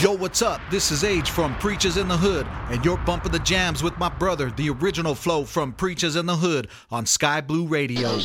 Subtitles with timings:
[0.00, 0.62] Yo, what's up?
[0.70, 4.08] This is Age from Preachers in the Hood, and you're bumping the jams with my
[4.08, 8.18] brother, the original flow from Preachers in the Hood on Sky Blue Radio.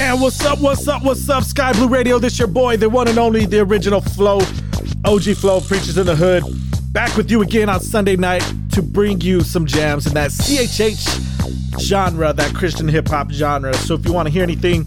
[0.00, 2.18] And what's up, what's up, what's up, Sky Blue Radio?
[2.18, 4.40] This your boy, the one and only, the original Flow,
[5.04, 6.44] OG Flow, Preachers in the Hood.
[6.92, 8.42] Back with you again on Sunday night
[8.72, 11.27] to bring you some jams in that CHH
[11.78, 13.74] genre, that Christian hip hop genre.
[13.74, 14.86] So if you want to hear anything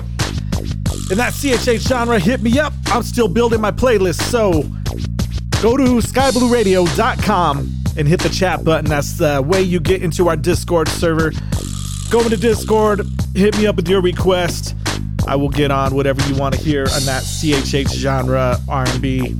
[1.09, 2.73] in that CHH genre, hit me up.
[2.87, 4.21] I'm still building my playlist.
[4.23, 4.63] So
[5.61, 8.89] go to skyblueradio.com and hit the chat button.
[8.89, 11.31] That's the way you get into our Discord server.
[12.09, 13.01] Go into Discord,
[13.35, 14.75] hit me up with your request.
[15.27, 19.35] I will get on whatever you want to hear on that CHH genre R&B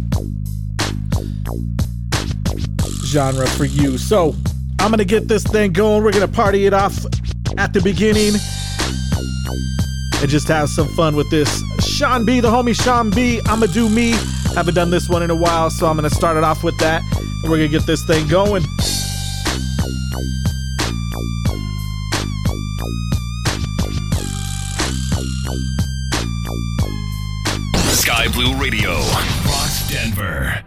[3.05, 3.97] genre for you.
[3.97, 4.35] So
[4.81, 6.03] I'm gonna get this thing going.
[6.03, 7.05] We're gonna party it off
[7.55, 8.33] at the beginning
[10.19, 11.61] and just have some fun with this.
[11.79, 13.39] Sean Be, the homie Sean Be.
[13.45, 14.15] I'ma do me.
[14.55, 17.03] Haven't done this one in a while, so I'm gonna start it off with that,
[17.13, 18.63] and we're gonna get this thing going.
[27.93, 28.95] Sky Blue Radio,
[29.45, 30.63] Rocks Denver.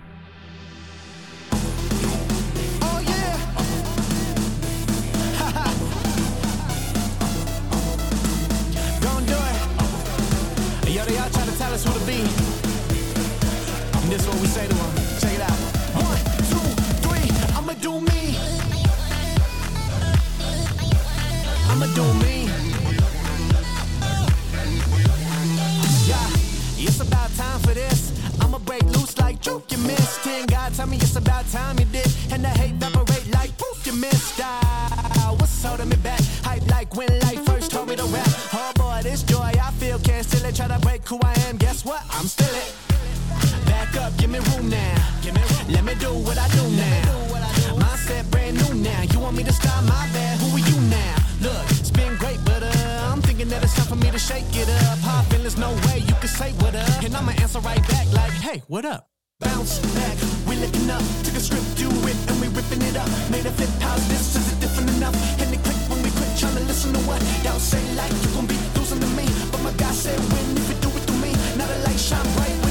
[14.14, 14.94] This is what we say to them.
[15.18, 15.58] Check it out.
[15.98, 16.66] One, two,
[17.02, 17.26] three.
[17.58, 18.38] I'ma do me.
[21.68, 22.46] I'ma do me.
[26.06, 26.28] Yeah,
[26.78, 28.12] it's about time for this.
[28.40, 30.22] I'ma break loose like joke you missed.
[30.22, 32.06] Ten God tell me it's about time you did.
[32.30, 34.38] And the hate evaporate like poof you missed.
[34.40, 36.20] Ah, what's holding me back?
[36.44, 38.28] Hype like when life first told me to rap.
[38.52, 40.54] Oh boy, this joy I feel can't still it.
[40.54, 41.56] Try to break who I am.
[41.56, 42.02] Guess what?
[42.10, 42.93] I'm still it.
[43.66, 44.94] Back up, give me room now.
[45.68, 47.24] Let me do what I do now.
[47.80, 49.02] Mindset brand new now.
[49.12, 50.38] You want me to stop my bad?
[50.40, 51.14] Who are you now?
[51.40, 54.44] Look, it's been great, but uh, I'm thinking that it's time for me to shake
[54.52, 54.98] it up.
[55.00, 57.02] Hot feelings, no way you can say what up.
[57.02, 59.08] And I'ma answer right back like, hey, what up?
[59.40, 60.16] Bounce back,
[60.46, 61.02] we looking up.
[61.24, 63.08] Took a script, do it, and we ripping it up.
[63.30, 65.16] Made a flip house, this is it different enough.
[65.40, 68.28] And they click when we quit trying to listen to what y'all say like you
[68.36, 69.26] gon' be losing to me.
[69.50, 72.28] But my God said when if you do it to me, now the light shine
[72.36, 72.63] bright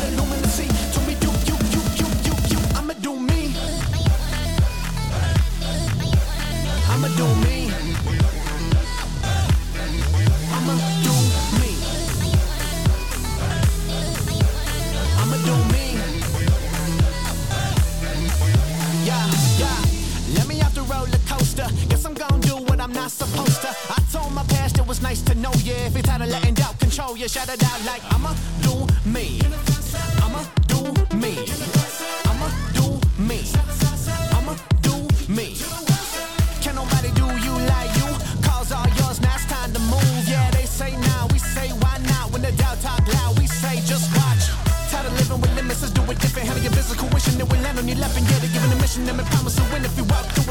[21.90, 23.70] Guess I'm gonna do what I'm not supposed to.
[23.70, 25.74] I told my past it was nice to know you.
[25.88, 29.40] If it's tired of letting doubt control you, shout it out like I'ma do me.
[30.24, 30.82] I'ma do
[31.16, 31.34] me.
[32.28, 33.40] I'ma do me.
[34.36, 34.96] I'ma do
[35.32, 35.56] me.
[36.62, 38.12] Can nobody do you like you?
[38.44, 40.24] Cause all yours, now it's time to move.
[40.28, 42.32] Yeah, they say now, we say why not?
[42.32, 44.52] When the doubt talk loud, we say just watch.
[44.92, 46.48] Tired of living with limits, let's do it different.
[46.48, 48.52] Handle your physical wishing that we land on your lap and get it.
[48.52, 50.43] Giving a mission, and we promise to win if you walk through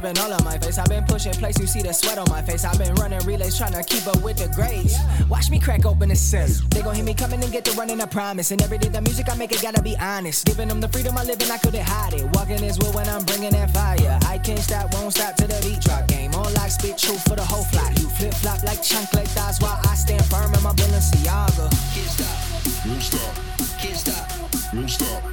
[0.00, 0.78] serving all of my face.
[0.78, 2.64] I've been pushing place, you see the sweat on my face.
[2.64, 4.96] I've been running relays, trying to keep up with the grades.
[5.28, 6.48] Watch me crack open the cell.
[6.70, 8.50] They gon' hear me coming and get the running, I promise.
[8.50, 10.46] And every day the music I make, it gotta be honest.
[10.46, 12.24] Giving them the freedom I live in, I couldn't hide it.
[12.34, 14.18] Walking this wood when I'm bringing that fire.
[14.26, 16.06] I can't stop, won't stop till the beat drop.
[16.08, 17.90] Game on lock, spit truth for the whole flock.
[17.98, 21.68] You flip flop like chunk like thighs while I stand firm in my Balenciaga.
[21.94, 22.86] Can't stop.
[22.86, 23.34] Won't stop.
[23.78, 24.74] Can't stop.
[24.74, 25.29] Won't stop.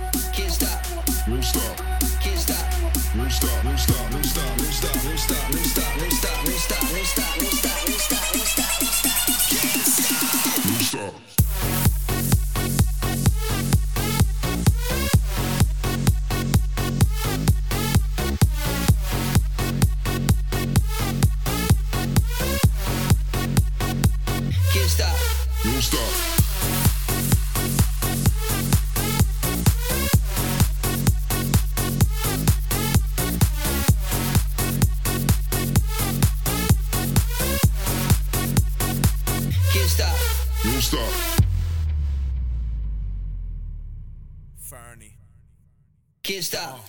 [46.38, 46.87] Can't stop.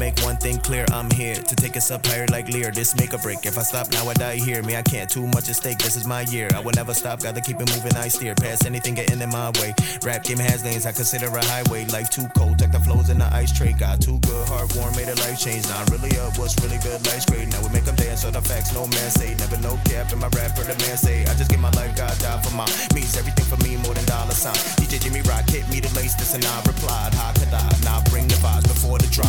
[0.00, 2.70] Make one thing clear, I'm here to take us up higher like Lear.
[2.70, 3.44] This make a break.
[3.44, 4.62] If I stop now, I die here.
[4.62, 5.10] Me, I can't.
[5.10, 5.76] Too much at stake.
[5.76, 6.48] This is my year.
[6.54, 7.20] I will never stop.
[7.20, 7.94] Gotta keep it moving.
[7.96, 9.74] I steer past anything getting in my way.
[10.02, 10.86] Rap game has lanes.
[10.86, 11.84] I consider a highway.
[11.92, 12.58] Life too cold.
[12.58, 13.74] Take the flows in the ice tray.
[13.74, 14.48] Got too good.
[14.48, 14.96] Heart warm.
[14.96, 15.68] Made a life change.
[15.68, 16.32] Not really up.
[16.38, 17.04] What's really good?
[17.04, 17.48] Life's great.
[17.52, 18.22] Now we make them dance.
[18.22, 19.34] So the facts no man say.
[19.36, 20.56] Never no cap in my rap.
[20.56, 21.28] For the man say.
[21.28, 21.94] I just give my life.
[21.94, 22.72] God die for mine.
[22.94, 24.56] Means everything for me more than dollar sign.
[24.80, 26.16] DJ Jimmy Rock hit me the lace.
[26.16, 27.12] This and I replied.
[27.12, 27.68] How could I?
[27.84, 29.28] Now bring the vibes before the drop.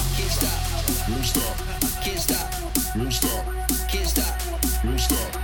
[1.10, 1.58] Won't stop.
[2.04, 2.54] Can't stop.
[2.96, 3.46] Won't stop.
[3.90, 4.84] Can't stop.
[4.84, 5.41] Won't stop.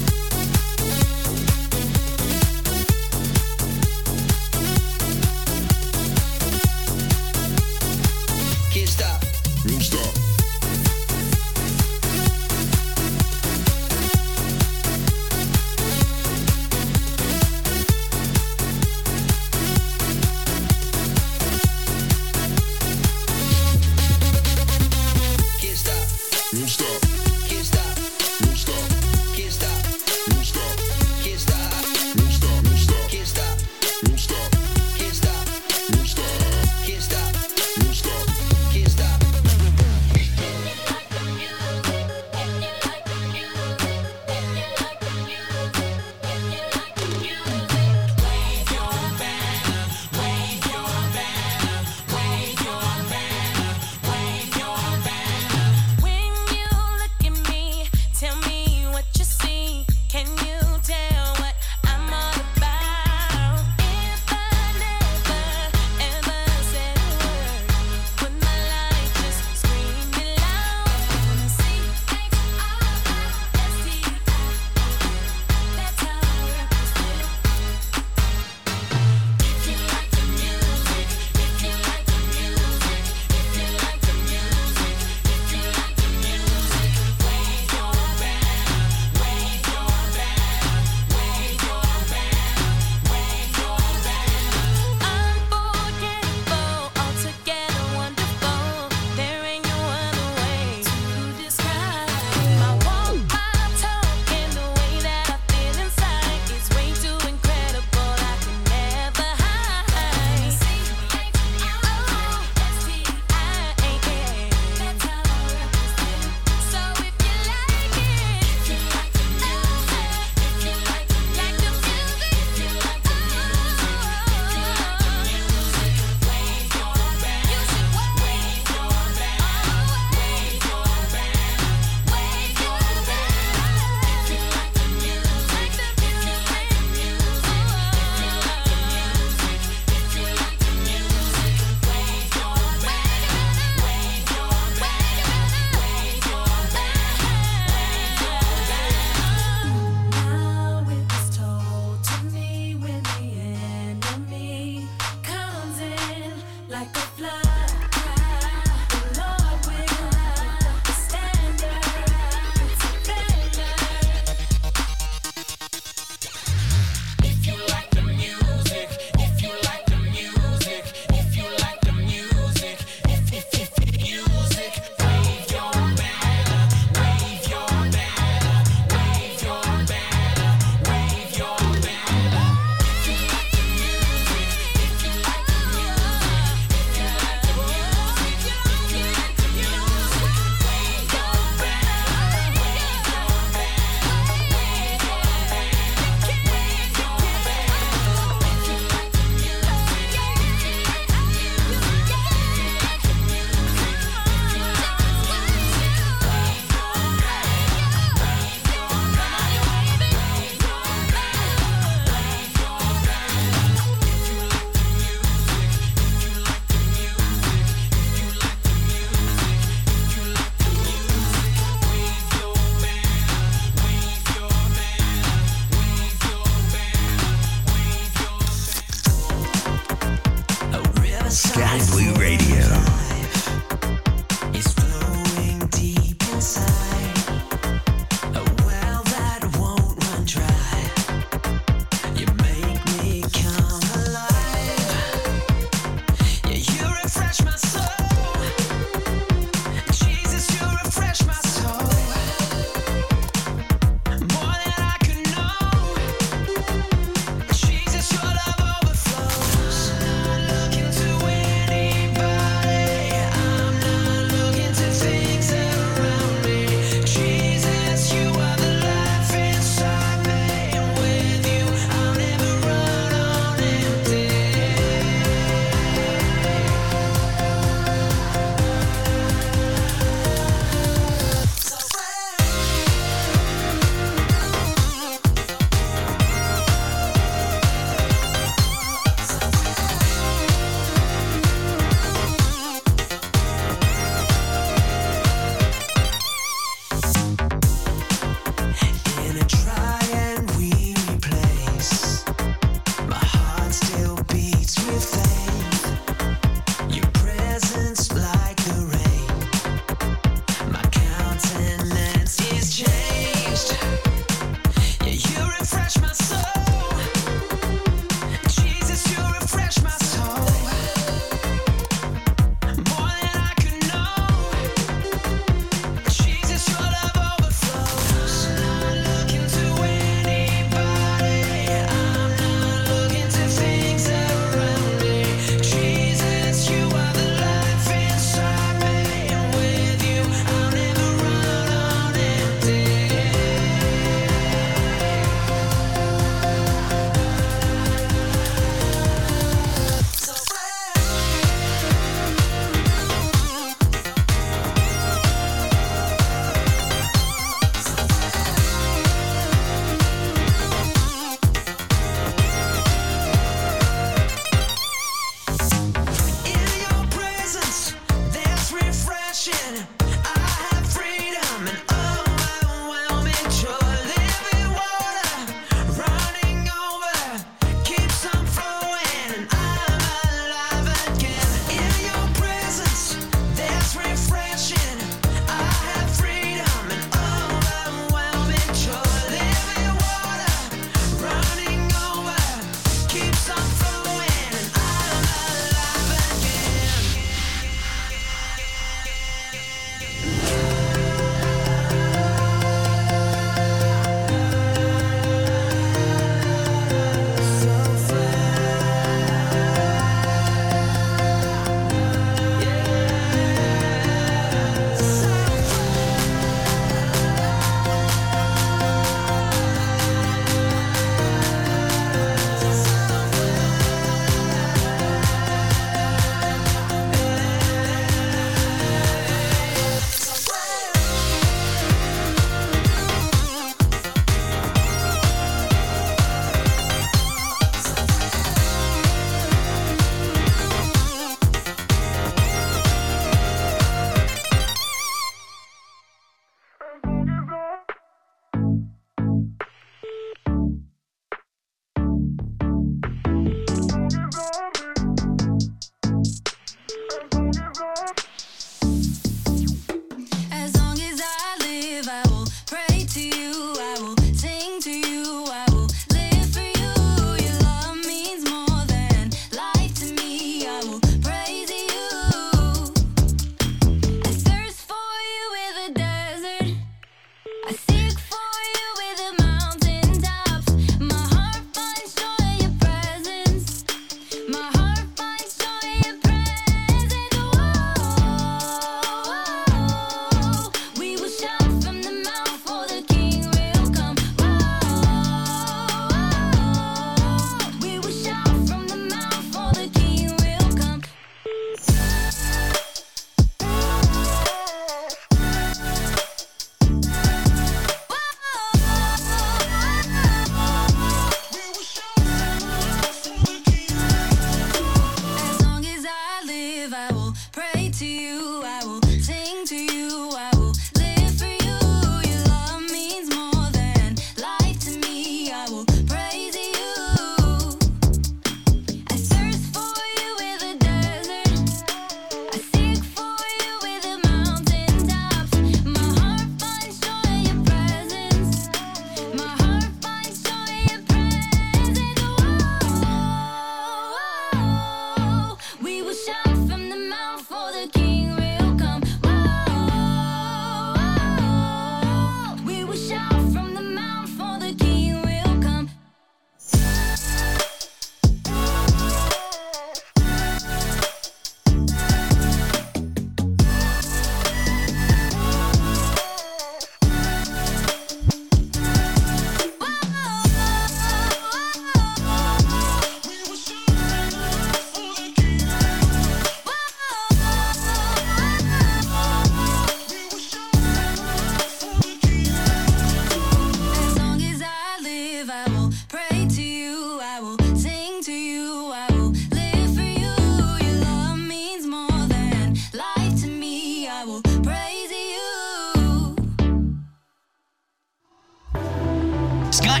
[599.70, 600.00] Sky.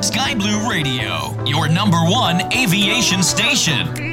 [0.00, 4.07] Sky Blue Radio, your number one aviation station.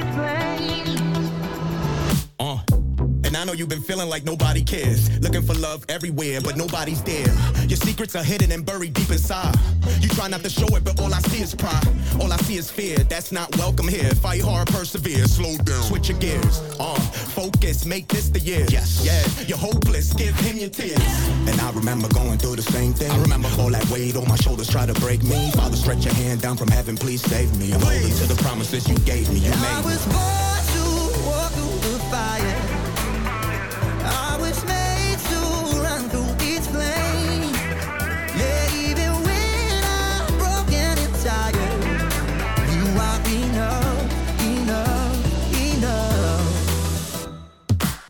[3.56, 5.10] You've been feeling like nobody cares.
[5.20, 7.28] Looking for love everywhere, but nobody's there.
[7.68, 9.56] Your secrets are hidden and buried deep inside.
[10.02, 11.88] You try not to show it, but all I see is pride.
[12.20, 12.98] All I see is fear.
[12.98, 14.10] That's not welcome here.
[14.16, 15.26] Fight hard, persevere.
[15.26, 15.84] Slow down.
[15.84, 16.60] Switch your gears.
[16.80, 18.66] Uh, focus, make this the year.
[18.70, 19.06] Yes.
[19.06, 20.14] Yeah, you're hopeless.
[20.14, 21.00] Give him your tears.
[21.48, 23.12] And I remember going through the same thing.
[23.12, 25.52] I remember all that weight on my shoulders try to break me.
[25.52, 26.98] Father, stretch your hand down from heaven.
[26.98, 27.74] Please save me.
[27.74, 29.40] I'm holding to the promises you gave me.
[29.40, 30.45] You I made me.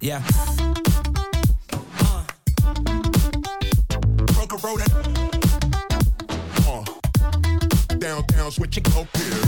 [0.06, 0.22] Yeah.
[4.36, 4.82] Broke a road.
[6.68, 6.84] Uh.
[7.98, 9.45] Down, down, switch up here.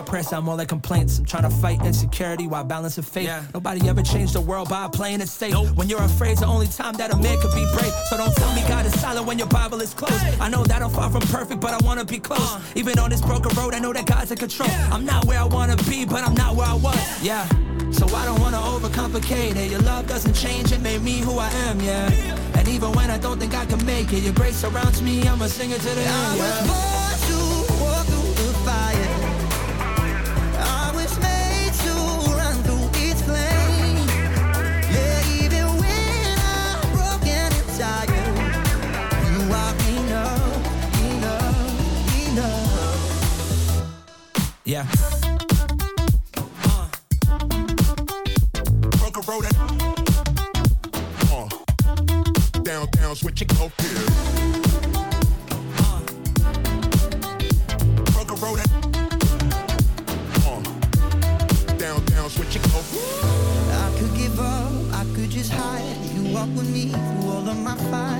[0.00, 1.18] My press, I'm more like complaints.
[1.18, 3.30] I'm trying to fight insecurity while balancing faith.
[3.52, 5.54] Nobody ever changed the world by playing it safe.
[5.76, 7.92] When you're afraid, it's the only time that a man could be brave.
[8.08, 10.24] So don't tell me God is silent when your Bible is closed.
[10.40, 12.40] I know that I'm far from perfect, but I wanna be close.
[12.40, 12.62] Uh.
[12.76, 14.70] Even on this broken road, I know that God's in control.
[14.90, 17.22] I'm not where I wanna be, but I'm not where I was.
[17.22, 17.46] Yeah.
[17.92, 19.70] So I don't wanna overcomplicate it.
[19.70, 22.08] Your love doesn't change, it made me who I am, yeah.
[22.54, 25.46] And even when I don't think I can make it, your grace surrounds me, I'ma
[25.48, 26.99] sing it to the I end,
[44.70, 44.70] enough, enough.
[44.70, 44.86] Yeah.
[48.98, 49.46] Broke a road.
[51.30, 51.48] Uh.
[52.62, 54.06] Down, down, switch it up here.
[55.78, 56.00] Uh.
[58.12, 58.60] Broke a road.
[60.46, 60.60] Uh.
[61.76, 62.84] Down, down, switch it up.
[63.72, 65.96] I could give up, I could just hide.
[66.14, 68.19] You walk with me through all of my fights.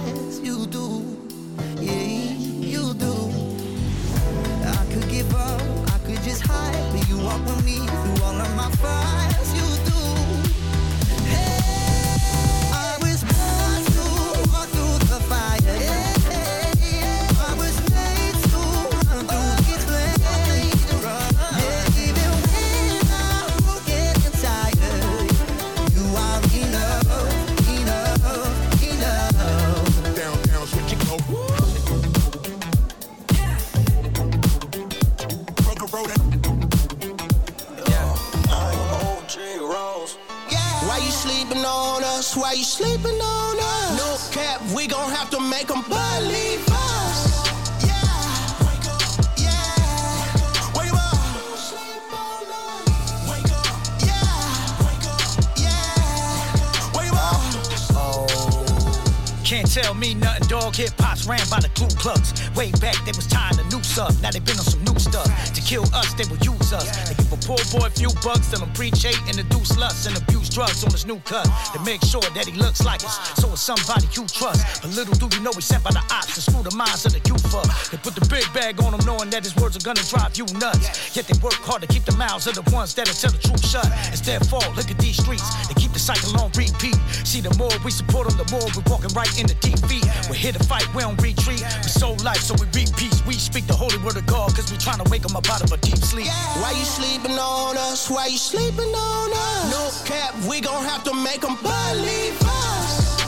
[44.81, 47.21] We gon' have to make them believe us.
[59.45, 60.77] Can't tell me nothing, dog.
[60.77, 62.33] Hip hop's ran by the Ku Klux.
[62.57, 64.15] Way back, they was trying to noose up.
[64.23, 65.29] Now they been on some stuff.
[65.55, 66.87] To kill us, they will use us.
[67.09, 70.07] They give a poor boy a few bucks, tell him preach hate and induce lust
[70.07, 71.47] and abuse drugs on his new cut.
[71.73, 73.19] To make sure that he looks like us.
[73.41, 74.83] So it's somebody you trust.
[74.83, 77.13] But little do you know he's sent by the ops to screw the minds of
[77.13, 77.69] the youth up.
[77.91, 80.47] They put the big bag on him knowing that his words are gonna drive you
[80.59, 81.15] nuts.
[81.17, 83.65] Yet they work hard to keep the mouths of the ones that'll tell the truth
[83.67, 83.87] shut.
[84.15, 84.69] It's their fault.
[84.77, 85.45] Look at these streets.
[85.69, 86.97] They keep the cycle on repeat.
[87.25, 89.90] See, the more we support them, the more we're walking right in the defeat.
[90.41, 91.61] We're here to fight, we don't retreat.
[91.61, 93.23] We sold life, so we reap peace.
[93.27, 95.63] We speak the holy word of God, cause we trying to wake them up out
[95.63, 96.29] of a deep sleep.
[96.63, 98.09] Why you sleeping on us?
[98.09, 99.71] Why you sleeping on us?
[99.71, 103.21] No cap, we gon' have to make them believe us.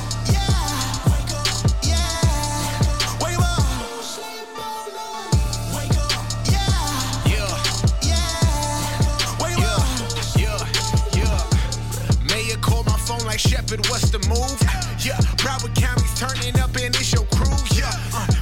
[12.30, 14.81] Mayor called my phone like Shepherd, what's the move?
[15.04, 17.56] Yeah, Broward County's turning up and it's your crew.
[17.76, 18.41] Yeah, uh,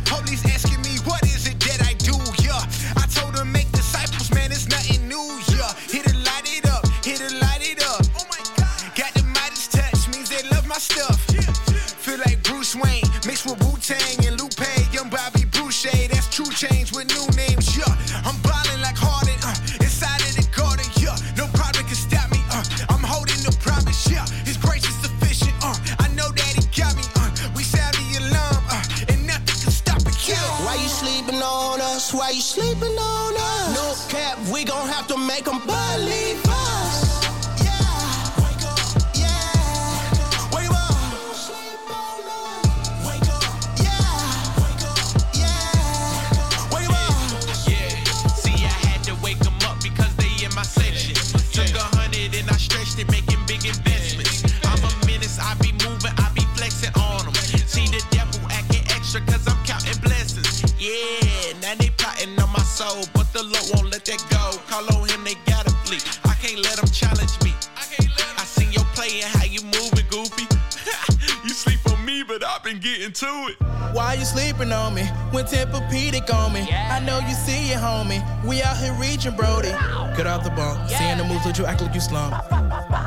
[76.28, 76.68] On me.
[76.70, 78.22] I know you see it, homie.
[78.44, 79.70] We out here reaching, Brody.
[80.16, 80.88] Get off the bunk.
[80.88, 82.35] Seeing the moves that you act like you slump.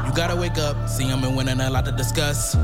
[0.06, 0.90] You gotta wake up.
[0.90, 2.56] See I'm in winning a lot to discuss.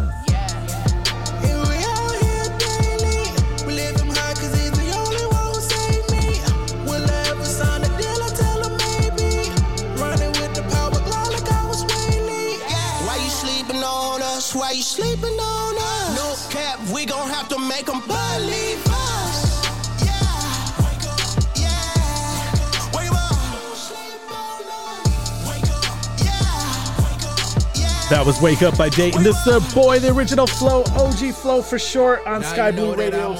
[28.19, 29.23] That was Wake Up by Datin.
[29.23, 33.33] This is the boy, the original flow, OG flow for short on Sky Blue Radio.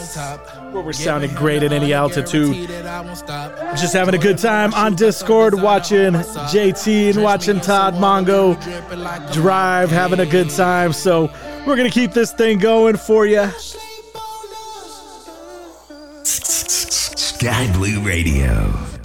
[0.71, 2.69] Where we're sounding great at any altitude.
[3.75, 8.55] Just having a good time on Discord, watching JT and watching Todd Mongo
[9.33, 10.93] drive, having a good time.
[10.93, 11.29] So
[11.67, 13.49] we're gonna keep this thing going for you.
[16.23, 18.98] Sky Blue Radio.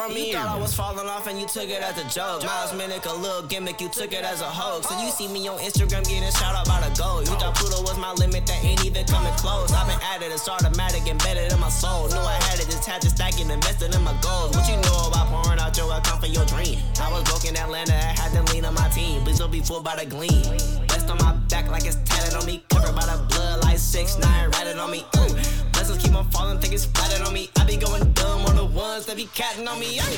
[0.00, 0.28] From me?
[0.28, 2.44] You thought I was falling off and you took it as a joke.
[2.44, 4.90] Miles Minnick, a little gimmick, you took it as a hoax.
[4.90, 7.20] And you see me on Instagram getting shout out by the goal.
[7.20, 9.72] You thought Pluto was my limit, that ain't even coming close.
[9.72, 12.08] I've been at it, it's automatic, embedded in my soul.
[12.08, 14.56] Knew I had it, just had to stack it, invested in my goals.
[14.56, 16.78] What you know about pouring out your account for your dream?
[17.00, 19.22] I was broke in Atlanta, I had to lean on my team.
[19.22, 20.42] Please don't be fooled by the gleam.
[20.88, 22.64] Rest on my back like it's tatted on me.
[22.70, 25.04] Covered by the blood like 6 9 ratted on me.
[25.18, 25.69] Ooh.
[25.90, 27.50] Blessings keep on falling, think it's splattered on me.
[27.58, 29.98] I be going dumb on the ones that be catting on me.
[29.98, 30.14] Ay.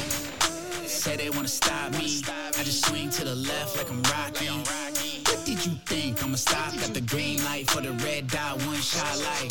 [0.85, 2.21] Say they wanna stop me.
[2.59, 4.49] I just swing to the left like I'm Rocky.
[4.49, 6.23] What did you think?
[6.23, 9.51] I'ma stop at the green light for the red dot, one shot light.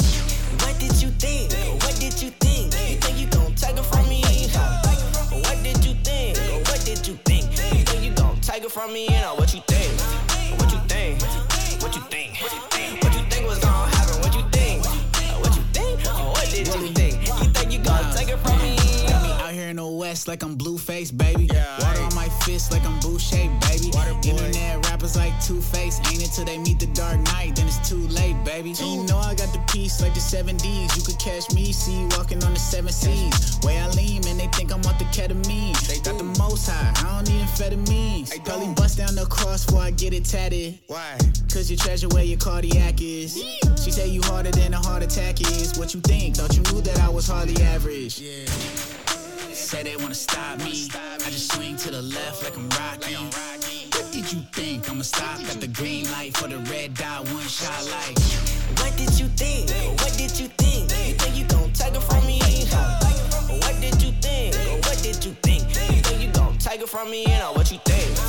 [0.62, 1.54] What did you think?
[1.82, 2.66] What did you think?
[2.66, 4.22] You think you gon' take it from me?
[4.22, 6.38] What did you think?
[6.68, 7.46] What did you think?
[7.74, 9.06] You think you gon' take it from me?
[9.06, 9.92] You know what you think?
[10.60, 11.20] What you think?
[11.82, 12.31] What you think?
[20.32, 21.50] Like I'm Blueface, baby.
[21.52, 23.92] Yeah, Water on my fist like I'm Boucher, baby.
[24.24, 26.00] Internet rappers like Two Face.
[26.10, 28.70] Ain't it till they meet the Dark Knight, then it's too late, baby.
[28.70, 30.96] And you know I got the piece like the 7Ds.
[30.96, 33.60] You could catch me, see you walking on the seven seas.
[33.64, 35.76] Way I lean, man, they think I'm off the ketamine.
[35.86, 38.32] They got the most high, I don't need amphetamines.
[38.46, 40.80] Probably bust down the cross before I get it tatted.
[40.88, 41.18] Why?
[41.52, 43.34] Cause you treasure where your cardiac is.
[43.84, 45.78] She say you harder than a heart attack is.
[45.78, 46.38] What you think?
[46.38, 48.18] Thought you knew that I was hardly average.
[48.22, 48.81] Yeah.
[49.72, 50.90] Say they wanna stop me.
[50.94, 53.16] I just swing to the left like I'm Rocky.
[53.16, 54.90] What did you think?
[54.90, 58.20] I'ma stop at the green light for the red dot, one shot like.
[58.80, 59.72] What did you think?
[60.02, 60.92] What did you think?
[61.08, 62.40] You think you gon' take it from me?
[63.64, 64.56] What did you think?
[64.84, 65.64] What did you think?
[65.96, 67.22] You think you gon' take it from me?
[67.22, 68.21] You know what you think?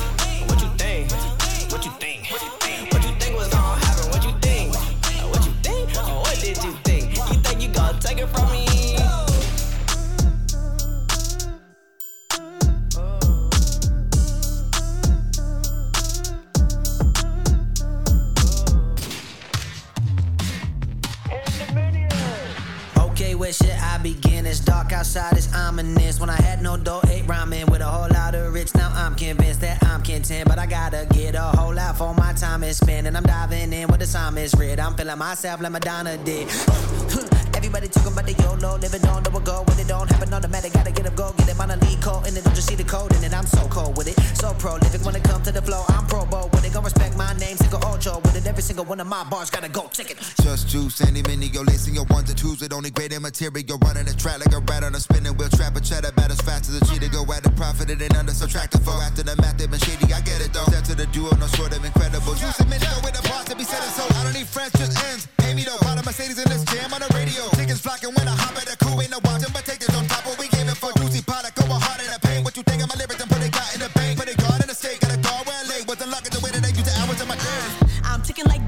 [23.43, 24.45] Where should I begin?
[24.45, 26.17] It's dark outside, it's ominous.
[26.17, 28.73] When I had no dough, ate ramen with a whole lot of rich.
[28.73, 32.31] Now I'm convinced that I'm content, but I gotta get a whole lot for my
[32.31, 33.05] time is spent.
[33.05, 34.79] And I'm diving in with the psalmist read.
[34.79, 36.47] I'm feeling myself like Madonna did.
[37.63, 40.73] Everybody talking about the YOLO, living on the go when it don't happen automatic.
[40.73, 42.75] Gotta get up, go get it on a lead code, and then don't just see
[42.75, 44.19] the code, and then I'm so cold with it.
[44.35, 46.73] So prolific when it comes to the flow, I'm pro bowl with it.
[46.73, 48.45] Gonna respect my name, single ocho with it.
[48.45, 50.19] Every single one of my bars gotta go ticket.
[50.43, 53.79] Just juice, Andy Mineo, yo, lacing your ones and twos with only great material.
[53.79, 55.47] Running the track like a rat on a spinning wheel.
[55.47, 57.15] Trap a cheddar, bat as fast as a cheetah.
[57.15, 58.99] Go at the profit, it ain't under subtractive foe.
[58.99, 60.67] After the math, they've been shady, I get it though.
[60.67, 62.35] Step to the duo, no short of incredible.
[62.35, 64.03] You submit go with the boss to be setting so.
[64.19, 65.31] I don't need friends, just ends.
[65.37, 67.52] Pay me though, bought a Mercedes in this jam on the radio.
[67.83, 70.23] Flocking when I hop at the crew, ain't no watching, but take this on top.
[70.25, 72.41] What we it for juicy I go hard in the pain.
[72.43, 74.17] What you think of my lyrics and put it got in the bank?
[74.17, 75.83] Put it guard in the state, got a guard where I lay.
[75.83, 77.63] Wasn't lucky the way that they use the hours of my day.
[78.07, 78.63] I'm ticking like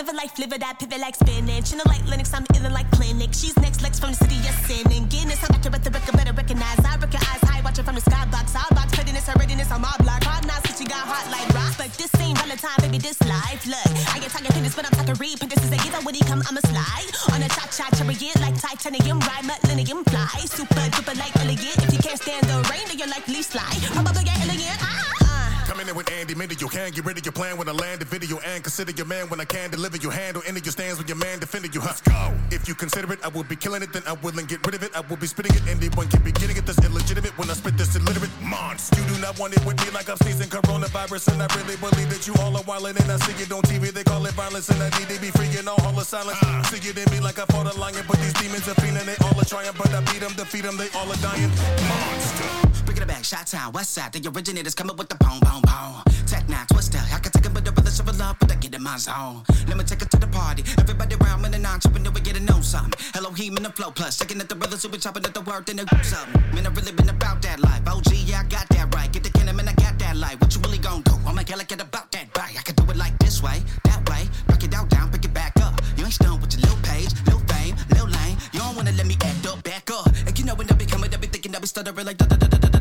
[0.00, 0.08] like Dylan.
[0.10, 1.70] Sipping like fliver, that pivot like spinach.
[1.70, 3.30] Chilling like Linux, I'm illin' like clinic.
[3.32, 4.86] She's next, Lex from the city of sin.
[4.92, 6.78] And Guinness, I'm back to the record, better recognize.
[6.84, 8.54] I recognize high, watching from the skybox.
[8.54, 10.22] Our box, readiness, her readiness on my block.
[10.24, 11.74] Hard knocks, she got hot like rock.
[11.76, 13.66] But this ain't Valentine, baby, this life.
[13.66, 15.16] Look, I get talking penis, but I'm talking.
[15.40, 17.08] But this is a given when he come, I'ma slide.
[17.34, 20.28] On a cha cha chariot like titanium, ride, millennium fly.
[20.48, 21.76] Super duper like elegant.
[21.84, 23.80] If you can't stand the rain, then you're likely slide.
[23.92, 24.78] Probably get elegant.
[24.80, 25.19] Ah,
[25.70, 26.60] Come in it with Andy Mineo.
[26.60, 29.06] You can't get rid of your plan when I land the video and consider your
[29.06, 29.98] man when I can deliver.
[29.98, 31.80] You handle any of your stands when your man defended you.
[31.80, 32.34] Let's go.
[32.50, 33.92] If you consider it, I will be killing it.
[33.92, 34.90] Then I will and get rid of it.
[34.96, 35.62] I will be spitting it.
[35.70, 36.66] Anyone can be getting it.
[36.66, 38.98] That's illegitimate when I spit this illiterate monster.
[38.98, 42.10] You do not want it with me like I'm sneezing coronavirus, and I really believe
[42.10, 42.98] that you all are wildin'.
[42.98, 43.94] And I see it on TV.
[43.94, 46.42] They call it violence, and I need to be free and all hall of silence.
[46.42, 46.64] Uh.
[46.64, 49.06] See it in me like I fought a lion, but these demons are feeling.
[49.06, 50.76] They all are trying, but I beat them, defeat them.
[50.76, 51.46] They all are dying.
[51.86, 52.69] Monster
[53.02, 54.12] it back, shot town, west side.
[54.12, 56.02] The originators coming with the pong, pong, pong.
[56.26, 56.98] Tech now, twister.
[57.12, 59.42] I can take it with the brothers of love, but I get in my zone.
[59.68, 60.64] Let me take it to the party.
[60.78, 62.94] Everybody around me, the entrepreneur, we get to know something.
[63.36, 64.18] he in the flow, plus.
[64.18, 66.40] Checking at the brothers who be chopping at the word, then the group something.
[66.54, 67.82] Man, I really been about that life.
[67.86, 69.10] OG, yeah, I got that right.
[69.12, 70.40] Get the cannon, man, I got that light.
[70.40, 71.14] What you really gonna do?
[71.26, 72.56] I'm a get about that bite.
[72.58, 74.28] I can do it like this way, that way.
[74.46, 75.80] Break it out, down, pick it back up.
[75.96, 78.36] You ain't stoned with your little page, little fame, little lane.
[78.52, 80.06] You don't wanna let me act up, back up.
[80.26, 82.26] And you know when I be coming, I be thinking, I be stuttering like da
[82.26, 82.79] da da da da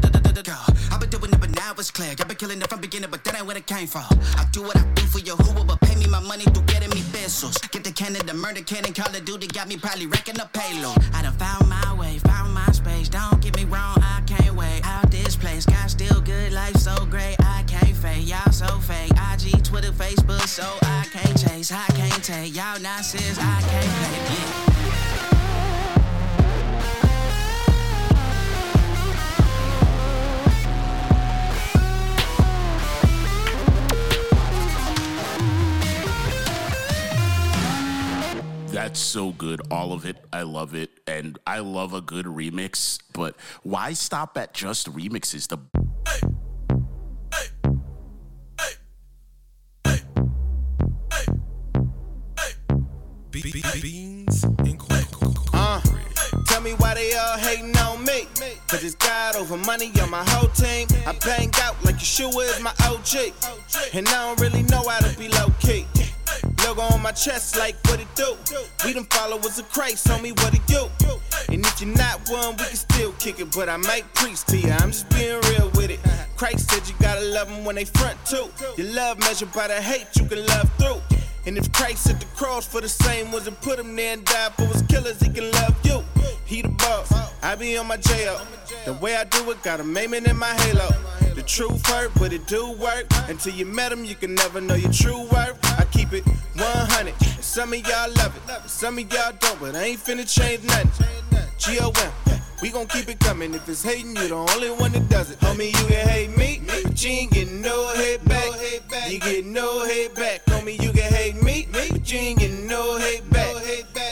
[1.59, 2.15] now it's clear.
[2.17, 4.07] I've been killing it from beginning, but that ain't where it came from.
[4.41, 6.89] I do what I do for you, who will pay me my money through getting
[6.89, 7.57] me pesos.
[7.73, 7.91] Get the
[8.25, 10.97] the murder cannon, Call of Duty got me probably wrecking up payload.
[11.13, 13.09] I done found my way, found my space.
[13.09, 15.65] Don't get me wrong, I can't wait out this place.
[15.65, 18.27] Got still good, life so great, I can't fake.
[18.27, 19.11] Y'all so fake.
[19.33, 22.55] IG, Twitter, Facebook, so I can't chase, I can't take.
[22.55, 24.38] Y'all nonsense, I can't play.
[38.89, 39.61] That's so good.
[39.69, 40.17] All of it.
[40.33, 40.89] I love it.
[41.05, 42.97] And I love a good remix.
[43.13, 45.47] But why stop at just remixes?
[45.47, 45.59] The
[53.79, 54.81] Beans and
[55.53, 55.81] Uh,
[56.47, 58.25] tell me why they all hating on me.
[58.67, 60.87] Cause it's God over money on my whole team.
[61.05, 63.33] I bang out like Yeshua is my OG.
[63.93, 65.85] And I don't really know how to be low key.
[66.69, 68.37] Logo on my chest, like what it do.
[68.85, 70.85] We them followers of Christ, homie, what it do.
[71.51, 73.51] And if you're not one, we can still kick it.
[73.55, 75.99] But I might preach to you, I'm just being real with it.
[76.37, 78.49] Christ said you gotta love them when they front too.
[78.77, 81.01] Your love measured by the hate you can love through.
[81.47, 84.23] And if Christ at the cross for the same was and put him there and
[84.23, 86.03] died for his killers, he can love you.
[86.45, 87.11] He the boss,
[87.41, 88.45] I be on my J.O.
[88.85, 90.89] The way I do it, got a maiming in my halo.
[91.49, 93.07] Truth hurt, but it do work.
[93.27, 95.57] Until you met him, you can never know your true worth.
[95.79, 97.07] I keep it 100.
[97.07, 100.63] And some of y'all love it, some of y'all don't, but I ain't finna change
[100.63, 101.07] nothing.
[101.57, 102.11] G-O-M,
[102.61, 103.55] we gon' keep it coming.
[103.55, 105.39] If it's hating, you the only one that does it.
[105.39, 109.11] Homie, you can hate me, but you ain't getting no hate back.
[109.11, 110.45] You get no hate back.
[110.45, 113.55] Homie, you can hate me, but you ain't getting no hate back.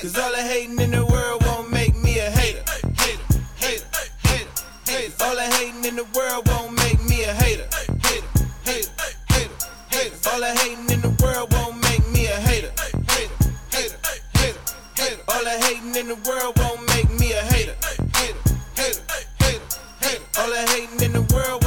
[0.01, 2.63] Cause all the hating in the world won't make me a hater.
[2.97, 3.21] Hater,
[3.55, 3.85] hater,
[4.25, 4.49] hater,
[4.87, 5.23] hater.
[5.23, 6.96] All the hating in the world won't make
[7.27, 7.67] a hater.
[8.03, 8.27] Hater,
[8.63, 8.89] hater,
[9.29, 9.51] hater,
[9.89, 10.29] hater.
[10.29, 12.71] All the hating in the world won't make me a hater.
[13.09, 13.33] Hater,
[13.71, 13.97] hater,
[14.33, 14.59] hater,
[14.95, 15.21] hater.
[15.27, 17.75] All the hating in the world won't make me a hater.
[18.15, 18.39] Hater,
[18.75, 19.01] hater,
[19.39, 19.61] hater,
[19.99, 20.23] hater.
[20.39, 21.66] All the hating in the world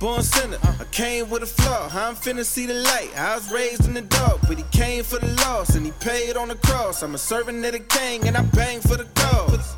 [0.00, 1.90] Born sinner, I came with a flaw.
[1.92, 3.10] I'm finna see the light.
[3.18, 6.38] I was raised in the dark, but he came for the loss and he paid
[6.38, 7.02] on the cross.
[7.02, 9.76] I'm a servant of the king and I bang for the cause.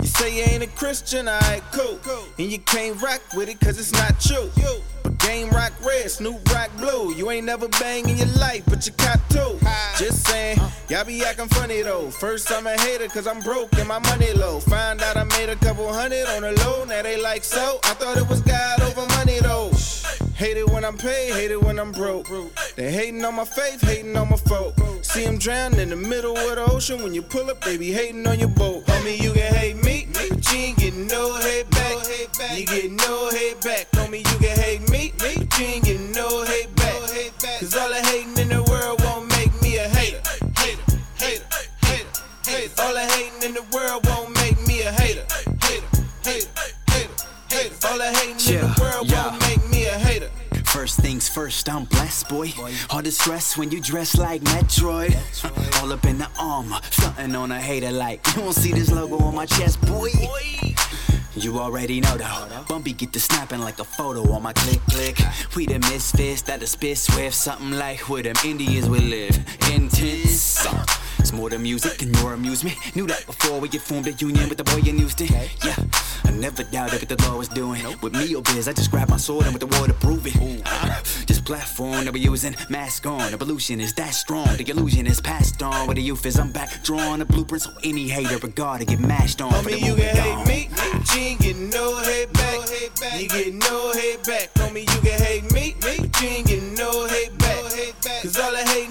[0.00, 1.98] You say you ain't a Christian, alright, cool.
[2.38, 4.50] And you can't rock with it cause it's not true.
[5.22, 7.14] Game rock red, Snoop rock blue.
[7.14, 9.58] You ain't never bang in your life, but you caught two.
[9.98, 10.58] Just saying,
[10.88, 12.10] y'all be acting funny though.
[12.10, 14.60] First I'm a hater cause I'm broke and my money low.
[14.60, 17.78] Find out I made a couple hundred on the low, now they like so.
[17.84, 19.70] I thought it was God over money though.
[20.34, 22.28] Hate it when I'm paid, hate it when I'm broke.
[22.76, 24.74] They hating on my faith, hating on my folk.
[25.02, 27.02] See them drown in the middle of the ocean.
[27.02, 28.84] When you pull up, they be hating on your boat.
[28.86, 32.06] Homie, you can hate me, but you ain't getting no hate back.
[32.56, 33.90] You get no hate back.
[33.92, 36.92] Homie, you can hate me, but you ain't getting no hate back.
[37.60, 40.20] Cause all the hating in the world won't make me a hater.
[40.56, 40.82] Hater,
[41.18, 41.44] hater,
[41.84, 42.06] hater,
[42.44, 42.82] hater.
[42.82, 45.24] All the hating in the world won't make me a hater.
[45.62, 45.86] Hater,
[46.24, 46.48] hater,
[46.88, 47.10] hater,
[47.50, 47.86] hater.
[47.86, 49.61] All the hating in the world won't make me a hater.
[50.82, 52.50] First things first, I'm blessed, boy.
[52.90, 55.14] All the stress when you dress like Metroid.
[55.80, 58.26] All up in the armor, stunting on a hater like.
[58.34, 60.10] You won't see this logo on my chest, boy.
[61.34, 62.64] You already know though.
[62.68, 65.18] Bumpy get to snapping like a photo on my click click.
[65.56, 69.36] We the misfits that the spit swift, something like where them Indians would live.
[69.72, 70.66] Intense.
[71.18, 72.76] It's more than music and your amusement.
[72.94, 75.28] Knew that before we get formed a union with the boy in Houston.
[75.64, 75.76] Yeah,
[76.24, 77.82] I never doubted what the law was doing.
[78.02, 80.26] With me or biz, I just grab my sword and with the war to prove
[80.26, 80.34] it.
[81.44, 83.32] Platform that we using, mask on.
[83.32, 84.56] Evolution is that strong.
[84.56, 85.86] The illusion is passed on.
[85.86, 89.00] With the youth is I'm back drawing the blueprint so any hater regard to get
[89.00, 89.50] mashed on.
[89.52, 93.20] Homie, you can hate me, but you ain't getting no hate back.
[93.20, 94.54] You get no hate back.
[94.54, 97.62] Homie, you can hate me, but you ain't getting no hate back.
[98.22, 98.81] Cause all the hating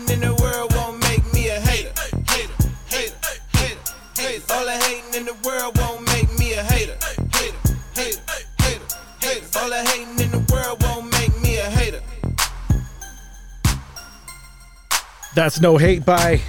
[15.33, 16.41] That's No Hate by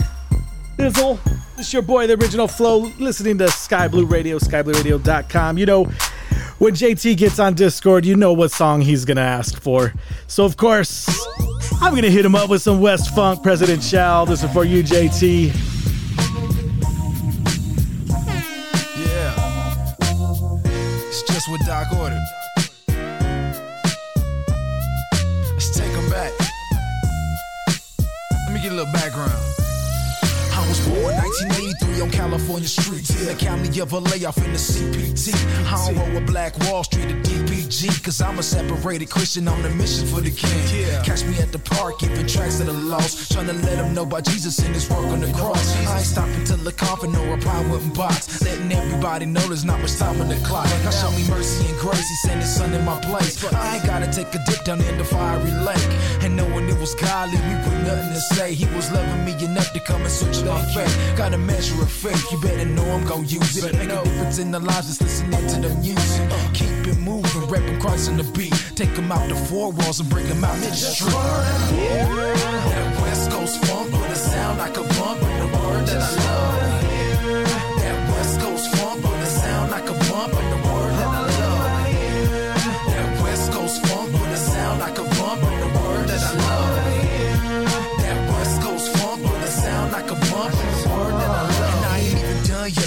[0.77, 1.19] Bizzle.
[1.57, 5.57] It's your boy, the original Flow, listening to Sky Blue Radio, skyblueradio.com.
[5.57, 5.85] You know,
[6.59, 9.93] when JT gets on Discord, you know what song he's going to ask for.
[10.27, 11.09] So, of course,
[11.81, 14.27] I'm going to hit him up with some West Funk President Chell.
[14.27, 15.53] This is for you, JT.
[32.53, 35.33] On California streets in the county of a layoff in the CPT.
[35.73, 39.65] I don't roll with Black Wall Street or DPG, cause I'm a separated Christian on
[39.65, 41.03] a mission for the king.
[41.03, 44.03] Catch me at the park, giving tracks to the lost, trying to let them know
[44.03, 45.77] about Jesus and his work on the cross.
[45.87, 49.81] I ain't stopping till the coffin or reply with box, letting everybody know there's not
[49.81, 50.69] much time on the clock.
[50.85, 53.43] God show me mercy and grace, he sent his son in my place.
[53.45, 56.95] I ain't gotta take a dip down in the fiery lake, and knowing it was
[56.95, 58.55] godly, we nothing to say.
[58.55, 60.95] He was loving me enough to come and switch it on faith.
[61.17, 63.73] Got a measure of faith, you better know I'm gon' use it.
[63.75, 66.31] Make a difference in the lives, just listening to the music.
[66.55, 68.55] Keep it moving, rapping Christ on the beat.
[68.75, 71.13] Take him out the four walls and bring him out to the street.
[71.13, 75.32] That West Coast funk with a sound like a bump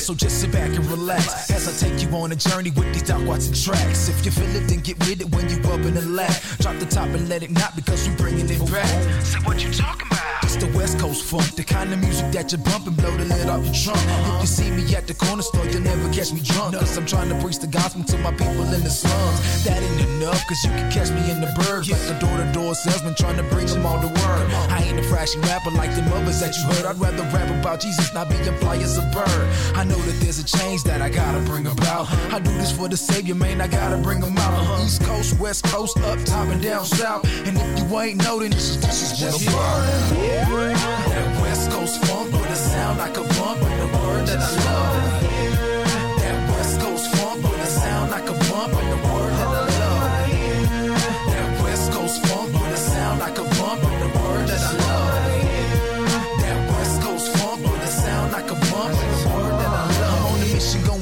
[0.06, 3.02] so just sit back and relax as I take you on a journey with these
[3.02, 4.08] Doc Watson tracks.
[4.08, 6.32] If you feel it, then get with it when you up in the lap.
[6.60, 9.24] Drop the top and let it knock because we bringing it back.
[9.24, 10.35] Say what you talking about?
[10.56, 13.26] It's the West Coast funk, the kind of music that you bump and blow the
[13.26, 14.00] lid off your trunk.
[14.40, 16.80] If you see me at the corner store, you'll never catch me drunk.
[16.80, 19.66] Cause I'm trying to preach the gospel to my people in the slums.
[19.66, 21.92] That ain't enough, cause you can catch me in the burbs.
[21.92, 24.48] Like a door to door salesman trying to bring them all the word.
[24.72, 26.86] I ain't a flashy rapper like the others that you heard.
[26.86, 29.46] I'd rather rap about Jesus, not being fly as a bird.
[29.76, 32.08] I know that there's a change that I gotta bring about.
[32.32, 34.54] I do this for the Savior, man, I gotta bring him out.
[34.54, 34.86] Uh-huh.
[34.86, 37.26] East Coast, West Coast, up top and down south.
[37.46, 42.06] And if you ain't know, then this is, this is what I'm That West Coast
[42.06, 45.25] funk with a sound like a bump and a word that I love.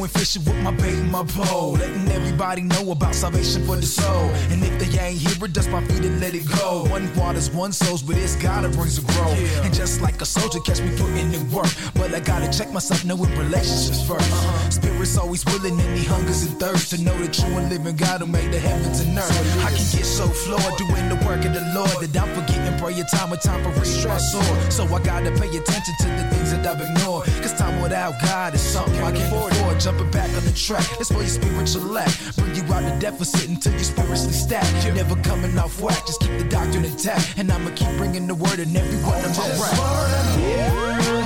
[0.03, 3.85] Going fishing with my bait and my pole, letting everybody know about salvation for the
[3.85, 4.27] soul.
[4.51, 6.85] And if they ain't hear it, dust my feet and let it go.
[6.89, 9.31] One waters, one souls, but it's God that brings a grow.
[9.63, 11.71] And just like a soldier, catch me putting in work.
[11.93, 14.69] But I gotta check myself, knowing relationships 1st uh-huh.
[14.71, 18.19] Spirit's always willing and he hungers and thirsts to know the true and living God
[18.21, 19.65] who made the heavens and earth.
[19.65, 23.05] I can get so floored doing the work of the Lord that I'm forgetting prayer
[23.05, 24.33] time with time for restress.
[24.75, 27.25] So I gotta pay attention to the things that I've ignored.
[27.41, 29.53] Cause time without God is something I can't afford.
[29.93, 32.09] Jumping back on the track, it's for your spiritual lack.
[32.35, 34.83] Bring you out the deficit until you're spiritually stacked.
[34.83, 37.35] You're Never coming off whack, just keep the doctrine intact.
[37.37, 39.79] And I'ma keep bringing the word in every one of my raps.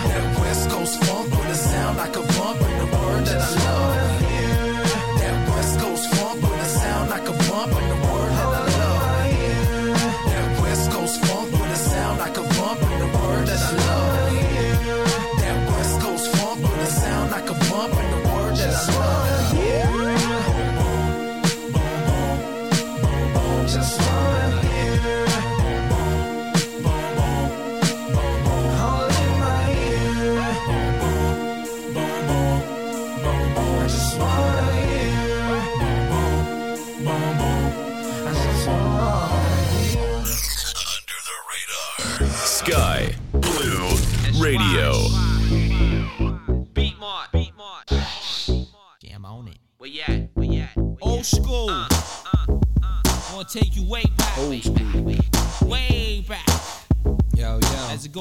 [0.09, 3.63] That West Coast funk with a sound like a bump and the word that I
[3.63, 4.06] love.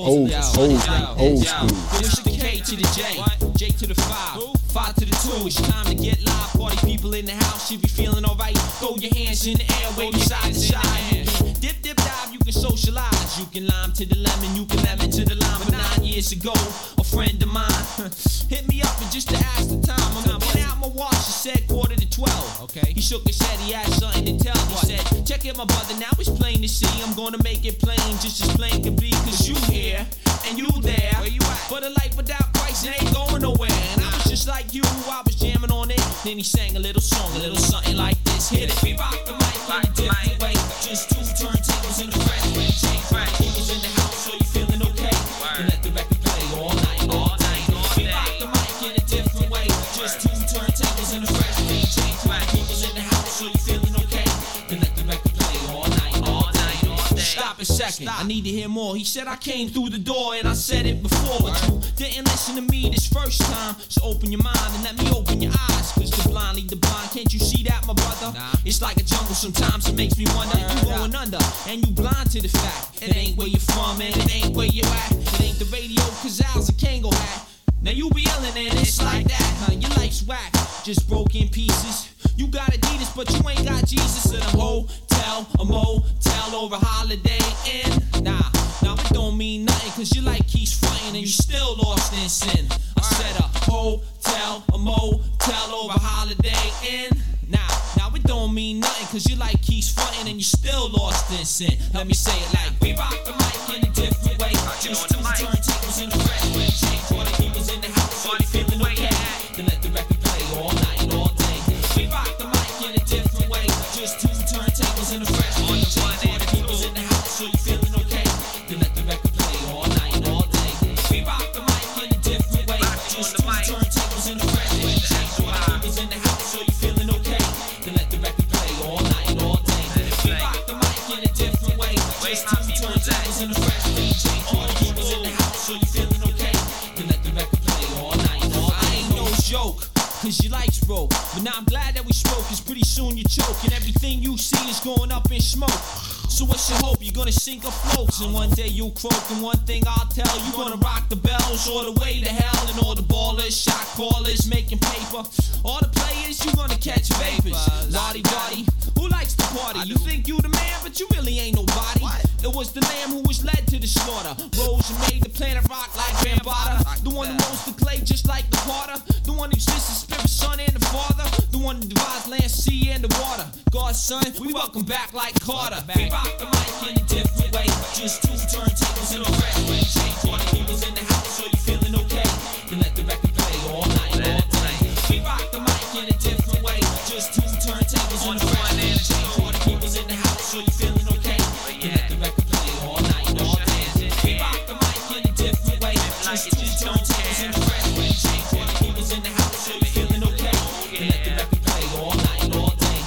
[0.07, 0.89] Old- old-
[1.19, 2.26] old school.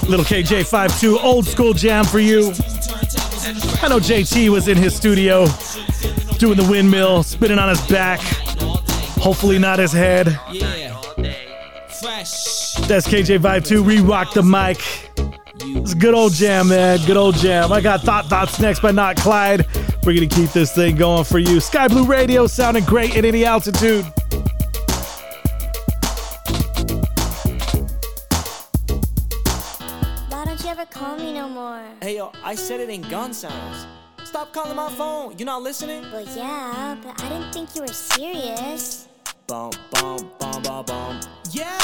[0.09, 2.47] Little KJ52, old school jam for you.
[3.81, 5.45] I know JT was in his studio
[6.39, 8.19] doing the windmill, spinning on his back.
[9.21, 10.25] Hopefully not his head.
[12.87, 14.81] That's KJ-52, re-rock the mic.
[15.61, 16.97] It's a good old jam, man.
[17.05, 17.71] Good old jam.
[17.71, 19.67] I got Thot Thoughts next by Not Klyde.
[20.05, 21.59] We're gonna keep this thing going for you.
[21.59, 24.11] Sky Blue Radio sounding great at any altitude.
[32.33, 32.41] More?
[32.45, 33.87] I said it in gun sounds.
[34.23, 35.37] Stop calling my phone.
[35.37, 36.03] You not listening?
[36.11, 39.07] Well, yeah, but I didn't think you were serious.
[39.47, 41.19] Bum bum bum bum bum.
[41.51, 41.77] Yeah.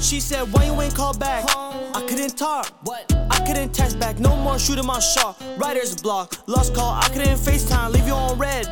[0.00, 1.44] She said, why you ain't called back?
[1.48, 2.66] I couldn't talk.
[2.82, 3.12] What?
[3.30, 4.18] I couldn't text back.
[4.20, 5.42] No more shooting my shot.
[5.56, 6.36] Writer's block.
[6.46, 6.94] Lost call.
[6.94, 7.92] I couldn't FaceTime.
[7.92, 8.66] Leave you on red.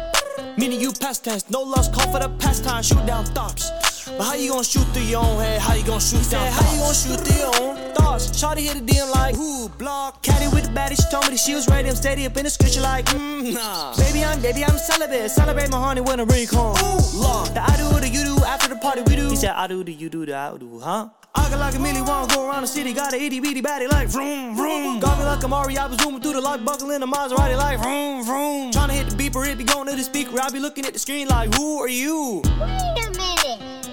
[0.56, 1.48] Meaning you past tense.
[1.50, 2.82] No lost call for the past time.
[2.82, 3.70] Shoot down thoughts.
[4.06, 5.60] But how you gonna shoot through your own head?
[5.60, 8.30] How you gonna shoot down How you gonna shoot through your own thoughts?
[8.30, 10.22] Shawty hit a DM like, who block?
[10.22, 11.88] Caddy with the baddie, she told me that she was ready.
[11.88, 13.96] I'm steady up in the scripture like, mm, nah.
[13.96, 15.30] Baby, I'm baby, I'm celibate.
[15.30, 16.76] Celebrate my honey when I ring home.
[16.78, 17.48] Ooh, Lord.
[17.48, 19.28] The I do, the you do, after the party we do.
[19.28, 21.08] He said, I do, the you do, the I do, huh?
[21.34, 23.90] I got like a million wanna go around the city, got a itty bitty baddie
[23.90, 25.00] like vroom vroom.
[25.00, 27.56] Got me like a Mari, I was zooming through the lock buckle in the Maserati
[27.58, 28.72] like vroom vroom.
[28.72, 30.40] Tryna hit the beeper, it be going to the speaker.
[30.40, 32.40] I be looking at the screen like, who are you?
[32.58, 33.85] Wait a minute.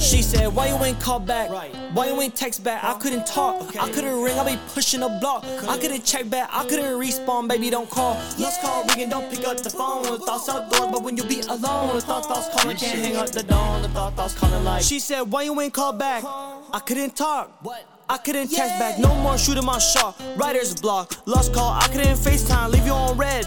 [0.00, 1.50] She said, Why you ain't call back?
[1.92, 2.82] Why you ain't text back?
[2.82, 3.76] I couldn't talk.
[3.76, 4.38] I couldn't ring.
[4.38, 5.44] I be pushing a block.
[5.68, 6.48] I couldn't check back.
[6.52, 7.48] I couldn't respawn.
[7.48, 8.14] Baby, don't call.
[8.38, 9.10] Lost call ringing.
[9.10, 10.04] Don't pick up the phone.
[10.20, 12.76] Thoughts outdoors, but when you be alone, the thought thoughts calling.
[12.76, 13.82] Can't hang up the dawn.
[13.82, 14.82] The thought thoughts calling like.
[14.82, 16.24] She said, Why you ain't call back?
[16.24, 17.58] I couldn't talk.
[17.62, 17.84] What?
[18.08, 18.98] I couldn't text back.
[18.98, 20.20] No more shooting my shot.
[20.36, 21.14] Writer's block.
[21.26, 21.72] Lost call.
[21.72, 22.72] I couldn't FaceTime.
[22.72, 23.46] Leave you on red.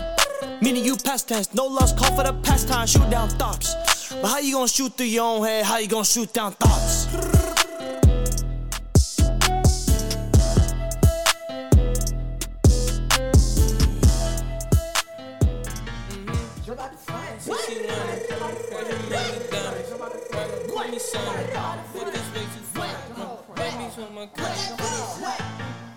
[0.61, 1.53] Meaning you past tense.
[1.53, 3.76] No lost call for the past time, Shoot down thoughts.
[4.24, 5.65] But how you gonna shoot through your own head?
[5.65, 7.07] How you gonna shoot down thoughts?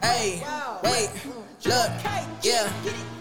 [0.02, 0.42] Hey,
[0.82, 1.10] wait,
[1.64, 1.90] look,
[2.42, 3.15] yeah.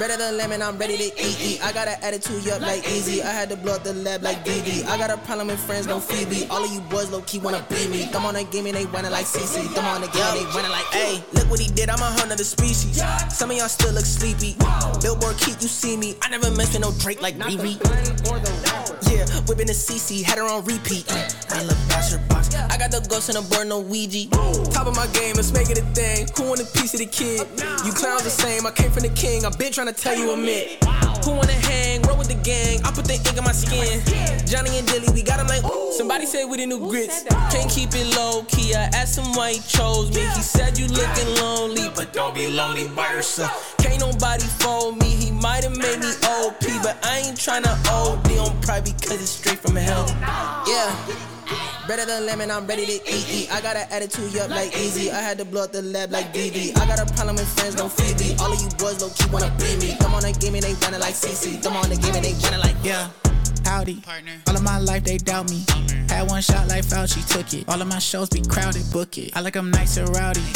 [0.00, 1.36] Better than lemon, I'm ready to eat.
[1.42, 1.62] eat.
[1.62, 3.22] I got an attitude, yup, like easy.
[3.22, 4.86] I had to blow up the lab like DD.
[4.86, 6.46] I got a problem with friends, no Phoebe.
[6.48, 8.06] All of you boys low key wanna beat me.
[8.06, 9.62] Thumb on the game and they running like CC.
[9.74, 12.38] Thumb on the game, they running like, hey, look what he did, I'm a of
[12.38, 13.02] the species.
[13.28, 14.56] Some of y'all still look sleepy.
[15.02, 16.16] Billboard keep you see me.
[16.22, 17.76] I never mention no Drake like Riri.
[19.10, 21.04] Yeah, whipping the CC, had her on repeat.
[21.50, 22.54] I look bastard box.
[22.54, 24.30] I got the ghost and the board, no Ouija.
[24.70, 26.28] Top of my game, let's make it a thing.
[26.36, 27.46] Who want a piece of the kid?
[27.84, 29.44] You clowns the same, I came from the king.
[29.44, 30.78] I've been trying to tell you a myth.
[31.24, 32.02] Who wanna hang?
[32.02, 32.80] Roll with the gang.
[32.84, 34.00] I put the ink on my skin.
[34.46, 35.62] Johnny and Dilly, we got him like.
[35.92, 37.24] Somebody said we the new grits.
[37.50, 38.74] Can't keep it low key.
[38.74, 40.22] I asked him why he chose me.
[40.22, 43.76] He said you looking lonely, but don't be lonely by yourself.
[43.78, 45.08] Can't nobody fold me.
[45.08, 49.30] He might have made me OP, but I ain't tryna OD on pride because it's
[49.30, 50.06] straight from hell.
[50.66, 51.29] Yeah.
[51.90, 53.26] Better than lemon, I'm ready to eat.
[53.28, 53.52] eat.
[53.52, 55.10] I got an attitude, yup, like easy.
[55.10, 56.70] I had to blow up the lab like DD.
[56.78, 58.36] I got a problem with friends, don't feed me.
[58.38, 59.96] All of you boys low key wanna be me.
[59.98, 61.60] Come on and give me, they running like CC.
[61.60, 63.10] Come on and give me, they running like yeah.
[63.64, 64.02] Howdy.
[64.02, 64.40] Partner.
[64.46, 65.64] All of my life they doubt me.
[66.08, 67.68] Had one shot like Fauci took it.
[67.68, 69.36] All of my shows be crowded, book it.
[69.36, 70.46] I like them nice and rowdy.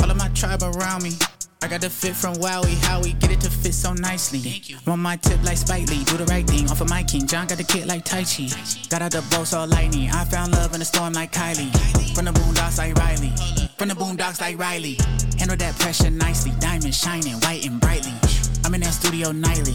[0.00, 1.18] All of my tribe around me.
[1.64, 4.38] I got the fit from Wowie, Howie, get it to fit so nicely.
[4.38, 4.96] Thank you.
[4.98, 7.26] My tip like Spike Lee, do the right thing, off of my king.
[7.26, 8.50] John got the kit like Tai Chi.
[8.90, 10.10] Got out the boat so lightning.
[10.10, 11.72] I found love in the storm like Kylie.
[12.14, 13.32] From the boondocks like Riley.
[13.78, 14.98] From the boondocks like Riley.
[15.38, 16.52] Handle that pressure nicely.
[16.60, 18.12] Diamond shining, white and brightly.
[18.62, 19.72] I'm in that studio nightly.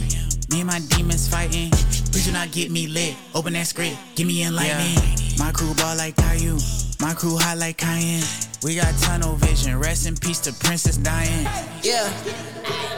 [0.51, 1.71] Me and my demons fighting.
[1.71, 3.15] Please do not get me lit.
[3.33, 4.93] Open that script, give me enlightening.
[4.93, 5.43] Yeah.
[5.43, 6.59] My crew ball like Caillou.
[7.01, 8.48] My crew hot like Cayenne.
[8.61, 9.79] We got tunnel vision.
[9.79, 11.47] Rest in peace to Princess Diane.
[11.81, 12.11] Yeah.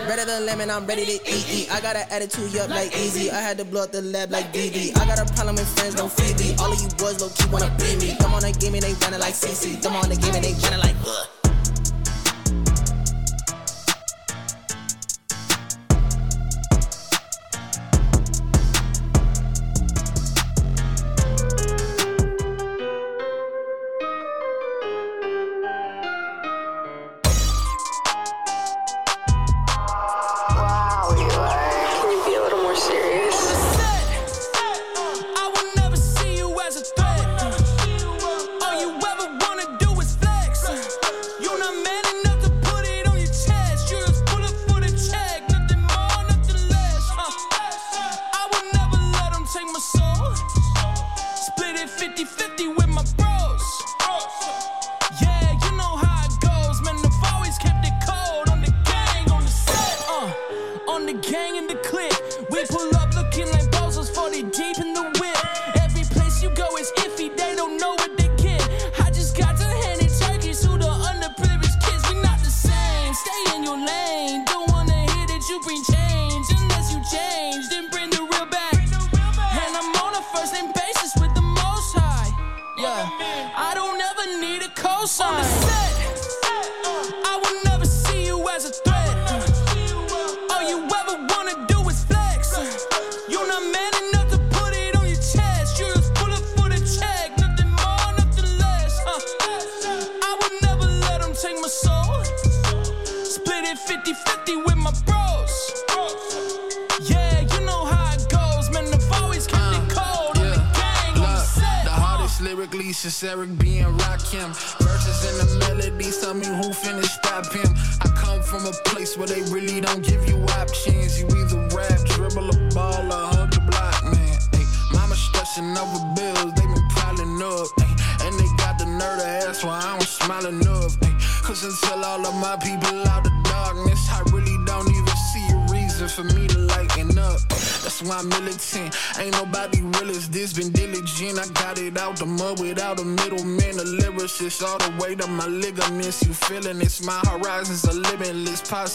[0.08, 1.46] Better than lemon, I'm ready to eat.
[1.50, 1.72] eat.
[1.72, 3.30] I got an attitude, yup, like easy.
[3.30, 4.98] I had to blow up the lab like DD.
[4.98, 6.56] I got a problem with friends, don't feed me.
[6.58, 8.18] All of you boys low key wanna be me.
[8.20, 9.82] Come on and give me, they running like CC.
[9.84, 11.41] Come on and give me, they running like, ugh.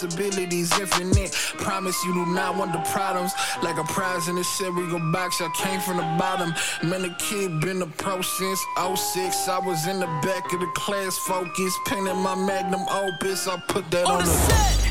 [0.07, 1.33] Possibilities infinite.
[1.59, 3.33] Promise you do not want the problems.
[3.63, 6.55] Like a prize in a cereal box, I came from the bottom.
[6.83, 9.49] Man, the kid been a pro since 06.
[9.49, 13.49] I was in the back of the class, focused, penning my magnum opus.
[13.49, 14.86] I put that on, on the, set.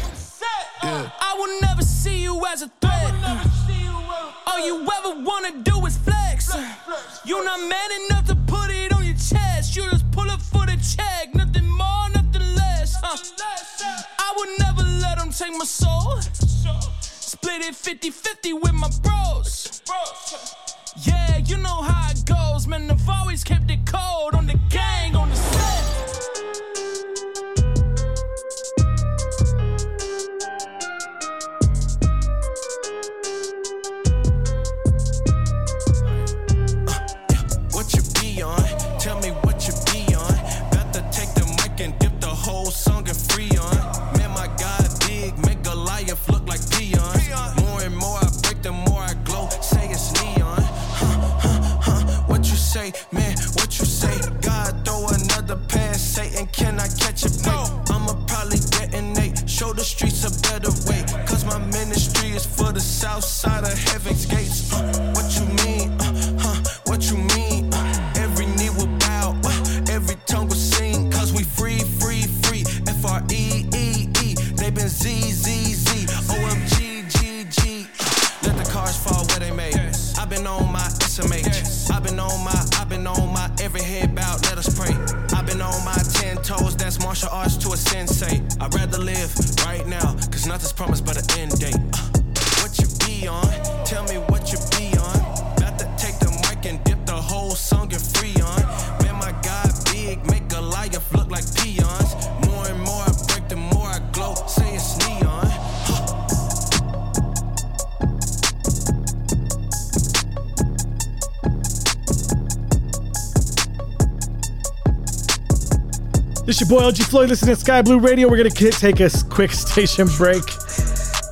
[116.65, 118.27] Your boy OG Flow listening to Sky Blue Radio.
[118.27, 120.41] We're gonna take a quick station break,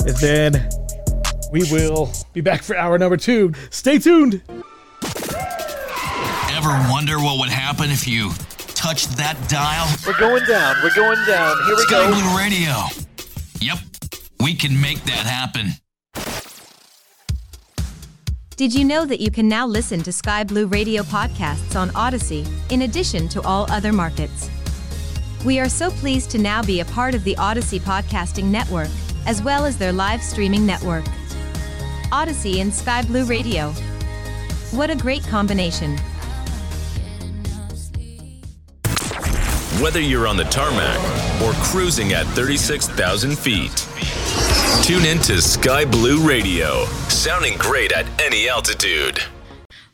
[0.05, 0.69] and then
[1.51, 3.51] we will be back for hour number two.
[3.71, 4.43] Stay tuned.
[6.51, 8.29] Ever wonder what would happen if you
[8.75, 9.87] touched that dial?
[10.05, 10.75] We're going down.
[10.83, 11.57] We're going down.
[11.65, 12.11] Here we Sky go.
[12.11, 12.83] Blue Radio.
[13.59, 13.79] Yep,
[14.43, 15.71] we can make that happen.
[18.55, 22.45] Did you know that you can now listen to Sky Blue Radio podcasts on Odyssey,
[22.69, 24.42] in addition to all other markets?
[25.45, 28.87] We are so pleased to now be a part of the Odyssey Podcasting Network,
[29.25, 31.03] as well as their live streaming network.
[32.13, 33.71] Odyssey and Sky Blue Radio.
[34.71, 35.97] What a great combination!
[39.81, 40.97] Whether you're on the tarmac
[41.41, 43.85] or cruising at 36,000 feet,
[44.81, 49.19] tune in to Sky Blue Radio, sounding great at any altitude.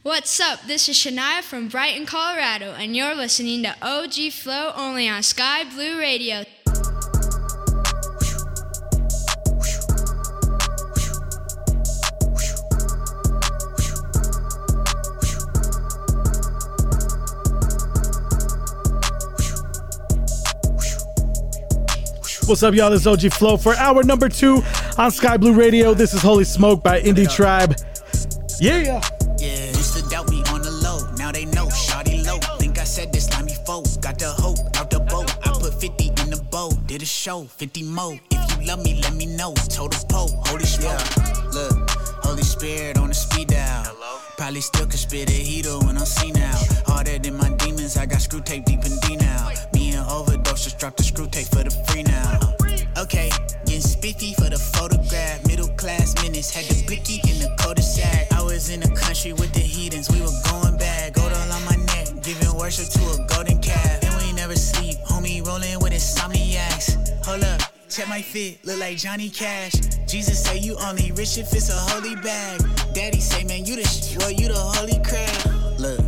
[0.01, 0.61] What's up?
[0.65, 5.65] This is Shania from Brighton, Colorado, and you're listening to OG Flow only on Sky
[5.65, 6.45] Blue Radio.
[22.45, 22.89] What's up, y'all?
[22.89, 24.63] This is OG Flow for hour number two
[24.97, 25.93] on Sky Blue Radio.
[25.93, 27.75] This is Holy Smoke by Indie Tribe.
[28.61, 29.01] Yeah.
[37.09, 38.19] Show, 50 mo.
[38.31, 39.51] If you love me, let me know.
[39.53, 41.01] It's Total pole, holy smoke.
[41.53, 41.89] Look,
[42.23, 43.83] Holy Spirit on the speed dial.
[43.85, 44.19] Hello?
[44.37, 46.55] Probably still could spit a heater when I'm seen now.
[46.85, 49.49] Harder than my demons, I got screw tape deep in D now.
[49.73, 52.39] Me and overdose just dropped the screw tape for the free now.
[52.97, 53.29] Okay,
[53.65, 55.45] getting spiffy for the photograph.
[55.47, 58.31] Middle class minutes, had the blicky in the cul-de-sac.
[58.31, 61.13] I was in the country with the heathens, we were going bad.
[61.13, 64.08] Gold all on my neck, giving worship to a golden calf.
[64.49, 67.23] Never sleep, homie rolling with insomniacs.
[67.23, 69.73] Hold up, check my fit, look like Johnny Cash.
[70.07, 72.59] Jesus say you only rich if it's a holy bag.
[72.95, 75.79] Daddy say, man, you the sh- well, you the holy crab.
[75.79, 75.99] Look.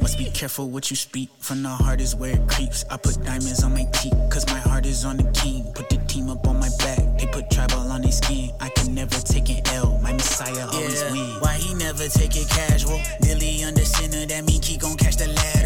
[0.00, 2.84] Must be careful what you speak, from the heart is where it creeps.
[2.88, 5.64] I put diamonds on my teeth, cause my heart is on the king.
[5.74, 8.52] Put the team up on my back, they put tribal on their skin.
[8.60, 11.40] I can never take an L, my messiah always win.
[11.40, 13.00] Why he never take it casual?
[13.22, 15.57] Dilly under center, that mean he gon' catch the lateral.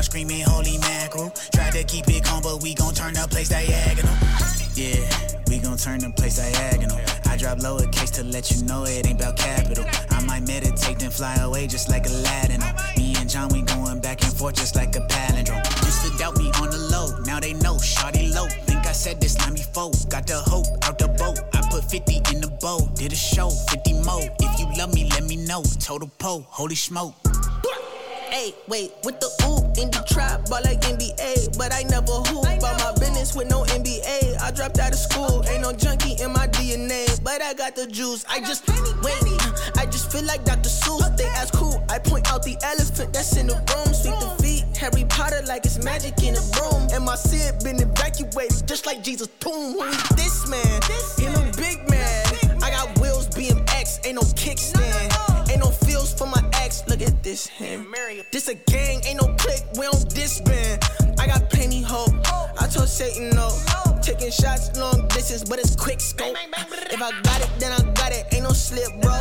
[0.00, 1.30] Screaming holy mackerel.
[1.52, 4.14] Try to keep it calm, but we gon' turn the place diagonal.
[4.74, 5.04] Yeah,
[5.48, 6.96] we gon' turn the place diagonal.
[7.26, 9.84] I drop lowercase to let you know it ain't about capital.
[10.10, 12.60] I might meditate then fly away just like Aladdin.
[12.96, 15.64] Me and John, we going back and forth just like a palindrome.
[15.84, 18.46] Used to doubt me on the low, now they know, shawty low.
[18.64, 21.40] Think I said this line before, got the hope out the boat.
[21.52, 24.20] I put 50 in the bow, did a show, 50 mo.
[24.40, 25.62] If you love me, let me know.
[25.80, 27.27] Total pole, holy smoke.
[28.30, 32.44] Hey, wait, with the oop, indie trap, ball like NBA, but I never hoop.
[32.44, 34.40] About my business with no NBA.
[34.42, 37.86] I dropped out of school, ain't no junkie in my DNA, but I got the
[37.86, 38.26] juice.
[38.28, 38.68] I just
[39.02, 39.16] wait,
[39.76, 40.68] I just feel like Dr.
[40.68, 41.16] Seuss.
[41.16, 43.94] They ask who, I point out the elephant that's in the room.
[43.94, 46.88] Sweep the feet, Harry Potter like it's magic in a room.
[46.92, 49.72] And my seed been evacuated just like Jesus' tomb.
[49.72, 50.80] Who is this man?
[51.16, 52.62] Him a big man.
[52.62, 55.17] I got wheels, BMX, ain't no kickstand.
[55.50, 57.86] Ain't no feels for my ex, look at this hand.
[58.32, 60.82] This a gang, ain't no click, we don't disband.
[61.18, 62.14] I got plenty hope,
[62.60, 63.50] I told Satan no.
[64.02, 66.36] Taking shots long distance, but it's quick scope.
[66.90, 69.18] If I got it, then I got it, ain't no slip, bro.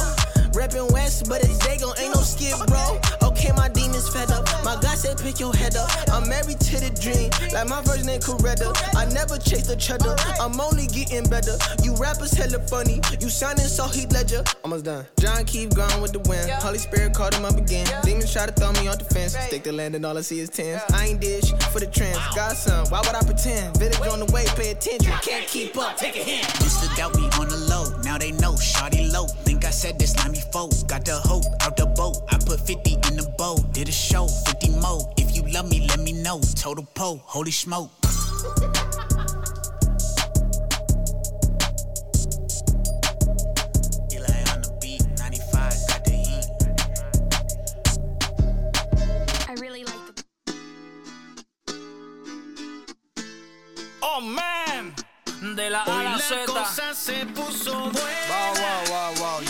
[0.51, 2.99] Reppin' West, but it's Dago, ain't no skip, bro.
[3.23, 4.45] Okay, my demons fed up.
[4.63, 5.89] My God said, pick your head up.
[6.11, 8.73] I'm married to the dream, like my first name Coretta.
[8.95, 11.57] I never chase the cheddar, I'm only getting better.
[11.83, 14.43] You rappers hella funny, you sounding so Heath Ledger.
[14.63, 15.05] Almost done.
[15.19, 16.49] John keep going with the wind.
[16.63, 17.87] Holy Spirit called him up again.
[18.03, 19.35] Demons try to throw me off the fence.
[19.37, 20.81] Stick the land and all I see is tens.
[20.93, 22.19] I ain't dish for the trends.
[22.35, 23.77] Godson, why would I pretend?
[23.77, 25.13] Village on the way, pay attention.
[25.21, 26.43] Can't keep up, take a hint.
[26.61, 28.53] Used to doubt me on the low, now they know.
[28.53, 30.87] Shawty low, think I said this, let me fold.
[30.87, 32.17] Got the hope out the boat.
[32.29, 33.57] I put 50 in the bowl.
[33.71, 35.11] Did a show, 50 mo.
[35.17, 36.41] If you love me, let me know.
[36.55, 37.91] Total pole, holy smoke.
[44.11, 46.45] Eli on the beat, 95, got the heat.
[49.49, 50.23] I really like the.
[54.01, 54.93] Oh man,
[55.41, 56.45] de la A a la Z.
[56.45, 58.27] cosa se puso buena.
[58.29, 59.41] Wow, wow, wow, wow.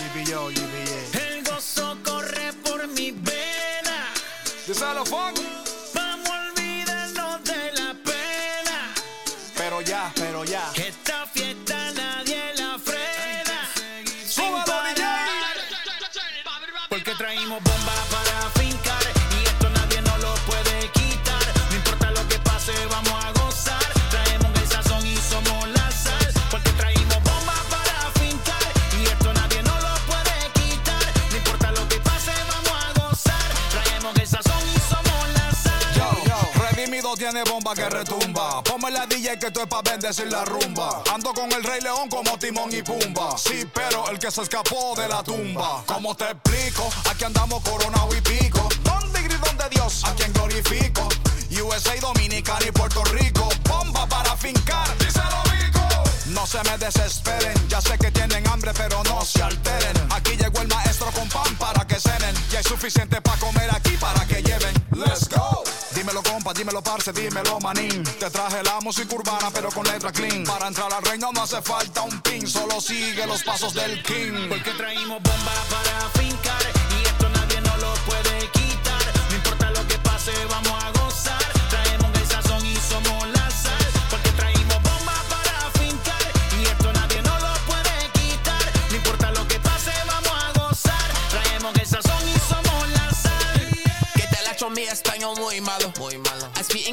[1.14, 4.14] El gozo corre por mi vena.
[5.94, 8.94] Vamos a olvidarnos de la pena.
[9.56, 10.72] Pero ya, pero ya.
[37.44, 38.64] Bomba que retumba.
[38.64, 41.04] Ponme la DJ que esto es pa' bendecir la rumba.
[41.14, 43.38] Ando con el Rey León como Timón y Pumba.
[43.38, 45.84] Sí, pero el que se escapó de la tumba.
[45.86, 46.90] ¿Cómo te explico?
[47.10, 48.68] Aquí andamos coronado y pico.
[48.84, 50.04] ¿Dónde grito de Dios?
[50.06, 51.08] A quien glorifico.
[51.62, 53.50] USA, Dominicana y Puerto Rico.
[53.68, 54.88] Bomba para fincar.
[54.98, 55.88] Díselo, Vico.
[56.28, 59.98] No se me desesperen, ya sé que tienen hambre, pero no se alteren.
[60.12, 62.36] Aquí llegó el maestro con pan para que cenen.
[62.52, 64.74] Y hay suficiente para comer aquí para que lleven.
[64.92, 65.64] Let's go.
[65.98, 68.04] Dímelo compa, dímelo parce, dímelo manín.
[68.20, 70.44] Te traje la música urbana, pero con letra clean.
[70.44, 74.48] Para entrar al reino no hace falta un pin, solo sigue los pasos del king.
[74.48, 76.62] Porque traímos bomba para fincar
[77.00, 79.02] y esto nadie nos lo puede quitar.
[79.30, 81.44] No importa lo que pase, vamos a gozar.
[81.72, 83.88] Traemos el sazón y somos la sal.
[84.12, 86.22] Porque traímos bomba para fincar
[86.60, 88.72] y esto nadie nos lo puede quitar.
[88.92, 91.10] No importa lo que pase, vamos a gozar.
[91.32, 93.68] Traemos el sazón y somos la sal.
[94.14, 95.87] Que te la echo mi español muy malo.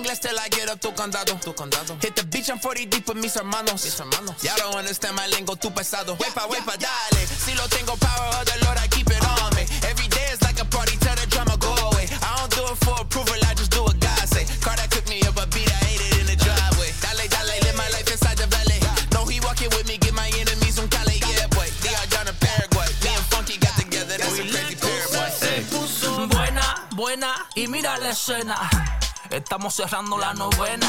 [0.05, 0.13] Muy malo.
[0.13, 1.35] I speak English till I get up tu condado.
[1.41, 1.97] Tu condado.
[2.01, 3.85] Hit the beach, I'm 40 deep with mis hermanos.
[3.85, 4.43] Mis hermanos.
[4.43, 6.17] Y'all don't understand my lingo, tu pesado.
[6.19, 7.27] Wepa, wepa, dale.
[7.27, 9.65] Si lo tengo power of the Lord, I keep it on me.
[9.89, 12.07] Every day is like a party, tell the drama go away.
[12.23, 14.45] I don't do it for approval, I just do what God say.
[14.61, 16.93] Car that cook me up a beat, I ate it in the driveway.
[17.01, 18.81] Dale, dale, live my life inside the valley.
[19.13, 21.69] No, he walking with me, get my enemies on Cali, yeah, boy.
[21.81, 22.89] They are down in Paraguay.
[23.03, 25.31] Me and Funky got together, that's a crazy pair, boy.
[25.73, 28.94] Puso buena, buena y mira la escena.
[29.35, 30.89] Estamos cerrando la novena.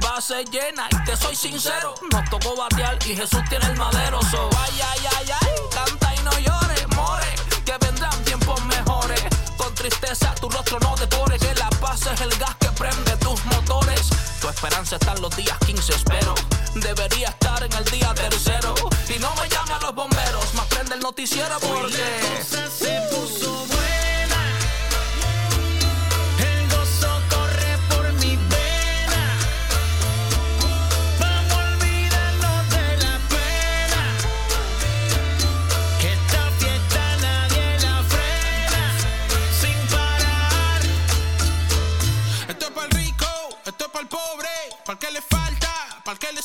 [0.00, 1.94] Base llena y te soy sincero.
[2.10, 4.20] Nos tocó batear y Jesús tiene el madero.
[4.32, 7.24] So, ay, ay, ay, ay, canta y no llores, more.
[7.64, 9.22] Que vendrán tiempos mejores.
[9.56, 11.38] Con tristeza tu rostro no decore.
[11.38, 14.08] Que la paz es el gas que prende tus motores.
[14.40, 16.34] Tu esperanza está en los días 15, espero.
[16.74, 18.74] Debería estar en el día tercero.
[19.08, 22.02] Y no me llame a los bomberos, más prende el noticiero porque.
[22.44, 23.83] se puso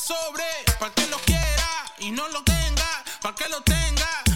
[0.00, 0.44] sobre,
[0.78, 4.29] para que lo quiera y no lo tenga, para que lo tenga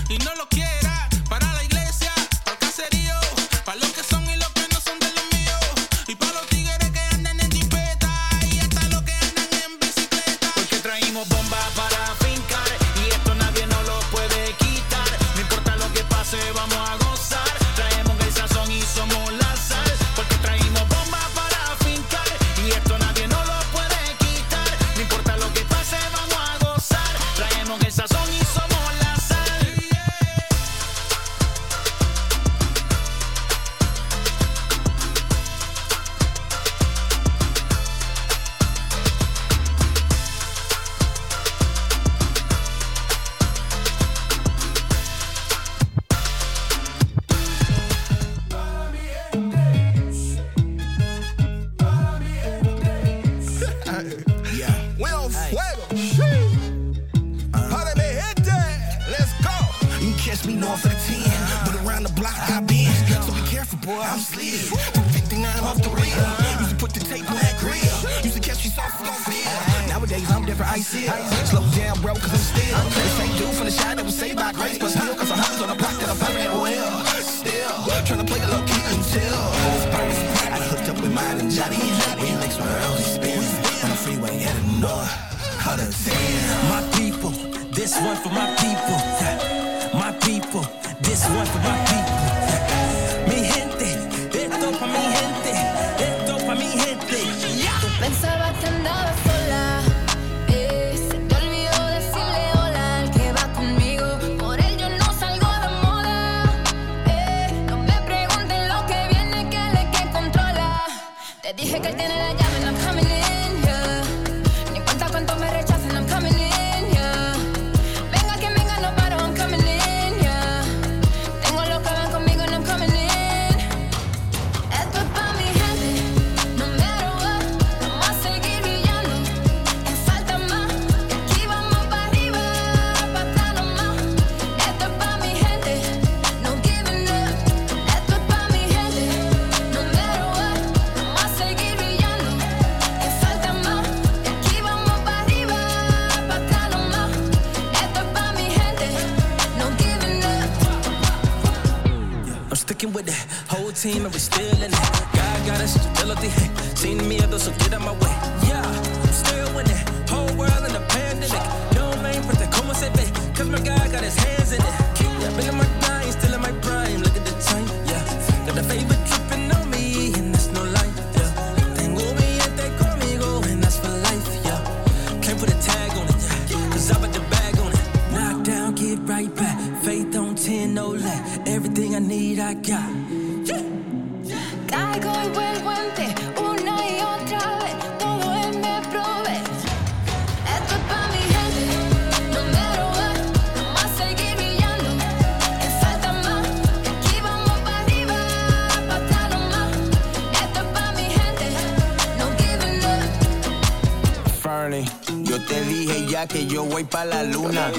[206.75, 207.71] voy pa' la luna.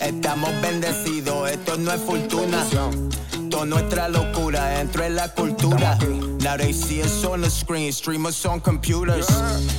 [0.00, 2.66] Estamos bendecidos, esto no es fortuna.
[3.48, 5.96] Toda nuestra locura dentro de la cultura.
[6.40, 9.28] Now they see us on screen, streamers on computers.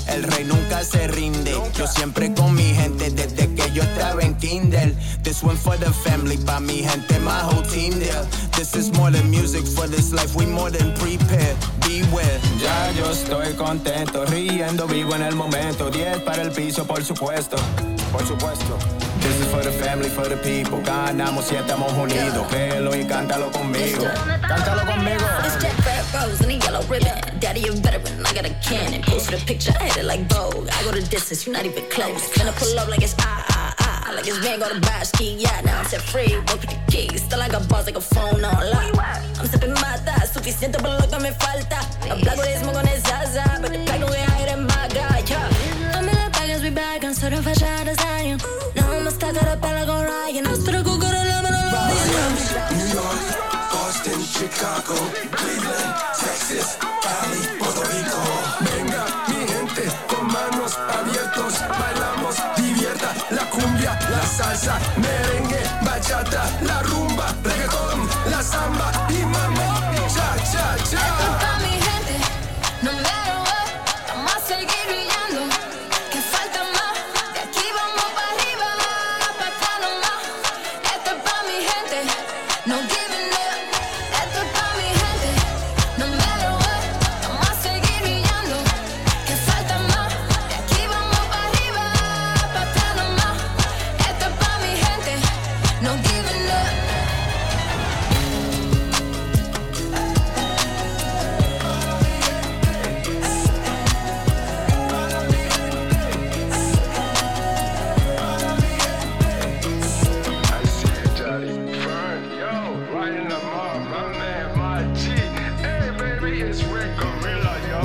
[0.08, 1.52] El rey nunca se rinde.
[1.78, 4.96] Yo siempre con mi gente desde que yo estaba en Kindle.
[5.24, 8.24] This one for the family, pa' mi gente, my whole team there.
[8.56, 11.58] This is more than music for this life, we more than prepared.
[11.82, 12.40] Beware.
[12.62, 15.90] Ya yo estoy contento, riendo, vivo en el momento.
[15.90, 17.58] 10 para el piso, por supuesto.
[18.14, 18.78] Por supuesto.
[19.22, 20.80] This is for the family, for the people.
[20.84, 22.46] Ganamos y estamos unidos.
[22.48, 24.06] Créelo y cántalo conmigo.
[24.48, 25.26] Cántalo conmigo.
[25.44, 27.40] It's Jack Red Rose and a yellow ribbon.
[27.40, 29.02] Daddy, a veteran, I got a cannon.
[29.02, 30.70] Posted a picture, I hit it like Vogue.
[30.70, 32.30] I go the distance, you're not even close.
[32.30, 34.14] Finna pull up like it's ah, ah, ah.
[34.16, 35.44] Like it's man go to buy a ski.
[35.66, 37.24] Now I'm set free, walk with the keys.
[37.24, 38.94] Still I got bars like a phone on lock.
[39.40, 41.82] I'm sipping mata, suficiente por lo que me falta.
[42.08, 43.80] Hablar de smoke on his salsa, but the
[47.14, 48.38] we back, I'm certified shot as I am.
[48.76, 50.48] Now I'm a stack of the pala go Ryan.
[50.48, 51.54] I'm still a go go to lemon
[52.78, 53.22] New York,
[53.72, 54.96] Boston, Chicago,
[55.32, 58.22] Cleveland, Texas, Cali, Puerto Rico.
[58.66, 64.80] Venga, mi gente, con manos abiertos, bailamos, divierta, la cumbia, la salsa,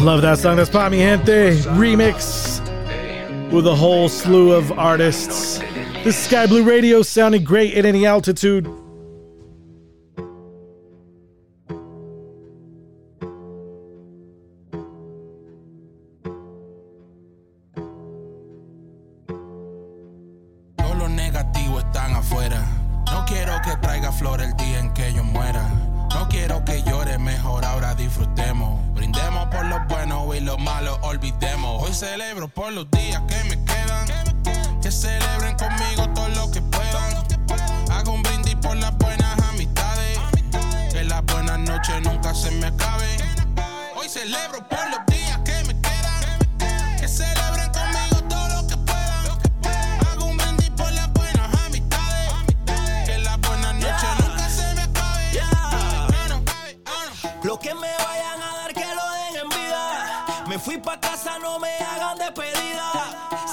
[0.08, 0.56] Love that song.
[0.56, 2.62] That's Pa Mi Gente remix
[3.52, 5.58] with a whole slew of artists.
[6.02, 8.66] This is Sky Blue Radio sounding great at any altitude.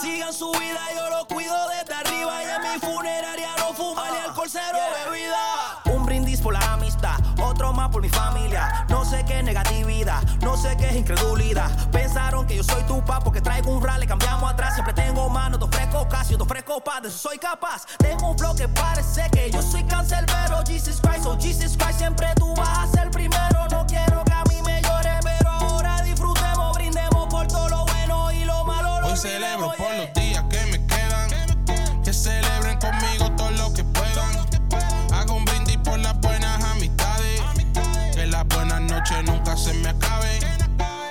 [0.06, 2.44] Sigan su vida, yo lo cuido desde arriba.
[2.44, 5.95] Y en mi funeraria no fuma ni alcohol, cero bebida.
[5.98, 8.86] Un brindis por la amistad, otro más por mi familia.
[8.88, 11.72] No sé qué es negatividad, no sé qué es incredulidad.
[11.90, 14.76] Pensaron que yo soy tu pa porque traigo un rally, cambiamos atrás.
[14.76, 17.88] Siempre tengo mano, te ofrezco casi, te ofrezco pa, de eso soy capaz.
[17.98, 20.64] Tengo un flow que parece que yo soy cancelbero.
[20.68, 23.68] Jesus Christ, oh Jesus Christ, siempre tú vas a ser primero.
[23.72, 24.34] No quiero que
[29.26, 32.04] celebro por los días que me quedan.
[32.04, 34.32] Que celebren conmigo todo lo que puedan.
[35.14, 37.42] Hago un brindis por las buenas amistades.
[38.14, 40.40] Que las buenas noches nunca se me acaben.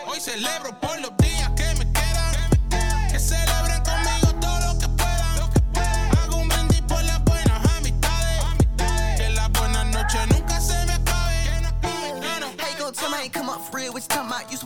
[0.07, 1.11] Hoy celebro por los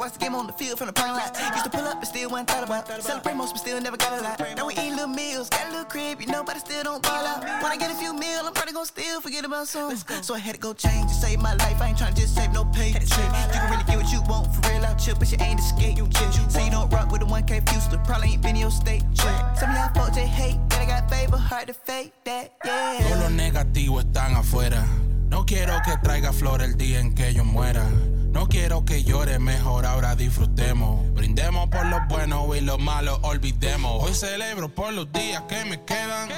[0.08, 1.36] watch the game on the field from the parking lot.
[1.52, 3.02] Used to pull up, and still wasn't thought about.
[3.02, 4.40] Celebrate most, but still never got a lot.
[4.56, 7.02] Now we eat little meals, got a little crib, you know, but I still don't
[7.02, 7.44] ball out.
[7.62, 9.96] When I get a few meals, I'm probably gon' still forget about some.
[10.22, 11.80] So I had to go change to save my life.
[11.80, 12.90] I ain't tryna just save no pay.
[12.90, 13.26] Had to trip.
[13.26, 15.98] You can really get what you want for real out chill, but you ain't escape.
[15.98, 16.32] You chill.
[16.48, 18.00] So you don't rock with the 1K future.
[18.04, 19.04] Probably ain't been in your state.
[19.14, 19.58] Check.
[19.58, 22.54] Some of y'all folks they hate that I got favor, hard to fake that.
[22.64, 22.98] Yeah.
[23.02, 24.86] Todos los negativos están afuera.
[25.28, 27.84] No quiero que traiga flor el día en que yo muera.
[28.32, 31.12] No quiero que llore, mejor ahora disfrutemos.
[31.14, 34.04] Brindemos por lo bueno y lo malo, olvidemos.
[34.04, 36.28] Hoy celebro por los días que me quedan.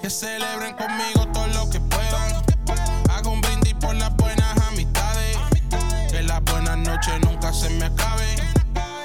[0.00, 2.44] Que celebren conmigo todo lo que puedan.
[3.10, 5.36] Hago un brindis por las buenas amistades.
[6.10, 8.38] Que las buenas noches nunca se me acaben.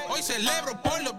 [0.09, 1.13] Hoy celebro por los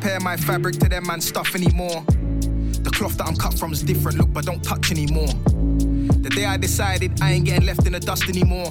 [0.00, 2.04] compare my fabric to them man stuff anymore.
[2.84, 5.32] The cloth that I'm cut from is different, look, but don't touch anymore.
[6.20, 8.70] The day I decided I ain't getting left in the dust anymore.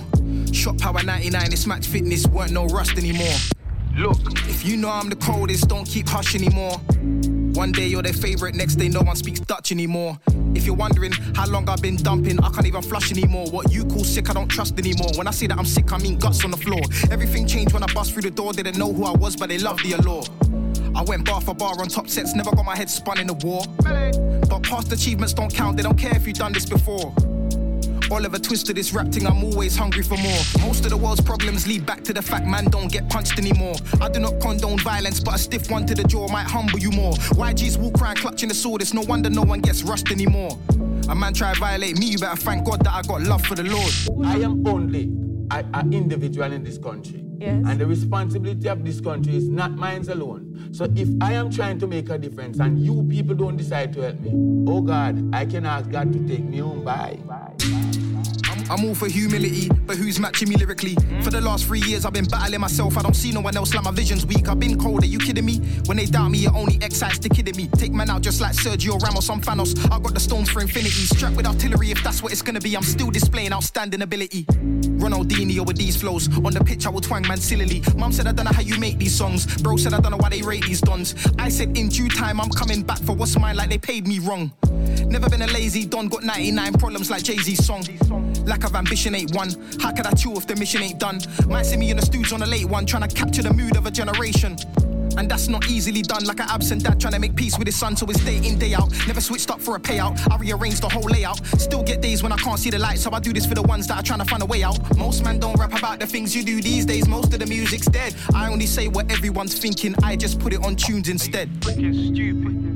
[0.53, 3.33] Shop power 99, this match fitness weren't no rust anymore.
[3.97, 6.77] Look, if you know I'm the coldest, don't keep hush anymore.
[7.55, 10.19] One day you're their favorite, next day no one speaks Dutch anymore.
[10.53, 13.47] If you're wondering how long I've been dumping, I can't even flush anymore.
[13.49, 15.09] What you call sick, I don't trust anymore.
[15.15, 16.81] When I say that I'm sick, I mean guts on the floor.
[17.09, 18.53] Everything changed when I bust through the door.
[18.53, 20.23] Didn't know who I was, but they loved the allure.
[20.95, 23.33] I went bar for bar on top sets, never got my head spun in the
[23.33, 23.63] war.
[24.49, 27.13] But past achievements don't count, they don't care if you've done this before.
[28.11, 30.41] Oliver twisted this rap thing, I'm always hungry for more.
[30.61, 33.75] Most of the world's problems lead back to the fact man don't get punched anymore.
[33.99, 36.91] I do not condone violence, but a stiff one to the jaw might humble you
[36.91, 37.13] more.
[37.13, 40.57] YG's walk around clutching the sword, it's no wonder no one gets rushed anymore.
[41.09, 43.55] A man try to violate me, you better thank God that I got love for
[43.55, 43.91] the Lord.
[44.25, 45.11] I am only
[45.51, 47.24] an individual in this country.
[47.39, 47.63] Yes.
[47.67, 50.69] And the responsibility of this country is not mine alone.
[50.71, 54.01] So if I am trying to make a difference and you people don't decide to
[54.01, 54.31] help me,
[54.67, 56.83] oh God, I can ask God to take me home.
[56.83, 57.19] Bye.
[58.69, 60.95] I'm all for humility, but who's matching me lyrically?
[61.21, 62.97] For the last three years, I've been battling myself.
[62.97, 64.47] I don't see no one else like my vision's weak.
[64.47, 65.57] I've been cold, are you kidding me?
[65.85, 67.67] When they doubt me, it only excites the kid me.
[67.77, 69.77] Take man out just like Sergio Ramos on Thanos.
[69.91, 70.89] I got the stones for infinity.
[70.89, 72.75] Strapped with artillery, if that's what it's gonna be.
[72.75, 74.45] I'm still displaying outstanding ability.
[74.97, 76.27] Ronaldinho with these flows.
[76.37, 77.83] On the pitch, I will twang man sillily.
[77.95, 79.61] Mum said, I don't know how you make these songs.
[79.61, 81.13] Bro said, I don't know why they rate these dons.
[81.37, 84.19] I said, in due time, I'm coming back for what's mine, like they paid me
[84.19, 84.51] wrong.
[85.07, 87.83] Never been a lazy don, got 99 problems like Jay Z's song.
[88.55, 89.49] Lack of ambition ain't one.
[89.81, 91.19] How could I chill if the mission ain't done?
[91.45, 93.75] Might see me in the studio on a late one, trying to capture the mood
[93.75, 94.55] of a generation.
[95.17, 97.75] And that's not easily done, like an absent dad trying to make peace with his
[97.75, 98.89] son, so it's day in, day out.
[99.07, 100.17] Never switched up for a payout.
[100.31, 101.45] I rearranged the whole layout.
[101.59, 103.63] Still get days when I can't see the light, so I do this for the
[103.63, 104.79] ones that are trying to find a way out.
[104.97, 107.87] Most men don't rap about the things you do these days, most of the music's
[107.87, 108.15] dead.
[108.33, 111.49] I only say what everyone's thinking, I just put it on tunes instead.
[111.59, 112.74] Freaking stupid.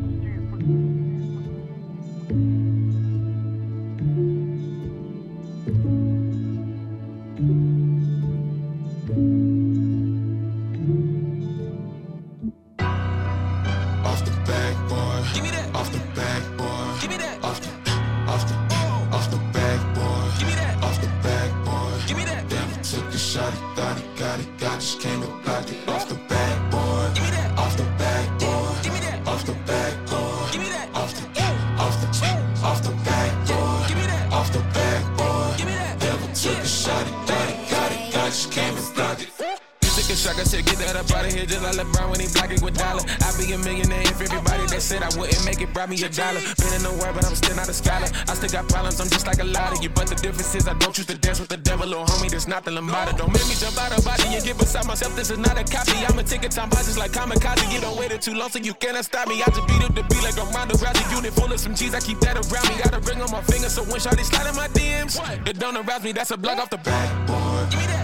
[45.90, 46.42] Wouldn't make it brought me a dollar.
[46.58, 48.08] Been in the world, but I'm still not a scholar.
[48.28, 49.90] I still got problems, I'm just like a lot of you.
[49.90, 52.48] But the difference is I don't choose to dance with the devil, little homie, that's
[52.48, 53.18] not the Lombardo.
[53.18, 55.64] Don't make me jump out of body and get beside myself, this is not a
[55.64, 55.98] copy.
[56.06, 57.72] I'm a ticket time boss, just like kamikaze.
[57.74, 59.42] You don't wait it too long, so you cannot stop me.
[59.42, 61.94] I just beat up the beat like a Ronda Rousey unit full of some cheese.
[61.94, 62.82] I keep that around me.
[62.84, 65.18] Got a ring on my finger, so when shawty slide in my DMs,
[65.48, 66.12] it don't arouse me.
[66.12, 67.99] That's a block off the backboard.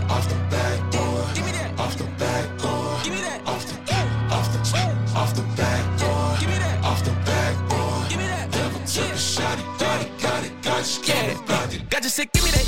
[11.03, 11.89] It.
[11.89, 12.65] God just said, give me that.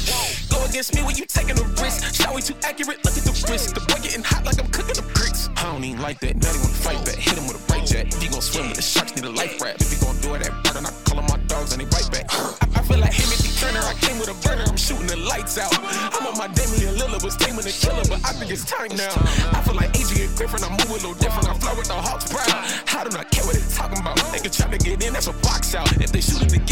[0.50, 2.16] Go against me when you taking a risk.
[2.16, 3.76] Shot way too accurate, look at the wrist.
[3.76, 5.50] The boy getting hot like I'm cooking the bricks.
[5.58, 6.36] I don't even like that.
[6.36, 7.16] now Daddy wanna fight back.
[7.16, 8.08] Hit him with a right jack.
[8.08, 9.82] If he gon' swim with the sharks, need a life raft.
[9.82, 12.10] If he gon' do it at burden, I call him my dogs and they bite
[12.12, 12.28] back.
[12.30, 13.84] I, I feel like Timothy Turner.
[13.84, 14.66] I came with a burner.
[14.68, 15.72] I'm shooting the lights out.
[15.78, 19.14] I'm on my Damian Lillard was taming the killer, but I think it's time now.
[19.56, 20.64] I feel like Adrian Griffin.
[20.64, 21.48] I'm moving a little different.
[21.48, 22.52] I flow with the Hawks proud.
[22.52, 24.18] I do not care what they talking about.
[24.34, 25.86] They can try to get in, that's a box out.
[26.02, 26.66] If they shoot it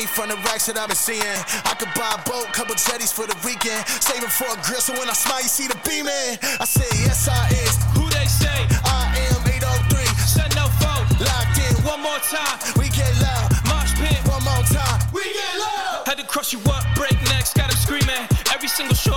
[0.00, 1.36] money from the racks that I've been seeing.
[1.68, 3.84] I could buy a boat, couple jetties for the weekend.
[4.00, 6.40] Saving for a grill, so when I smile, you see the beaming.
[6.40, 7.76] I say, yes, I is.
[7.92, 8.64] Who they say?
[8.88, 10.00] I am 803.
[10.24, 11.04] Send no phone.
[11.20, 11.74] Locked in.
[11.84, 12.56] One more time.
[12.80, 13.52] We get loud.
[13.68, 14.16] March pit.
[14.24, 15.04] One more time.
[15.12, 16.08] We get loud.
[16.08, 18.24] Had to cross you up, break necks, got them screaming.
[18.54, 19.09] Every single show,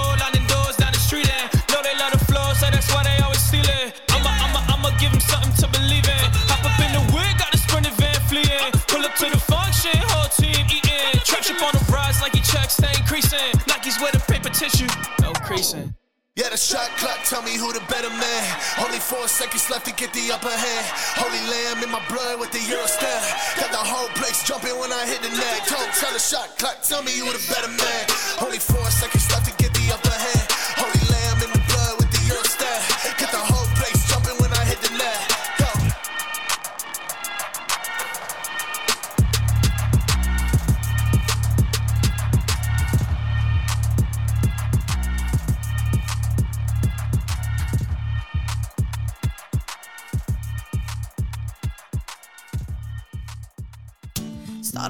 [15.63, 18.43] Yeah, the shot clock tell me who the better man.
[18.83, 20.85] Only four seconds left to get the upper hand.
[21.15, 23.23] Holy lamb in my blood with the Euro stare.
[23.55, 25.63] Got the whole place jumping when I hit the net.
[25.69, 28.03] Don't tell the shot clock, tell me who the better man.
[28.43, 30.42] Only four seconds left to get the upper hand.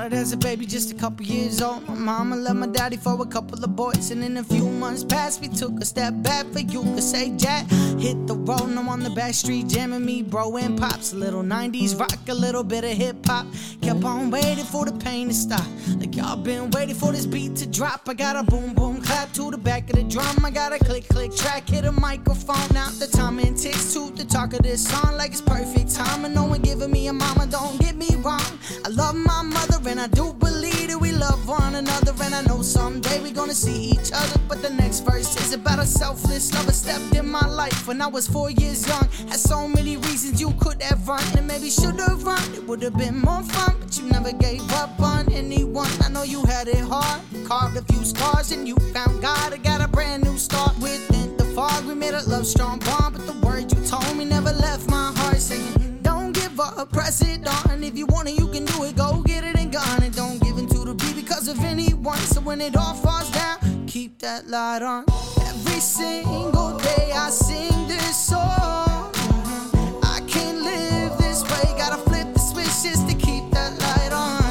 [0.04, 1.88] Started as a baby, just a couple years old.
[1.88, 5.02] My mama left my daddy for a couple of boys, and in a few months
[5.02, 7.70] past, we took a step back for you could say Jack.
[7.98, 11.14] Hit the road, and I'm on the back street jamming me, bro, and pops.
[11.14, 13.48] A little 90s rock, a little bit of hip hop.
[13.82, 15.66] Kept on waiting for the pain to stop.
[15.98, 18.02] Like y'all been waiting for this beat to drop.
[18.10, 20.44] I got a boom boom clap to the back of the drum.
[20.44, 22.76] I got a click click track, hit a microphone.
[22.76, 26.26] Out the timing ticks to the talk of this song like it's perfect time.
[26.26, 28.60] And no one giving me a mama, don't get me wrong.
[28.84, 32.14] I love my mother and I do believe that we love one another.
[32.24, 34.40] And I know someday we're gonna see each other.
[34.50, 38.08] But the next verse is about a selfless lover stepped in my life when I
[38.08, 39.08] was four years young.
[39.30, 42.44] Had so many reasons you could have run and maybe should have run.
[42.56, 45.92] It would have been more fun, but you never gave up on anyone.
[46.02, 49.54] I know you had it hard, carved a few scars, and you found God.
[49.54, 51.86] I got a brand new start within the fog.
[51.86, 55.14] We made a love strong bond, but the word you told me never left my
[55.18, 55.38] heart.
[55.38, 57.84] Singing, don't give up, press it on.
[57.84, 58.96] If you want it, you can do it.
[58.96, 59.23] Go
[59.76, 62.18] and don't give in to the beat because of anyone.
[62.18, 65.06] So when it all falls down, keep that light on.
[65.42, 69.12] Every single day I sing this song.
[69.14, 70.00] Mhm.
[70.04, 72.40] I can't live this way, gotta flip the
[73.08, 74.44] to keep that light on.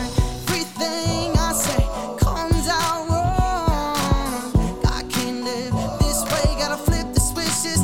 [0.48, 1.84] Everything I say
[2.18, 4.52] comes out wrong.
[4.84, 7.20] I can't live this way, gotta flip the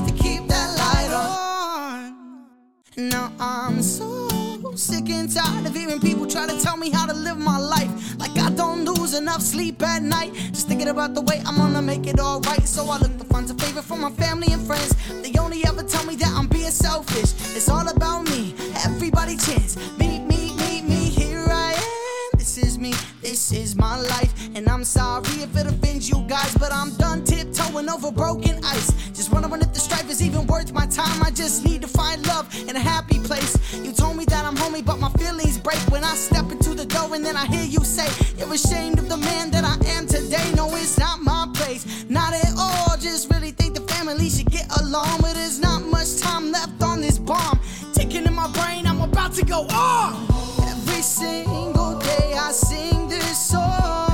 [0.06, 2.14] to keep that light on.
[2.96, 4.17] Now I'm so
[4.78, 7.90] sick and tired of hearing people try to tell me how to live my life.
[8.18, 10.32] Like I don't lose enough sleep at night.
[10.52, 12.66] Just thinking about the way I'm gonna make it alright.
[12.66, 14.94] So I look to find a favor from my family and friends.
[15.22, 17.32] They only ever tell me that I'm being selfish.
[17.56, 18.54] It's all about me.
[18.84, 19.76] Everybody chance.
[23.28, 24.32] This is my life.
[24.54, 26.56] And I'm sorry if it offends you guys.
[26.56, 28.90] But I'm done tiptoeing over broken ice.
[29.08, 31.22] Just wondering if the strife is even worth my time.
[31.22, 33.52] I just need to find love in a happy place.
[33.84, 36.86] You told me that I'm homie, but my feelings break when I step into the
[36.86, 40.06] door and then I hear you say, You're ashamed of the man that I am
[40.06, 40.50] today.
[40.56, 42.06] No, it's not my place.
[42.08, 42.96] Not at all.
[42.96, 45.20] Just really think the family should get along.
[45.20, 47.60] But there's not much time left on this bomb.
[47.92, 50.57] Ticking in my brain, I'm about to go off.
[50.98, 54.07] Every single day I sing this song.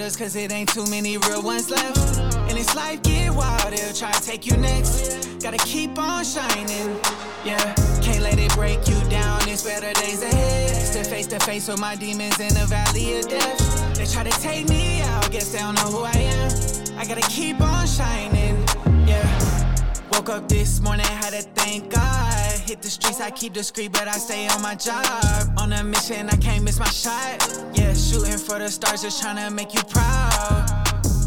[0.00, 2.18] Cause it ain't too many real ones left.
[2.48, 5.42] And this life get wild, it'll try to take you next.
[5.42, 6.98] Gotta keep on shining,
[7.44, 7.74] yeah.
[8.00, 10.86] Can't let it break you down, it's better days ahead.
[10.86, 13.94] Still face to face with my demons in the valley of death.
[13.94, 16.98] They try to take me out, guess they don't know who I am.
[16.98, 18.56] I gotta keep on shining,
[19.06, 19.76] yeah.
[20.12, 22.49] Woke up this morning, had to thank God.
[22.70, 25.04] Hit the streets, I keep discreet, but I stay on my job.
[25.58, 27.42] On a mission, I can't miss my shot.
[27.74, 30.70] Yeah, shooting for the stars, just trying to make you proud.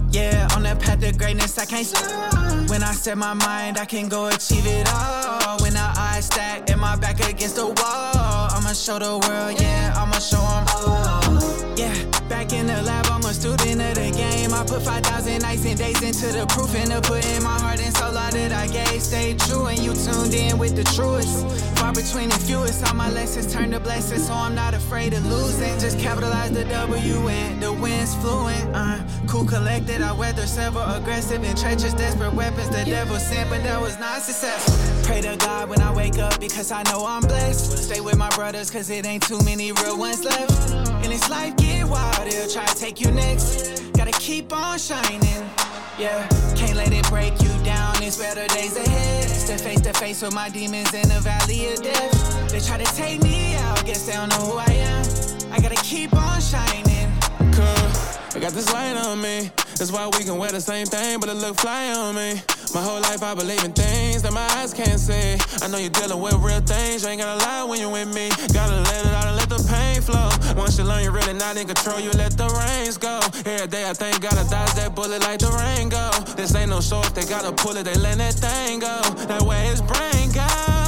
[0.09, 2.69] Yeah, on the path to greatness, I can't stop.
[2.69, 5.59] When I set my mind, I can go achieve it all.
[5.59, 9.93] When our eyes stack and my back against the wall, I'ma show the world, yeah,
[9.93, 11.63] I'ma show 'em all.
[11.75, 11.93] Yeah,
[12.29, 14.53] back in the lab, I'm a student of the game.
[14.53, 17.81] I put 5,000 nights and days into the proof and to put in my heart
[17.81, 19.01] and soul all that I gave.
[19.01, 21.45] Stay true and you tuned in with the truest.
[21.77, 25.25] Far between the fewest, all my lessons turn to blessings, so I'm not afraid of
[25.25, 25.77] losing.
[25.79, 28.63] Just capitalize the W and the wind's fluent.
[28.73, 33.61] Uh, cool collected, I weather several aggressive and treacherous, desperate weapons the devil sent, but
[33.63, 34.73] that was not successful.
[35.03, 37.77] Pray to God when I wake up because I know I'm blessed.
[37.77, 40.71] Stay with my cause it ain't too many real ones left.
[40.71, 43.91] And this life get wild, it'll try to take you next.
[43.93, 45.49] Gotta keep on shining.
[45.97, 47.95] Yeah, can't let it break you down.
[48.03, 49.29] It's better days ahead.
[49.29, 52.51] Still face to face with my demons in the valley of death.
[52.51, 55.05] They try to take me out, guess they don't know who I am.
[55.51, 57.11] I gotta keep on shining.
[57.53, 59.49] Cause I got this light on me.
[59.77, 62.41] That's why we can wear the same thing, but it look fly on me.
[62.73, 65.37] My whole life I believe in things that my eyes can't see.
[65.63, 67.03] I know you're dealing with real things.
[67.03, 68.29] You ain't gotta lie when you with me.
[68.53, 70.29] Gotta let it out and let the pain flow.
[70.55, 73.19] Once you learn you're really not in control, you let the reins go.
[73.45, 76.09] Every day I thank God I dodge that bullet like the rain go.
[76.35, 79.01] This ain't no show they gotta pull it, they let that thing go.
[79.27, 80.82] That way his brain go.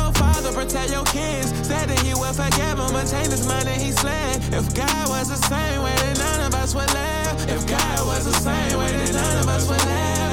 [0.56, 1.52] Protect your kids.
[1.68, 4.38] Said that he will forgive him, but take this money he slid.
[4.54, 7.50] If God was the same way, then none of us would live.
[7.50, 10.32] If God was the same way, then none of us would live.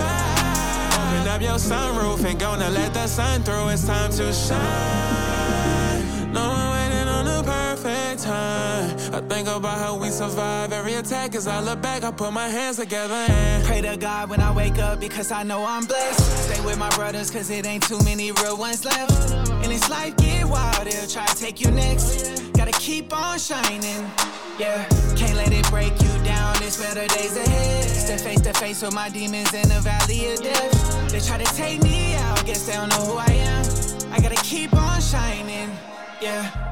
[0.95, 3.71] Open up your sunroof and gonna let the sun through.
[3.71, 4.63] It's time to shine.
[6.33, 7.02] No one waiting
[8.23, 8.97] time.
[9.13, 11.35] I think about how we survive every attack.
[11.35, 14.53] As I look back, I put my hands together and Pray to God when I
[14.53, 16.51] wake up because I know I'm blessed.
[16.51, 19.33] Stay with my brothers cause it ain't too many real ones left.
[19.63, 22.53] And this life get wild, they'll try to take you next.
[22.53, 24.05] Gotta keep on shining.
[24.59, 24.85] Yeah,
[25.17, 26.55] can't let it break you down.
[26.63, 27.85] It's better days ahead.
[27.85, 31.11] Stay face to face with my demons in the valley of death.
[31.11, 34.13] They try to take me out, guess they don't know who I am.
[34.13, 35.71] I gotta keep on shining.
[36.21, 36.72] Yeah.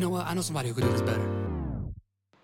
[0.00, 0.26] know what?
[0.26, 1.28] I know somebody who could do this better.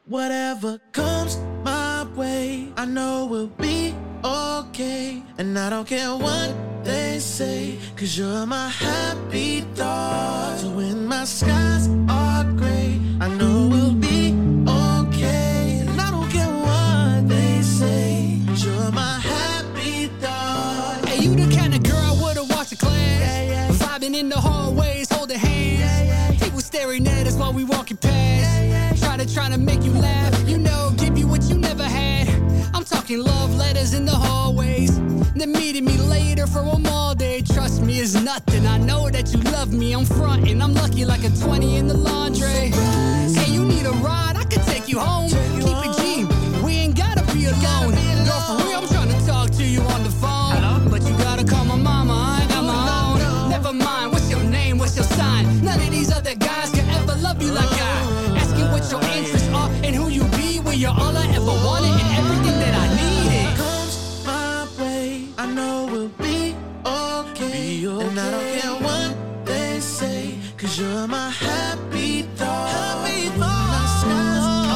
[0.05, 5.23] Whatever comes my way, I know we'll be okay.
[5.39, 6.55] And I don't care what
[6.85, 10.59] they say, cause you're my happy thought.
[10.61, 14.33] So when my skies are gray, I know we'll be
[14.69, 15.81] okay.
[15.81, 21.09] And I don't care what they say, cause you're my happy thought.
[21.09, 23.79] Hey, you the kind of girl I would've watched the class.
[23.79, 24.66] Vibing in the hallways,
[29.37, 29.49] past.
[29.49, 30.49] Try to make you laugh.
[30.49, 32.29] You know, give you what you never had.
[32.75, 34.99] I'm talking love letters in the hallways.
[35.35, 37.43] Then meeting me later for a mall day.
[37.43, 38.67] Trust me, it's nothing.
[38.67, 39.95] I know that you love me.
[39.95, 40.63] I'm frontin'.
[40.63, 42.71] I'm lucky like a 20 in the laundry.
[43.37, 44.37] Hey, you need a ride?
[44.37, 45.31] I can take you home.
[45.31, 46.25] Keep it G.
[46.65, 47.95] We ain't gotta be alone.
[48.27, 50.06] Girl, for real, I'm trying to talk to you on the
[59.03, 62.59] your interests are and who you be when you're all I ever wanted and everything
[62.61, 63.57] that I needed.
[63.57, 66.55] comes my way, I know we'll be
[66.85, 67.85] okay.
[67.85, 72.69] And I don't care what they say, cause you're my happy thought.
[72.69, 73.69] Happy thought.
[73.75, 74.67] My skies are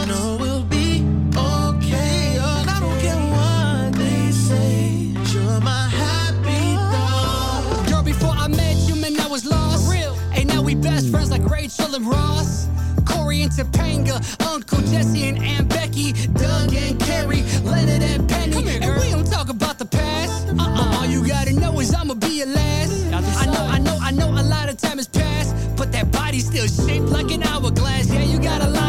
[0.00, 1.04] I know we'll be
[1.36, 2.38] okay.
[2.38, 7.86] And I don't care what they say, 'cause you're my happy thought.
[7.88, 9.90] Girl, before I met you, man, I was lost.
[9.90, 10.14] real.
[10.32, 12.43] Hey, now we best friends like Rachel and Ross.
[13.44, 18.78] And Topanga, Uncle Jesse and Aunt Becky, Doug and Carrie, Leonard and Penny.
[18.80, 20.48] and we don't talk about the past.
[20.48, 20.96] Uh-uh.
[20.96, 23.04] All you gotta know is I'ma be your last.
[23.12, 26.46] I know, I know, I know a lot of time has passed, but that body's
[26.46, 28.10] still shaped like an hourglass.
[28.10, 28.83] Yeah, you got a lot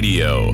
[0.00, 0.49] Radio.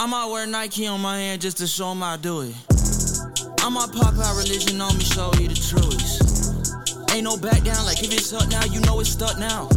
[0.00, 2.54] I might wear Nike on my hand just to show 'em I do it.
[3.60, 7.12] I'ma pop out religion on me, show you the truest.
[7.12, 9.68] Ain't no back down, like if it's up now, you know it's stuck now.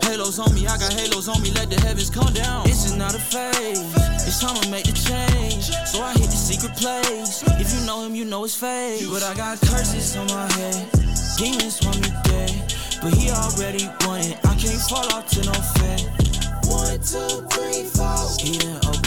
[0.00, 2.64] Halos on me, I got halos on me, let the heavens come down.
[2.64, 3.84] This is not a phase,
[4.26, 5.68] it's time to make the change.
[5.92, 7.44] So I hit the secret place.
[7.60, 9.04] If you know him, you know his fake.
[9.12, 10.88] But I got curses on my head,
[11.36, 12.72] demons want me dead.
[13.02, 16.00] But he already won it, I can't fall off to no fed.
[16.64, 18.24] One, two, three, four.
[18.40, 18.56] He
[18.88, 19.03] open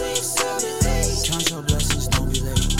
[0.00, 2.76] Count your blessings, don't be late.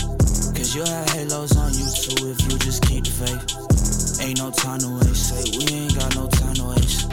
[0.57, 4.21] Cause you'll have halos on you too if you just keep the faith.
[4.23, 5.29] Ain't no time to waste.
[5.29, 7.11] Say we ain't got no time to waste.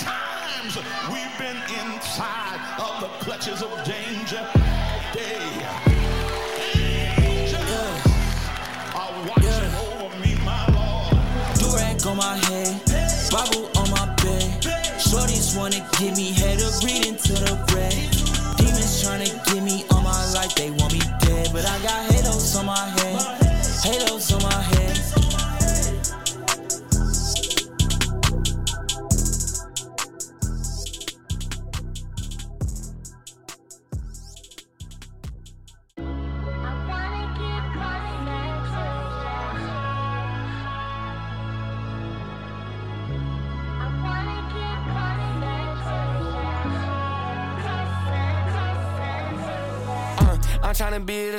[0.00, 0.76] times
[1.12, 4.44] we've been inside of the clutches of danger.
[4.54, 5.38] all day.
[7.22, 8.04] Angels
[8.94, 11.14] are watching over me, my Lord.
[11.58, 12.80] Durag on my head,
[13.30, 14.62] Bible on my bed.
[14.98, 17.13] Shorties wanna give me head of reading
[17.54, 17.92] to bread.
[18.56, 19.93] Demons tryna get me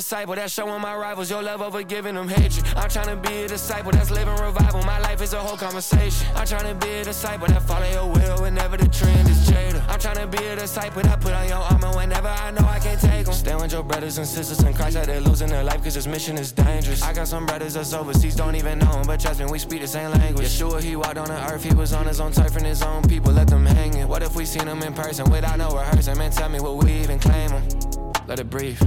[0.05, 2.63] disciple that's showing my rivals your love over giving them hatred.
[2.77, 4.83] I'm tryna be a disciple that's living revival.
[4.83, 6.27] My life is a whole conversation.
[6.35, 9.81] I'm tryna be a disciple that follow your will whenever the trend is jaded.
[9.87, 13.01] I'm tryna be a disciple that put on your armor whenever I know I can't
[13.01, 13.33] take them.
[13.33, 16.05] Stand with your brothers and sisters in Christ out there losing their life cause this
[16.05, 17.01] mission is dangerous.
[17.01, 19.81] I got some brothers that's overseas, don't even know him, but trust me, we speak
[19.81, 20.45] the same language.
[20.45, 23.01] Yeshua, he walked on the earth, he was on his own turf and his own
[23.09, 24.07] people, let them hang it.
[24.07, 26.15] What if we seen him in person without no rehearsing?
[26.19, 28.04] Man, tell me, will we even claim him?
[28.27, 28.81] Let it breathe.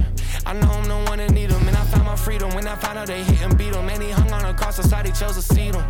[0.45, 2.75] I know I'm the one that need him, and I found my freedom when I
[2.75, 3.87] found out they hit and beat him.
[3.87, 5.85] And he hung on a cross, he chose to seat him.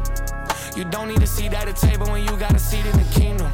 [0.76, 3.20] You don't need a seat at the table when you got a seat in the
[3.20, 3.52] kingdom.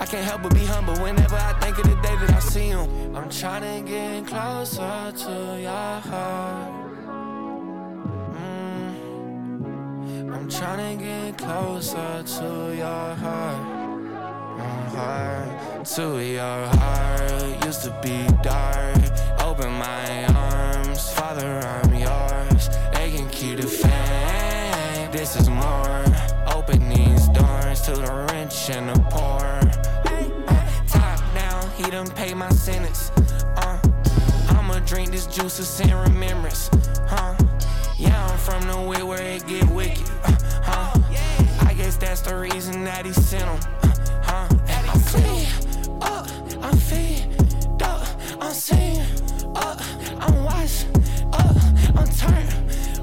[0.00, 2.68] I can't help but be humble whenever I think of the day that I see
[2.68, 3.16] him.
[3.16, 6.72] I'm trying to get closer to your heart.
[8.34, 10.32] Mm.
[10.34, 13.78] I'm trying to get closer to your heart.
[14.88, 19.07] Heart to your heart used to be dark.
[19.58, 22.68] Open my arms, Father, I'm yours.
[22.92, 25.10] They can keep the faith.
[25.10, 26.04] This is more.
[26.54, 29.42] Open these doors to the rich and the poor.
[30.46, 33.10] Uh, top down, he done paid my sentence.
[33.56, 33.80] Uh,
[34.50, 36.70] I'ma drink this juice to in remembrance.
[37.08, 37.34] Huh?
[37.96, 40.08] Yeah, I'm from the way where it get wicked.
[40.22, 41.66] Uh, huh?
[41.66, 43.60] I guess that's the reason that he sent him.
[44.22, 44.46] Huh?
[44.88, 45.48] I'm free,
[46.00, 46.28] up,
[46.62, 48.06] I'm fed up,
[48.40, 49.27] I'm seeing
[49.66, 49.80] up,
[50.20, 50.94] I'm watching
[51.32, 51.56] up,
[51.98, 52.52] I'm turned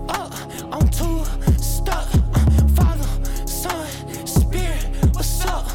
[0.10, 0.34] up,
[0.74, 1.24] I'm too
[1.58, 2.08] stuck.
[2.34, 3.10] Uh, Father,
[3.48, 3.88] Son,
[4.28, 5.68] Spirit, what's up?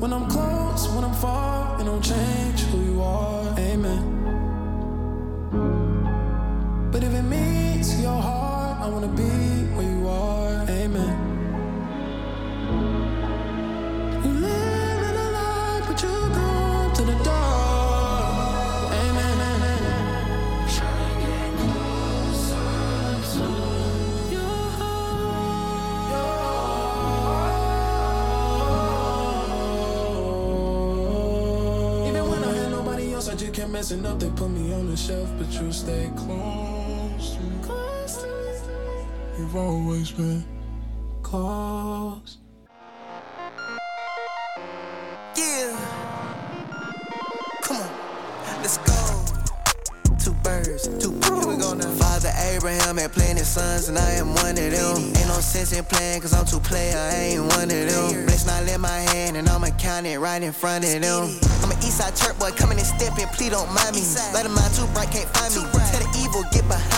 [0.00, 3.58] When I'm close, when I'm far, it don't change who you are.
[3.58, 4.02] Amen.
[6.92, 9.55] But if it meets your heart, I wanna be
[33.76, 34.18] messing up.
[34.18, 37.36] They put me on the shelf, but you stay close.
[39.36, 40.42] You've always been
[41.22, 42.38] close.
[52.66, 54.98] Abraham had plenty sons, and I am one of them.
[54.98, 58.26] Ain't no sense in playing, cause I'm too player, I ain't one of them.
[58.26, 61.38] Bless not let my hand, and I'ma count it right in front of them.
[61.62, 64.02] I'm an Eastside church boy, coming and stepping, please don't mind me.
[64.34, 65.62] Let a mind too bright, can't find me.
[65.62, 66.95] Tell the evil, get behind.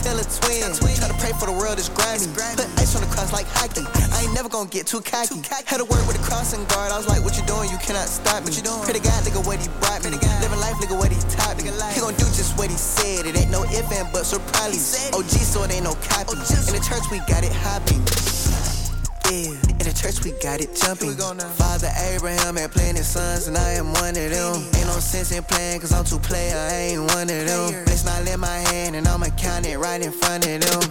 [0.00, 0.96] Tell a twin to tell a twin.
[0.96, 2.26] Try to pray for the world, it's grimy.
[2.56, 3.84] Put ice on the cross like hockey.
[4.16, 5.44] I ain't never gonna get too cocky.
[5.66, 7.68] Had to work with a crossing guard, I was like, what you doing?
[7.68, 8.50] You cannot stop me.
[8.50, 10.10] Pray to God, nigga, what he brought me.
[10.10, 11.68] Living life, nigga, what he taught me.
[11.68, 13.26] He gon' do just what he said.
[13.26, 14.80] It ain't no if and buts or probably.
[15.12, 16.32] OG, so it ain't no copy.
[16.32, 18.00] In the church, we got it hopping.
[19.30, 21.14] Yeah, in the church we got it jumping.
[21.54, 24.56] Father Abraham had plenty sons, and I am one of them.
[24.74, 27.70] Ain't no sense in playing, cause I'm too player, I ain't one of them.
[27.86, 30.82] Let's not let my hand, and I'ma count it right in front of them.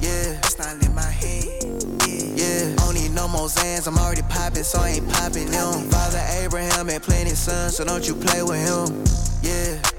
[0.00, 2.02] Yeah, let's not let my hand.
[2.02, 2.74] Yeah, yeah.
[2.82, 5.88] Don't need no more Zans, I'm already popping, so I ain't popping them.
[5.88, 9.04] Father Abraham had plenty sons, so don't you play with him.
[9.40, 9.93] Yeah.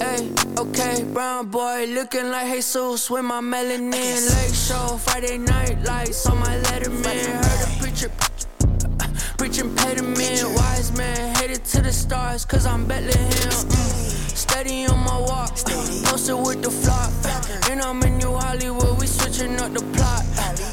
[0.00, 3.92] Hey, okay, brown boy looking like Jesus with my melanin.
[3.92, 7.28] Late show, Friday night lights on my letterman.
[7.44, 8.08] Heard a preacher
[9.36, 10.56] preaching pediment.
[10.56, 13.28] Wise man headed to the stars, cause I'm Bethlehem.
[13.28, 14.36] Mm.
[14.36, 15.54] Steady on my walk,
[16.08, 17.12] posted with the flock.
[17.70, 20.24] And I'm in New Hollywood, we switching up the plot.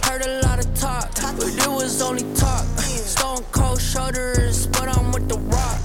[0.06, 2.66] Heard a lot of talk, but it was only talk.
[2.80, 5.82] Stone cold shoulders, but I'm with the rock.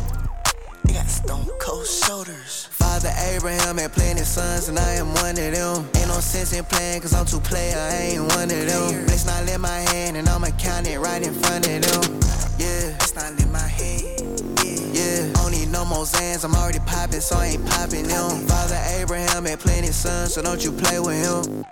[0.85, 2.62] They got stone cold shoulders.
[3.03, 5.91] Father Abraham had plenty sons, and I am one of them.
[5.97, 9.07] Ain't no sense in playing, cause I'm too player, I ain't one of them.
[9.07, 12.21] Let's not let my hand, and I'ma count it right in front of them.
[12.63, 14.55] Yeah, let's not let my hand.
[14.63, 15.43] Yeah, yeah.
[15.43, 18.47] Only no more Zans, I'm already popping, so I ain't popping them.
[18.47, 21.67] Father Abraham had plenty sons, so don't you play with him.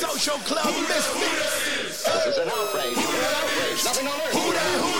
[0.00, 2.02] Social club misfits.
[2.02, 2.96] This is an outrage.
[2.96, 3.84] An outrage.
[3.84, 4.32] Nothing on earth.
[4.32, 4.80] Who that?
[4.80, 4.95] Who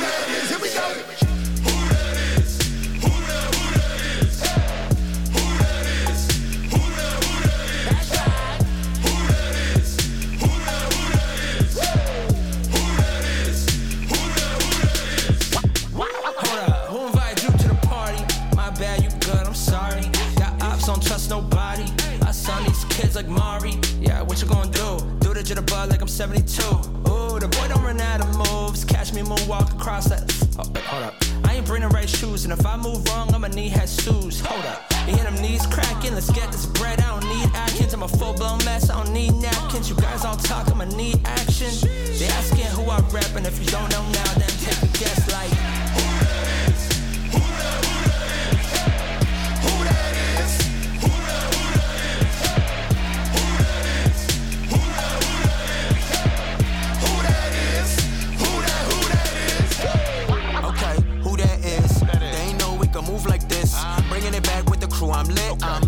[23.17, 23.81] like Mari.
[23.99, 25.01] Yeah, what you gonna do?
[25.21, 26.63] Do the jitterbug like I'm 72.
[27.09, 28.85] Ooh, the boy don't run out of moves.
[28.85, 30.23] Catch me moonwalk across that.
[30.59, 31.15] Oh, wait, hold up.
[31.45, 34.41] I ain't bring the right shoes, and if I move wrong, I'ma Jesus.
[34.41, 34.83] Hold up.
[35.09, 36.15] You hear them knees cracking?
[36.15, 37.01] Let's get this bread.
[37.01, 37.95] I don't need Atkins.
[37.95, 38.91] I'm a full blown mess.
[38.91, 39.89] I don't need napkins.
[39.89, 41.73] You guys all talk, I'ma need action.
[42.19, 45.33] They asking who I rep, and if you don't know now, then take a guess
[45.33, 45.76] like.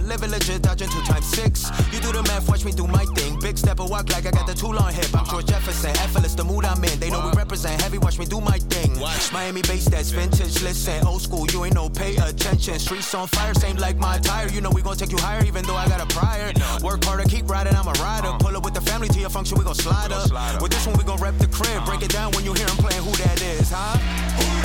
[0.08, 1.70] Living legit, dodging two times six.
[1.92, 3.38] You do the math, watch me do my thing.
[3.38, 5.14] Big step of walk like I got the tool on hip.
[5.14, 6.98] I'm George Jefferson, effortless, the mood I'm in.
[6.98, 8.98] They know we represent heavy, watch me do my thing.
[9.32, 10.62] Miami bass, that's vintage.
[10.62, 12.78] Listen, old school, you ain't no pay attention.
[12.78, 14.48] Streets on fire, same like my attire.
[14.48, 16.52] You know we gon' take you higher, even though I got a prior.
[16.82, 18.32] Work harder, keep riding, I'm a rider.
[18.40, 20.62] Pull up with the family to your function, we gon' slide up.
[20.62, 21.84] With this one, we gon' rep the crib.
[21.84, 24.57] Break it down when you hear him playing who that is, huh?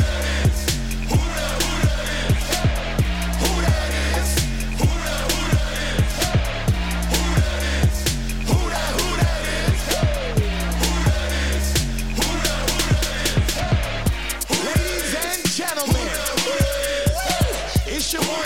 [18.16, 18.43] It's your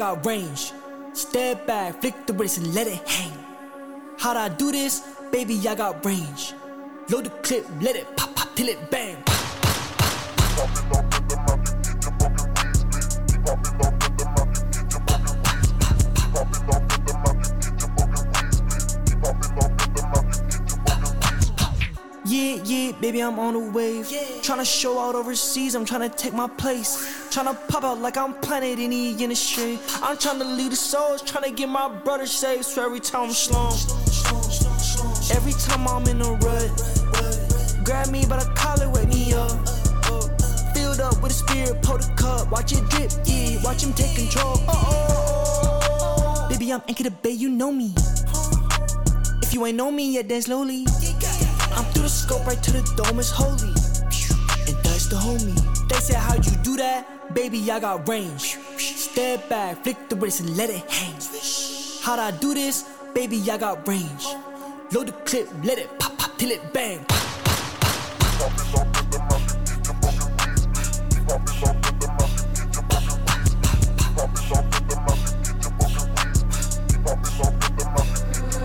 [0.00, 0.72] got range.
[1.12, 3.36] Step back, flick the wrist, and let it hang.
[4.18, 5.02] How'd I do this?
[5.30, 6.54] Baby, I got range.
[7.10, 9.22] Load the clip, let it pop, pop, till it bang.
[22.24, 24.06] Yeah, yeah, baby, I'm on the wave.
[24.40, 27.09] Tryna show out overseas, I'm tryna take my place.
[27.30, 29.78] Tryna pop out like I'm planted in the industry.
[30.02, 32.64] I'm tryna lead the souls, tryna get my brother saved.
[32.64, 33.68] So every time I'm slow,
[35.32, 39.52] every time I'm in a rut, grab me by the collar, wake me up.
[40.74, 44.16] Filled up with a spirit, pour the cup, watch it drip, yeah, watch him take
[44.16, 44.56] control.
[44.66, 47.94] Oh, baby, I'm Anchor the Bay, you know me.
[49.40, 50.84] If you ain't know me yet, then slowly.
[51.78, 53.70] I'm through the scope right to the dome, it's holy.
[54.66, 55.88] And that's the homie.
[55.88, 57.19] They said, How'd you do that?
[57.34, 58.58] Baby, I got range.
[58.76, 61.14] Step back, flick the wrist and let it hang.
[62.02, 62.84] How'd I do this?
[63.14, 64.26] Baby, I got range.
[64.92, 67.06] Load the clip, let it pop, pop, till it bang.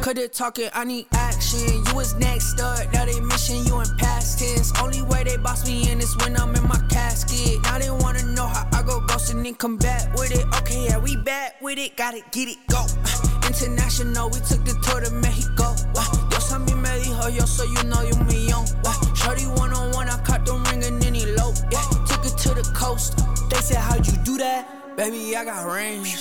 [0.06, 1.84] Cut it talking, I need action.
[1.84, 4.72] You was next up, now they mission you in past tense.
[4.80, 7.64] Only way they boss me in is when I'm in my casket.
[7.64, 10.45] Now they wanna know how I go ghosting and come back with it.
[10.57, 12.86] Okay, yeah, we back with it, gotta get it, go.
[13.48, 15.73] International, we took the tour to Mexico.
[15.98, 18.69] Uh, yo, mí me dijo yo, so you know you millón.
[18.86, 21.52] Uh, Shorty one on one, I caught the ring and then he low.
[21.72, 23.18] Yeah, took it to the coast.
[23.49, 24.95] They said, How'd you do that?
[24.98, 26.14] Baby, I got range.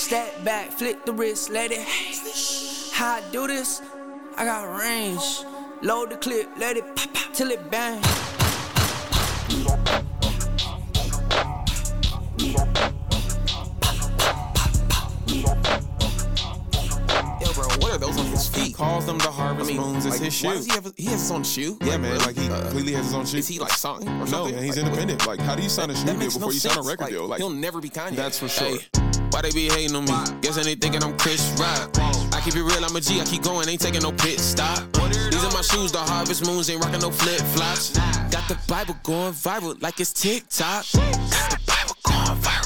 [0.00, 2.55] Step back, flick the wrist, let it.
[2.96, 3.82] How I do this?
[4.38, 5.44] I got range.
[5.82, 8.02] Load the clip, let it pop, pop till it bang.
[17.40, 18.74] Yo, bro, what are those on his feet?
[18.74, 20.06] Calls them the harvest moons.
[20.06, 20.46] It's like, his shoe.
[20.48, 20.92] why Does he have?
[20.96, 21.76] He has his own shoe.
[21.82, 22.18] Yeah, man.
[22.20, 23.40] Like he uh, completely has his own shit.
[23.40, 24.54] Is he like signed or No, something?
[24.54, 25.26] and he's Like, independent.
[25.26, 27.10] Like, how do you sign a shoe deal before no you sign a record Like,
[27.10, 27.26] deal?
[27.26, 28.16] Like, he'll never be Kanye.
[28.16, 28.78] That's for sure.
[28.78, 28.78] Hey,
[29.36, 30.16] why they be hating on me?
[30.40, 31.90] Guess they thinking I'm Chris Rock.
[32.32, 34.78] I keep it real, I'm a G, I keep going, ain't taking no pit stop.
[35.30, 37.98] These are my shoes, the harvest moons, ain't rocking no flip flops.
[38.30, 40.86] Got the Bible going viral like it's TikTok.
[40.94, 42.65] Got the Bible going viral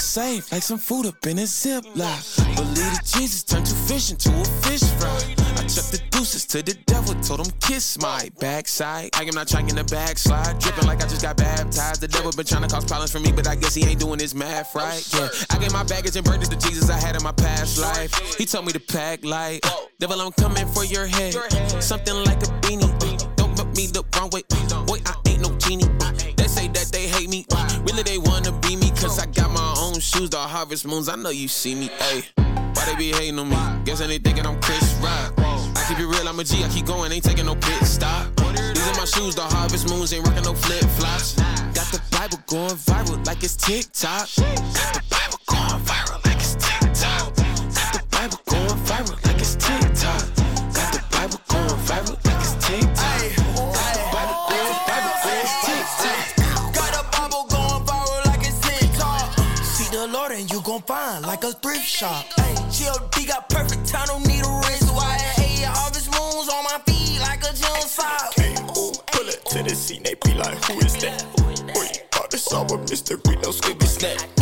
[0.00, 2.56] safe, like some food up in a Ziploc.
[2.56, 5.10] Believe that Jesus turned two fish into a fish fry.
[5.56, 9.10] I chucked the deuces to the devil, told him kiss my backside.
[9.14, 12.00] I am not trying to backslide, dripping like I just got baptized.
[12.00, 14.18] The devil been trying to cause problems for me, but I guess he ain't doing
[14.18, 15.06] his math right.
[15.14, 17.78] Yeah, I gave my baggage and burned it to Jesus I had in my past
[17.78, 18.12] life.
[18.36, 19.60] He told me to pack light.
[19.98, 21.34] Devil, I'm coming for your head.
[21.82, 23.36] Something like a beanie.
[23.36, 24.42] Don't rub me the wrong way.
[24.86, 25.29] Boy, I
[30.00, 31.08] shoes, the harvest moons.
[31.08, 31.88] I know you see me.
[31.88, 32.24] Ayy.
[32.74, 33.56] Why they be hating on me?
[33.84, 35.34] Guess they thinking I'm Chris Rock.
[35.38, 38.34] I keep it real, I'm a G, I keep going, ain't taking no pit stop.
[38.36, 41.34] These are my shoes, the harvest moons, ain't rocking no flip flops.
[41.74, 44.28] Got the Bible going viral like it's TikTok.
[44.36, 45.09] Got the
[61.80, 62.26] thrift shop.
[62.36, 64.94] Hey, GLD got perfect time, don't need a wrist.
[64.94, 68.34] Why hey, all harvest moons on my feet like a June sock.
[68.76, 71.24] Ooh, pull it to the scene, they be like, who is that?
[71.74, 74.39] Boy, thought this all a mystery, no skippy snap.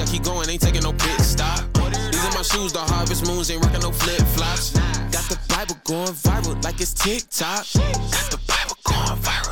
[0.00, 1.64] I keep going, ain't taking no pit stop.
[1.74, 4.72] These are my shoes, the harvest moons, ain't rocking no flip flops.
[5.10, 7.66] Got the Bible going viral like it's TikTok.
[7.74, 9.47] Got the Bible going viral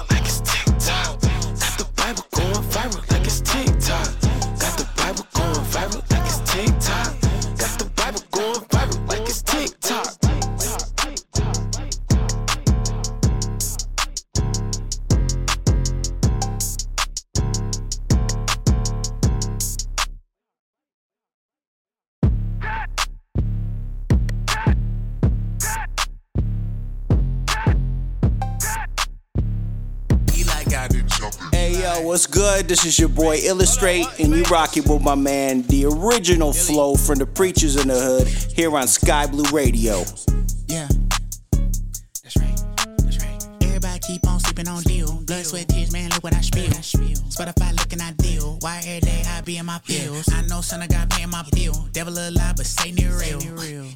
[32.16, 32.66] what's good?
[32.66, 37.18] This is your boy Illustrate, and you rocking with my man, the original flow from
[37.18, 40.02] the Preachers in the Hood, here on Sky Blue Radio.
[40.66, 40.88] Yeah.
[42.22, 42.59] That's right.
[43.05, 43.47] That's right.
[43.60, 45.12] Everybody keep on sleeping on deal.
[45.26, 45.68] Blood, sweat,
[46.27, 46.65] what I spill.
[47.31, 48.59] Spotify looking ideal.
[48.61, 50.28] Why every day I be in my feels?
[50.32, 51.86] I know son, I got paying my bill.
[51.93, 53.40] Devil alive, but say near real.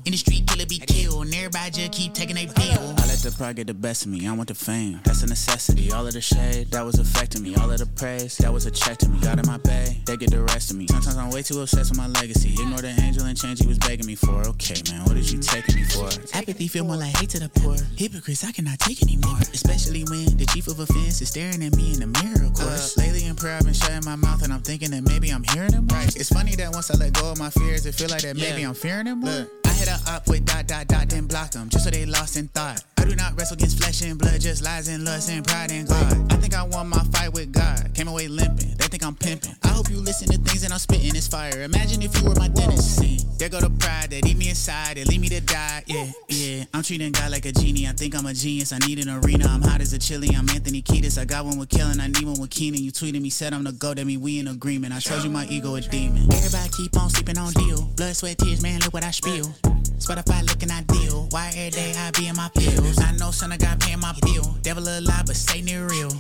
[0.04, 1.26] In the street, killer be killed.
[1.26, 2.94] And everybody just keep taking a pill.
[2.98, 4.28] I let the pride get the best of me.
[4.28, 5.00] I want the fame.
[5.02, 5.90] That's a necessity.
[5.90, 7.56] All of the shade that was affecting me.
[7.56, 9.18] All of the praise that was a check to me.
[9.20, 10.86] Got in my bay, they get the rest of me.
[10.86, 12.52] Sometimes I'm way too obsessed with my legacy.
[12.52, 14.46] Ignore the angel and change he was begging me for.
[14.54, 16.08] Okay, man, what is you taking me for?
[16.32, 17.76] Apathy feel more like hate to the poor.
[17.96, 19.38] Hypocrites, I cannot take anymore.
[19.52, 22.50] Especially when the chief of offense is staring at me in the mirror, of uh,
[22.50, 22.96] course.
[22.96, 25.72] lately in prayer, I've been shutting my mouth and I'm thinking that maybe I'm hearing
[25.72, 26.14] him right.
[26.16, 28.62] It's funny that once I let go of my fears, it feel like that maybe
[28.62, 29.46] I'm fearing him more.
[29.70, 32.36] I hit her up with dot dot dot, then block them just so they lost
[32.36, 32.82] in thought.
[32.98, 35.86] I do not wrestle against flesh and blood, just lies and lust and pride and
[35.86, 36.32] God.
[36.32, 37.94] I think I won my fight with God.
[37.94, 38.74] Came away limping.
[38.76, 39.54] They think I'm pimping.
[39.62, 41.14] I hope you listen to things that I'm spitting.
[41.14, 41.62] It's fire.
[41.62, 42.98] Imagine if you were my dentist.
[42.98, 44.96] See, there go the pride that eat me inside.
[44.96, 45.84] They leave me to die.
[45.86, 46.64] Yeah, yeah.
[46.74, 47.86] I'm treating God like a genie.
[47.86, 48.72] I think I'm a genius.
[48.72, 49.46] I need an arena.
[49.48, 50.34] I'm hot as a chili.
[50.36, 51.16] I'm Anthony Kiedis.
[51.16, 52.00] I got one with Killing.
[52.00, 52.82] I need one with Keenan.
[52.82, 53.94] You tweeted me, said I'm the go.
[53.94, 54.92] That mean we in agreement.
[54.92, 56.30] I told you my ego a demon.
[56.32, 57.82] Everybody keep on sleeping on deal.
[57.96, 58.80] Blood, sweat, tears, man.
[58.80, 59.54] Look what I spill.
[60.00, 61.28] Spotify looking ideal.
[61.30, 62.98] Why every day I be in my pills?
[62.98, 64.56] I know son, I got paying my bill.
[64.62, 66.10] Devil alive, but say near real.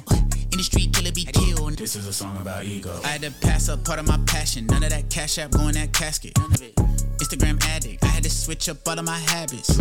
[0.52, 1.78] In the street, killer be killed.
[1.78, 2.92] This is a song about ego.
[3.04, 4.66] I had to pass up part of my passion.
[4.66, 6.34] None of that cash app going that casket.
[6.34, 8.04] Instagram addict.
[8.04, 9.76] I had to switch up all of my habits.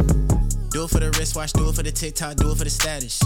[0.70, 3.20] Do it for the wristwatch, do it for the TikTok, do it for the status.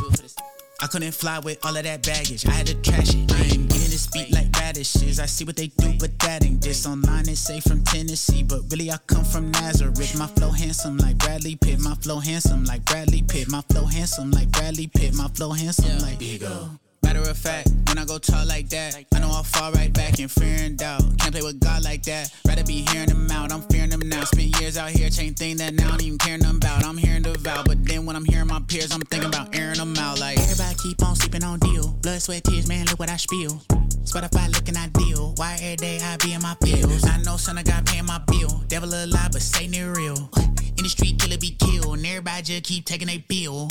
[0.81, 2.45] I couldn't fly with all of that baggage.
[2.47, 3.31] I had to trash it.
[3.31, 5.19] I ain't getting this beat like radishes.
[5.19, 6.87] I see what they do, but that ain't this.
[6.87, 10.17] Online they say from Tennessee, but really I come from Nazareth.
[10.17, 11.79] My flow handsome like Bradley Pitt.
[11.79, 13.49] My flow handsome like Bradley Pitt.
[13.49, 15.13] My flow handsome like Bradley Pitt.
[15.13, 16.71] My flow handsome like ego.
[17.03, 20.19] Matter of fact, when I go talk like that, I know I'll fall right back
[20.19, 21.03] in fear and doubt.
[21.19, 22.33] Can't play with God like that.
[22.47, 23.51] Rather be hearing him out.
[23.51, 24.23] I'm fearing him now.
[24.23, 26.83] Spent years out here, chain thing that now I don't even care nothing about.
[26.83, 29.77] I'm hearing the vow, but then when I'm hearing my peers, I'm thinking about airing
[29.77, 30.19] them out.
[30.19, 31.89] Like everybody keep on sleeping on deal.
[32.01, 33.61] Blood, sweat, tears, man, look what I spill.
[34.03, 35.33] Spotify looking ideal.
[35.37, 37.05] Why every day I be in my pills.
[37.05, 38.63] I know son, I got paying my bill.
[38.67, 40.29] Devil alive, but Satan it real.
[40.77, 43.67] In the street, killer be killed, and everybody just keep taking a bill.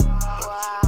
[0.00, 0.87] Wow,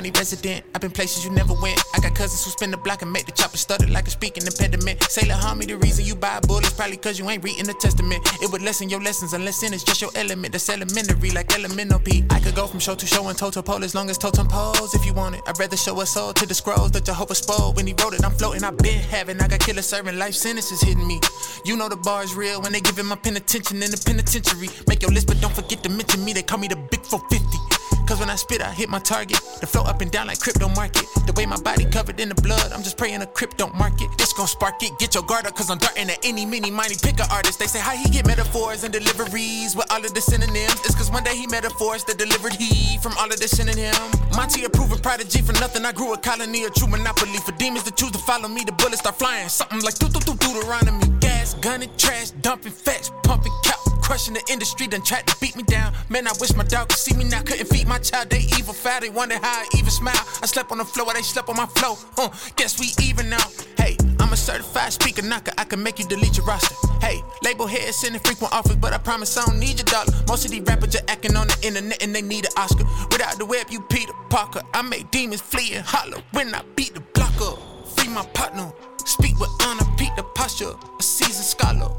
[0.00, 0.64] County resident.
[0.74, 1.78] I've been places you never went.
[1.94, 4.46] I got cousins who spin the block and make the chopper stutter like a speaking
[4.46, 5.02] impediment.
[5.02, 8.26] Say, la homie, the reason you buy bullets probably cause you ain't reading the testament.
[8.40, 10.52] It would lessen your lessons unless sin is just your element.
[10.52, 12.24] That's elementary, like elemental P.
[12.30, 14.46] I could go from show to show and toe to pole as long as totem
[14.48, 15.42] poles if you want it.
[15.46, 17.76] I'd rather show a soul to the scrolls that Jehovah spoke.
[17.76, 19.38] When he wrote it, I'm floating, I've been having.
[19.38, 21.20] I got killer serving life sentences hitting me.
[21.66, 24.70] You know the bar's real when they giving my pen attention in the penitentiary.
[24.88, 26.32] Make your list, but don't forget to mention me.
[26.32, 27.79] They call me the Big 450.
[28.10, 29.38] Cause when I spit, I hit my target.
[29.60, 31.06] The flow up and down like crypto market.
[31.28, 34.08] The way my body covered in the blood, I'm just praying a crypto market.
[34.18, 34.98] This gon' spark it.
[34.98, 37.60] Get your guard up, cause I'm darting at any, mini, miny picker artist.
[37.60, 40.74] They say how he get metaphors and deliveries with all of the synonyms.
[40.82, 43.94] It's cause one day he metaphors that delivered he from all of the synonym.
[44.34, 45.84] Monty approving prodigy for nothing.
[45.84, 47.38] I grew a colony, a true monopoly.
[47.46, 49.48] For demons to choose to follow me, the bullets start flying.
[49.48, 51.06] Something like doo doo doo Deuteronomy.
[51.20, 53.89] Gas, gunning, trash, dumping facts, pumping cow.
[54.10, 55.92] Crushing the industry, done tried to beat me down.
[56.08, 57.42] Man, I wish my dog could see me now.
[57.42, 59.00] Couldn't feed my child, they evil foul.
[59.00, 60.18] They wonder how I even smile.
[60.42, 61.94] I slept on the floor, they slept on my flow.
[62.16, 63.46] Huh, guess we even now.
[63.76, 65.52] Hey, I'm a certified speaker knocker.
[65.56, 66.74] I can make you delete your roster.
[67.00, 70.10] Hey, label head sending frequent offers, but I promise I don't need your dollar.
[70.26, 72.86] Most of these rappers just acting on the internet and they need an Oscar.
[73.12, 74.62] Without the web, you Peter Parker.
[74.74, 77.60] I make demons flee and holler when I beat the block up.
[77.96, 78.72] Free my partner.
[79.04, 80.74] Speak with honor, peak the posture.
[80.98, 81.94] A seasoned scholar.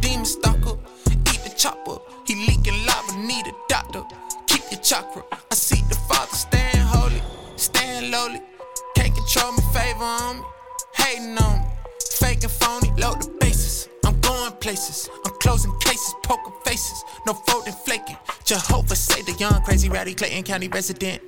[0.00, 0.78] Demon stalker.
[1.10, 1.98] Eat the chopper.
[2.26, 4.02] He leaking lava, need a doctor.
[4.46, 5.22] Keep your chakra.
[5.50, 7.22] I see the father stand holy,
[7.56, 8.40] stand lowly.
[8.96, 10.42] Can't control me, favor on me,
[10.94, 11.66] hating on me.
[12.18, 13.88] Fake and phony, load the bases.
[14.04, 18.16] I'm going places, I'm closing cases, poker faces, no folding, flaking.
[18.44, 21.22] Jehovah say the young, crazy, rowdy Clayton County resident.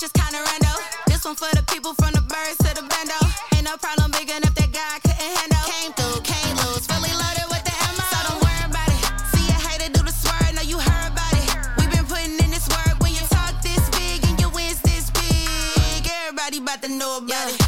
[0.00, 0.72] Got kinda rando.
[1.06, 3.20] This one for the people from the birds to the bando.
[3.54, 5.64] Ain't no problem big enough that God couldn't handle.
[5.68, 8.04] Came through, can't lose, fully loaded with the ammo.
[8.12, 9.02] So don't worry about it.
[9.32, 11.48] See a hater do the swerve, know you heard about it.
[11.76, 15.10] We been putting in this work when you talk this big and your wins this
[15.10, 16.08] big.
[16.08, 17.59] Everybody about to know about it.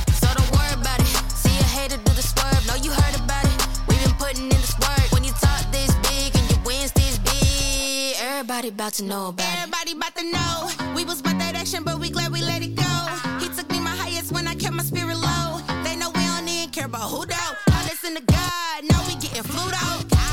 [8.53, 9.63] Everybody about to know about it.
[9.63, 10.95] Everybody about to know.
[10.95, 12.93] We was about that action, but we glad we let it go.
[13.41, 15.63] He took me my highest when I kept my spirit low.
[15.83, 17.53] They know we don't even care about who though.
[17.69, 20.32] I listen to God, now we getting flued out.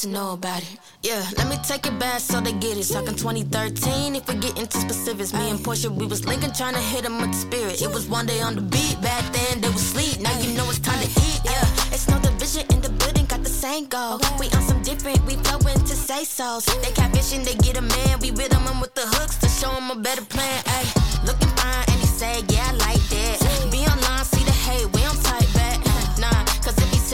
[0.00, 0.78] to know about it.
[1.02, 2.88] Yeah, let me take it back so they get it.
[2.88, 5.34] Talking 2013, if we get into specifics.
[5.34, 7.82] Me and Portia, we was linking, trying to hit them with the spirit.
[7.82, 10.20] It was one day on the beat, back then they was sleep.
[10.20, 11.92] Now you know it's time to eat, yeah.
[11.92, 14.20] It's no division in the building, got the same goal.
[14.38, 16.60] We on some different, we flowing to say so.
[16.80, 18.20] They got vision, they get a man.
[18.20, 21.26] We rhythm them with the hooks to show them a better plan, ayy.
[21.26, 23.68] Looking fine, and he say, yeah, I like that.
[23.70, 24.99] Be online, see the hate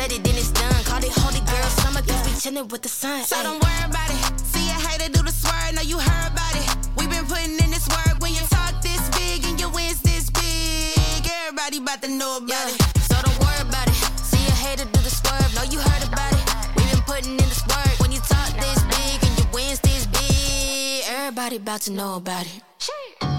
[0.07, 0.85] ready, then it's done.
[0.85, 3.24] Call it holy girl summer, cause we chillin' with the sun.
[3.24, 4.41] So don't worry about it.
[4.41, 6.66] See a hater do the swerve, know you heard about it.
[6.97, 10.31] We been putting in this work when you talk this big and your wins this
[10.31, 11.27] big.
[11.43, 12.74] Everybody about to know about yeah.
[12.74, 13.03] it.
[13.09, 13.99] So don't worry about it.
[14.31, 16.45] See a hater do the swerve, know you heard about it.
[16.77, 20.07] We been putting in this work when you talk this big and your wins this
[20.07, 21.03] big.
[21.09, 22.62] Everybody about to know about it.
[22.78, 23.35] Shit.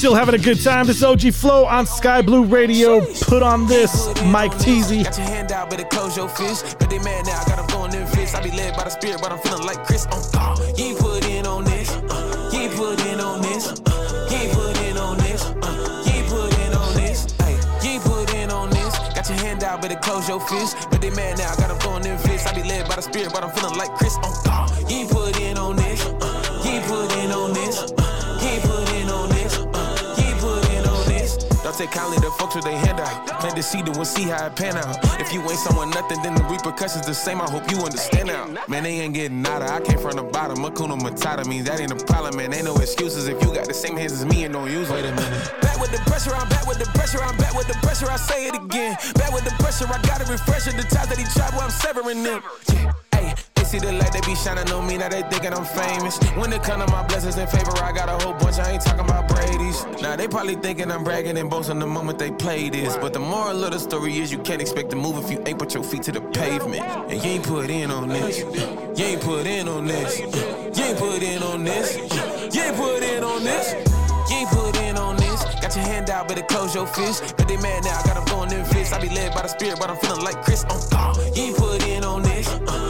[0.00, 0.86] Still having a good time.
[0.86, 3.04] This is OG Flow on Sky Blue Radio.
[3.28, 5.04] Put on this, Mike Teezy.
[5.04, 6.78] Got your hand out, better close your fist.
[6.78, 8.34] But they mad now, I got them.
[8.34, 10.56] I be led by the spirit, but I'm feeling like Chris on.
[10.78, 11.90] You ain't put in on this.
[11.90, 13.68] Uh, you ain't put in on this.
[13.68, 15.44] Uh, you ain't put in on this.
[15.44, 17.26] Uh, you ain't put in on this.
[17.84, 18.96] You ain't put in on this.
[19.12, 20.78] Got your hand out, better close your fist.
[20.90, 21.80] But they mad now, I got them.
[22.50, 24.69] I be led by the spirit, but I'm feeling like Chris on God.
[31.70, 33.28] Don't take kindly to folks with they hand out.
[33.38, 34.98] Plant the seed and we'll see how it pan out.
[35.20, 37.40] If you ain't someone nothing, then the repercussions the same.
[37.40, 38.48] I hope you understand now.
[38.66, 39.72] Man, they ain't getting nada.
[39.72, 40.58] I came from the bottom.
[40.58, 42.52] Makuna Matata means that ain't a problem, man.
[42.52, 44.96] Ain't no excuses if you got the same hands as me and don't use them.
[44.96, 45.60] Wait a minute.
[45.62, 48.10] Back with the pressure, I'm back with the pressure, I'm back with the pressure.
[48.10, 48.96] I say it again.
[49.14, 50.74] Back with the pressure, I got to refresh it.
[50.74, 52.42] The times that he tried, well, I'm severing them.
[52.72, 52.92] Yeah.
[53.14, 53.34] Hey,
[53.70, 56.18] see the light, they be shining on me, now they thinking I'm famous.
[56.34, 58.82] When it come to my blessings and favor, I got a whole bunch, I ain't
[58.82, 59.86] talking about Brady's.
[60.02, 62.96] Now they probably thinking I'm bragging and boasting the moment they play this.
[62.96, 65.58] But the moral of the story is you can't expect to move if you ain't
[65.58, 66.82] put your feet to the pavement.
[66.82, 68.40] And you ain't put in on this.
[68.40, 70.18] You ain't put in on this.
[70.18, 71.96] You ain't put in on this.
[72.54, 73.72] You ain't put in on this.
[74.30, 75.44] You ain't put in on this.
[75.62, 77.36] Got your hand out, better close your fist.
[77.36, 78.92] But they mad now, I got them going in fists.
[78.92, 81.16] I be led by the spirit, but I'm feeling like Chris on God.
[81.36, 82.48] You ain't put in on this.
[82.48, 82.89] Uh,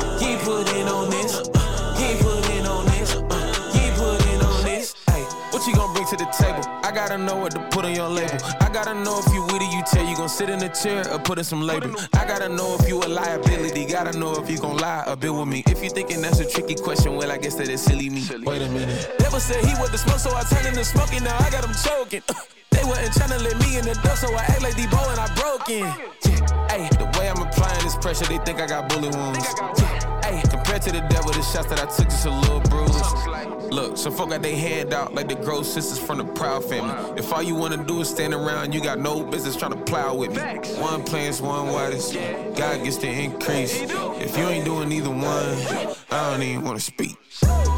[0.50, 1.48] put in on this.
[1.54, 3.14] Uh, you ain't put in on this.
[3.14, 4.94] Uh, you ain't put in on this.
[5.08, 6.79] Hey, what you gonna bring to the table?
[6.90, 8.36] I gotta know what to put on your label.
[8.58, 11.20] I gotta know if you witty, you tell you gon' sit in a chair or
[11.20, 11.94] put in some labor.
[12.14, 13.84] I gotta know if you a liability.
[13.86, 15.62] Gotta know if you gon' lie or build with me.
[15.68, 18.26] If you thinking that's a tricky question, well, I guess that is silly me.
[18.42, 19.08] Wait a minute.
[19.20, 21.22] Never said he was the smoke, so I turned into smoking.
[21.22, 22.22] Now I got him choking.
[22.70, 25.34] They wasn't tryna let me in the door, so I act like Debo and I
[25.34, 25.80] broke in.
[25.80, 26.68] Yeah.
[26.70, 29.44] Hey, the way I'm applying this pressure, they think I got bullet wounds.
[29.76, 30.20] Yeah.
[30.22, 33.70] Hey, compared to the devil, the shots that I took just a little bruise.
[33.70, 36.79] Look, some folk got their hand out like the gross sisters from the proud family.
[37.16, 40.14] If all you wanna do is stand around, you got no business trying to plow
[40.14, 40.40] with me.
[40.80, 42.14] One plants, one widest.
[42.56, 43.80] God gets the increase.
[43.80, 47.16] If you ain't doing either one, I don't even wanna speak.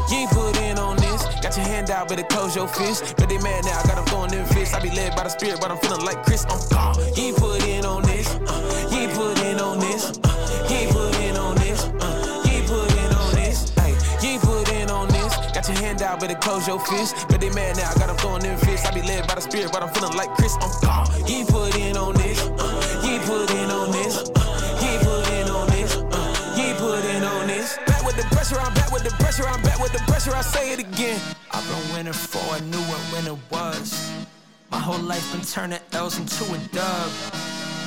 [0.09, 1.23] You ain't put in on this.
[1.41, 3.15] Got your hand out, better close your fist.
[3.17, 4.73] But they mad now, I got them going in fists.
[4.73, 6.97] I be led by the spirit, but I'm feeling like Chris I'm God.
[7.17, 8.27] You ain't put in on this.
[8.47, 8.89] Uh,
[16.03, 17.27] Got your hand out, better close your fist.
[17.29, 18.85] But they mad now, I got them going in fists.
[18.85, 21.07] I be led by the spirit, but I'm feeling like Chris on God.
[21.29, 22.39] You ain't put in on this.
[22.41, 24.17] Uh, you ain't put in on this.
[24.35, 25.95] Uh, you ain't put in on this.
[25.95, 27.77] Uh, you ain't put in on this.
[27.87, 30.35] Back with the pressure, I'm back with the pressure, I'm back with the pressure.
[30.35, 31.21] I say it again.
[31.51, 34.11] I've been winning for, I knew it when it was.
[34.71, 37.11] My whole life been turning L's into a dub.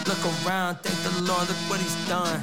[0.09, 2.41] Look around, thank the Lord, look what he's done.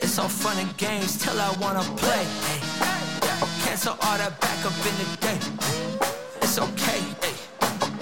[0.00, 3.11] It's all fun and games till I wanna play.
[3.72, 5.38] Cancel all that back up in the day.
[6.42, 7.36] It's okay, hey.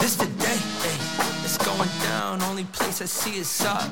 [0.01, 0.99] This the day, hey.
[1.45, 3.89] It's going down, only place I see is up.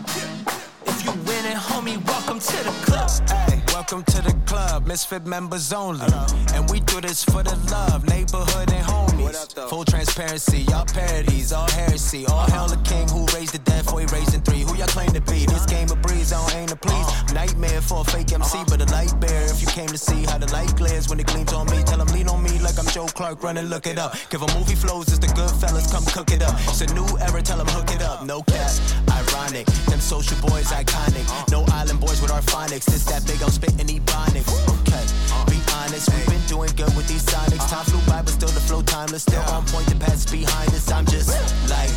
[0.86, 3.08] If you winning, homie, welcome to the club.
[3.30, 6.04] Hey, welcome to the club, misfit members only.
[6.52, 9.38] And we do this for the love, neighborhood and homies.
[9.70, 12.26] Full transparency, y'all parodies, all heresy.
[12.26, 14.62] All hell the king who raised the dead for he raised in three.
[14.62, 15.46] Who y'all claim to be?
[15.46, 17.06] This game of breeze, I don't aim to please.
[17.32, 19.46] Nightmare for a fake MC, but a light bearer.
[19.46, 22.00] If you came to see how the light glares when it gleams on me, tell
[22.00, 24.16] him lean on me like I'm Joe Clark, running, look it up.
[24.28, 26.54] Give a movie flows, it's the good fellas, come cook it up.
[26.66, 28.24] It's a new era, tell him hook it up.
[28.26, 28.72] No cap,
[29.06, 29.66] ironic.
[29.86, 31.26] Them social boys iconic.
[31.52, 32.86] No island boys with our phonics.
[32.86, 34.46] This that big old spit and ebonic.
[34.80, 35.04] Okay,
[35.50, 37.68] be honest, we've been doing good with these sonics.
[37.70, 39.22] Time flew by, but still the flow timeless.
[39.22, 40.90] Still on point, the past behind us.
[40.90, 41.30] I'm just
[41.70, 41.90] like.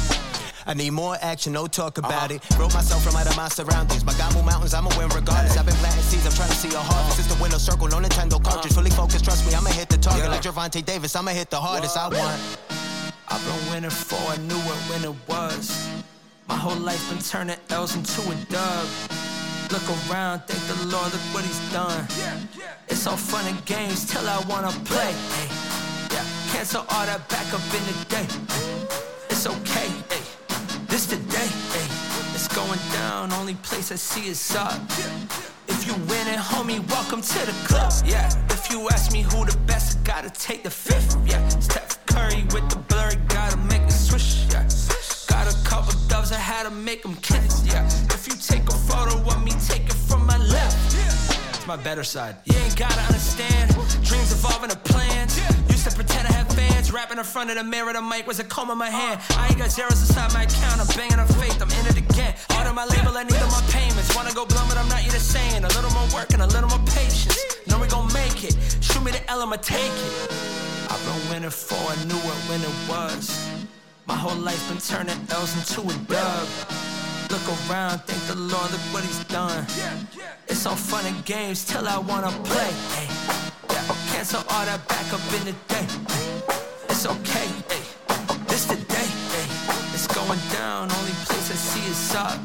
[0.68, 2.39] I need more action, no talk about it.
[2.57, 4.06] Wrote myself from out of my surroundings.
[4.06, 5.57] My God move mountains, I'ma win regardless.
[5.57, 7.19] I've been planting seeds, I'm trying to see a harvest.
[7.19, 8.73] It's the window circle, no Nintendo cartridge.
[8.73, 10.30] Fully focused, trust me, I'ma hit the target.
[10.30, 12.39] Like Gervonta Davis, I'ma hit the hardest I want.
[13.27, 15.73] I've been winning for, I knew it when it was.
[16.48, 19.30] My whole life been turning L's into a dub.
[19.72, 22.06] Look around, thank the Lord, look what he's done.
[22.89, 25.14] It's all fun and games till I wanna play.
[25.39, 25.48] Ay,
[26.11, 28.27] yeah, cancel all that back up in the day.
[29.30, 30.23] It's okay, ay,
[30.88, 31.48] this the day.
[31.48, 31.88] ay.
[32.34, 34.73] It's going down, only place I see is up.
[35.69, 37.93] If you winning, homie, welcome to the club.
[38.06, 41.15] Yeah, if you ask me who the best, I gotta take the fifth.
[41.26, 44.51] Yeah, Steph Curry with the blur, gotta make the swish
[46.22, 47.65] gloves, I had to make them kiss.
[47.65, 50.93] Yeah, if you take a photo of me, take it from my left.
[50.93, 51.49] Yeah.
[51.49, 52.35] It's my better side.
[52.45, 53.72] You ain't gotta understand.
[54.03, 55.39] Dreams evolving to plans.
[55.69, 56.91] Used to pretend I had fans.
[56.91, 59.22] Rapping in front of the mirror, the mic was a comb in my hand.
[59.38, 60.80] I ain't got zeros inside my account.
[60.81, 62.34] I'm banging on faith, I'm in it again.
[62.57, 64.15] Order my label, I need all my payments.
[64.15, 65.64] Wanna go blow, but I'm not yet a saying.
[65.64, 67.38] A little more work and a little more patience.
[67.68, 68.56] Know we gon' make it.
[68.81, 70.11] Shoot me the L, I'ma take it.
[70.91, 73.51] I've been winning for, I knew what winning was.
[74.11, 76.47] My whole life been turning L's into a dub.
[77.31, 79.65] Look around, thank the Lord, look what he's done.
[80.49, 82.71] It's all fun and games till I wanna play.
[83.88, 85.88] I'll cancel all that back up in the day.
[86.89, 87.47] It's okay,
[88.49, 89.09] this the day.
[89.95, 92.38] It's going down, only place I see is up.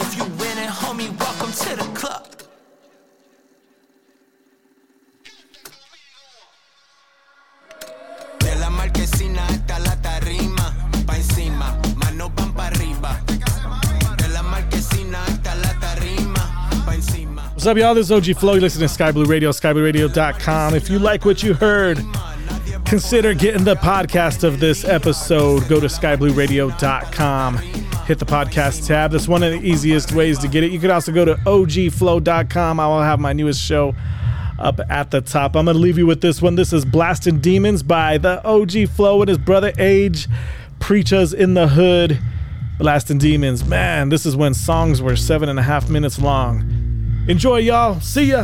[0.00, 2.41] If you win it, homie, welcome to the club.
[17.62, 17.94] What's up, y'all?
[17.94, 18.54] This is OG Flow.
[18.54, 20.74] You listen to Sky Blue Radio, skyblueradio.com.
[20.74, 22.04] If you like what you heard,
[22.84, 25.68] consider getting the podcast of this episode.
[25.68, 27.56] Go to skyblueradio.com.
[27.58, 29.12] Hit the podcast tab.
[29.12, 30.72] That's one of the easiest ways to get it.
[30.72, 32.80] You could also go to ogflow.com.
[32.80, 33.94] I will have my newest show
[34.58, 35.54] up at the top.
[35.54, 36.56] I'm going to leave you with this one.
[36.56, 40.26] This is Blasting Demons by the OG Flow and his brother Age,
[40.80, 42.18] Preachers in the Hood.
[42.80, 43.64] Blasting Demons.
[43.64, 46.81] Man, this is when songs were seven and a half minutes long.
[47.28, 48.00] Enjoy, y'all.
[48.00, 48.42] See ya.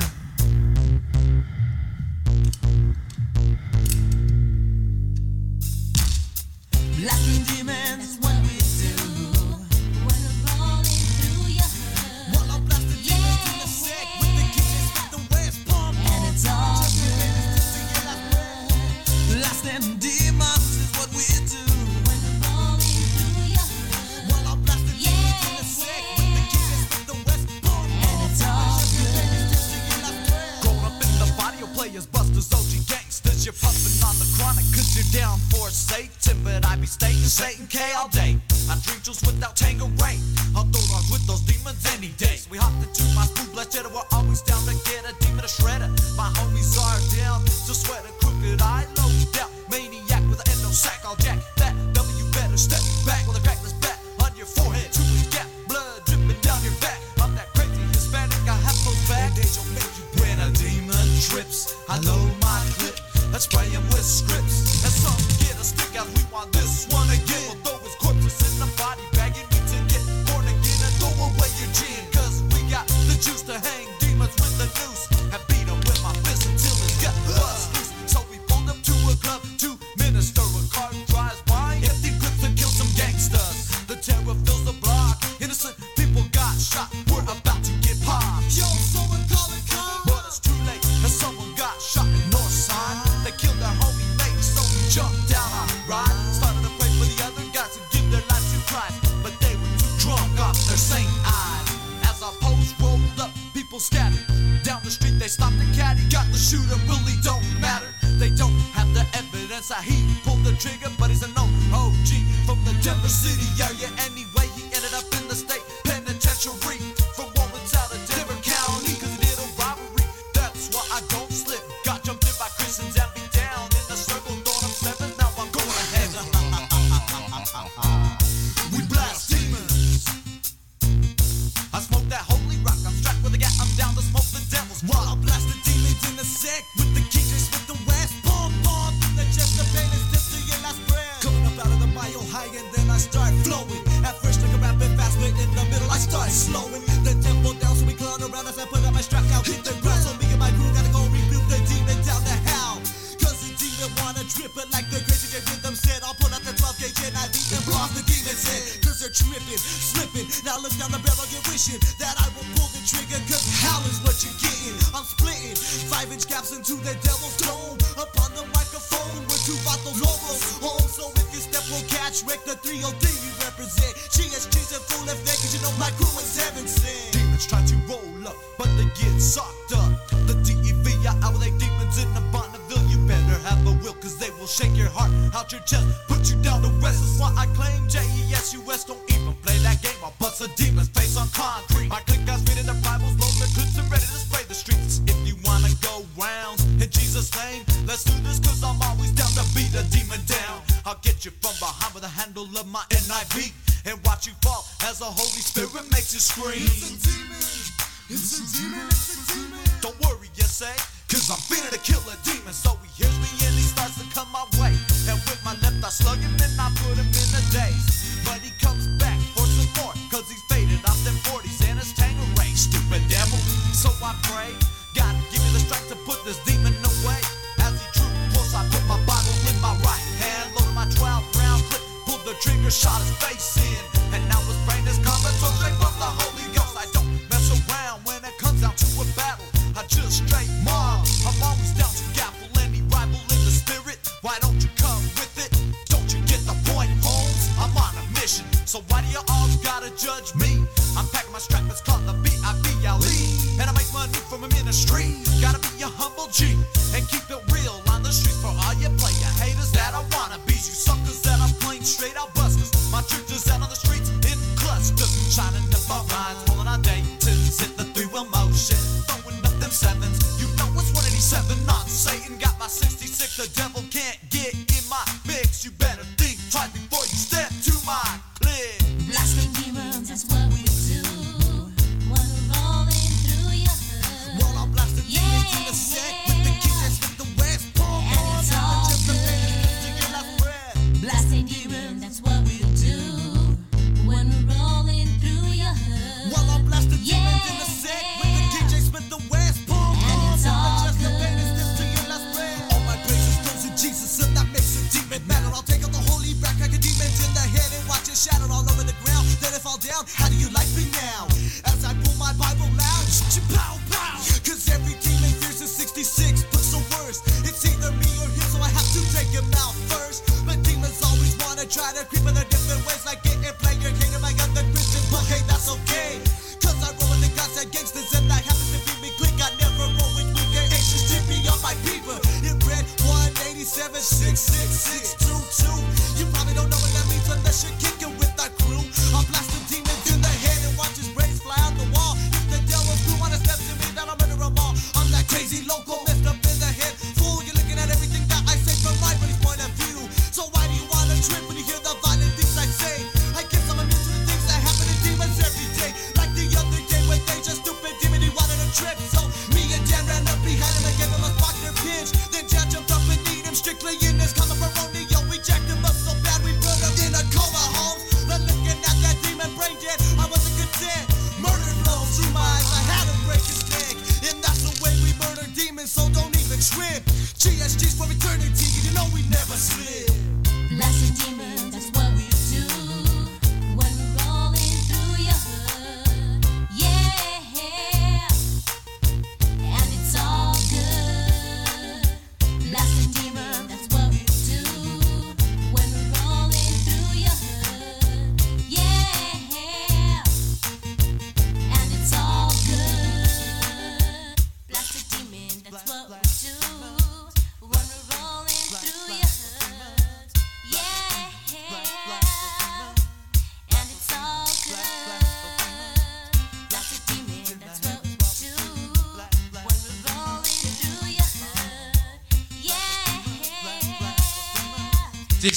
[211.29, 212.57] Cause I'm finna to kill a demon.
[212.57, 214.73] So he hears me and he starts to come my way.
[215.13, 218.25] And with my left, I slug him and I put him in a daze.
[218.25, 219.93] But he comes back for some more.
[220.09, 222.57] Cause he's faded off them 40s and his tangerine.
[222.57, 223.37] Stupid devil.
[223.77, 224.57] So I pray.
[224.97, 227.21] God, give me the strength to put this demon away.
[227.61, 230.57] As he drew close, I put my Bible in my right hand.
[230.57, 231.85] Loaded my 12 round clip.
[232.09, 233.38] Pulled the trigger, shot his face.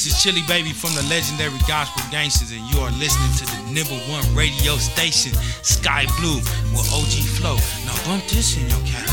[0.04, 3.72] This is Chili Baby from the legendary Gospel Gangstaz, and you are listening to the
[3.72, 6.38] number one radio station, Sky Blue,
[6.74, 7.58] with OG Flow.
[7.86, 9.11] Now bump this in your cat.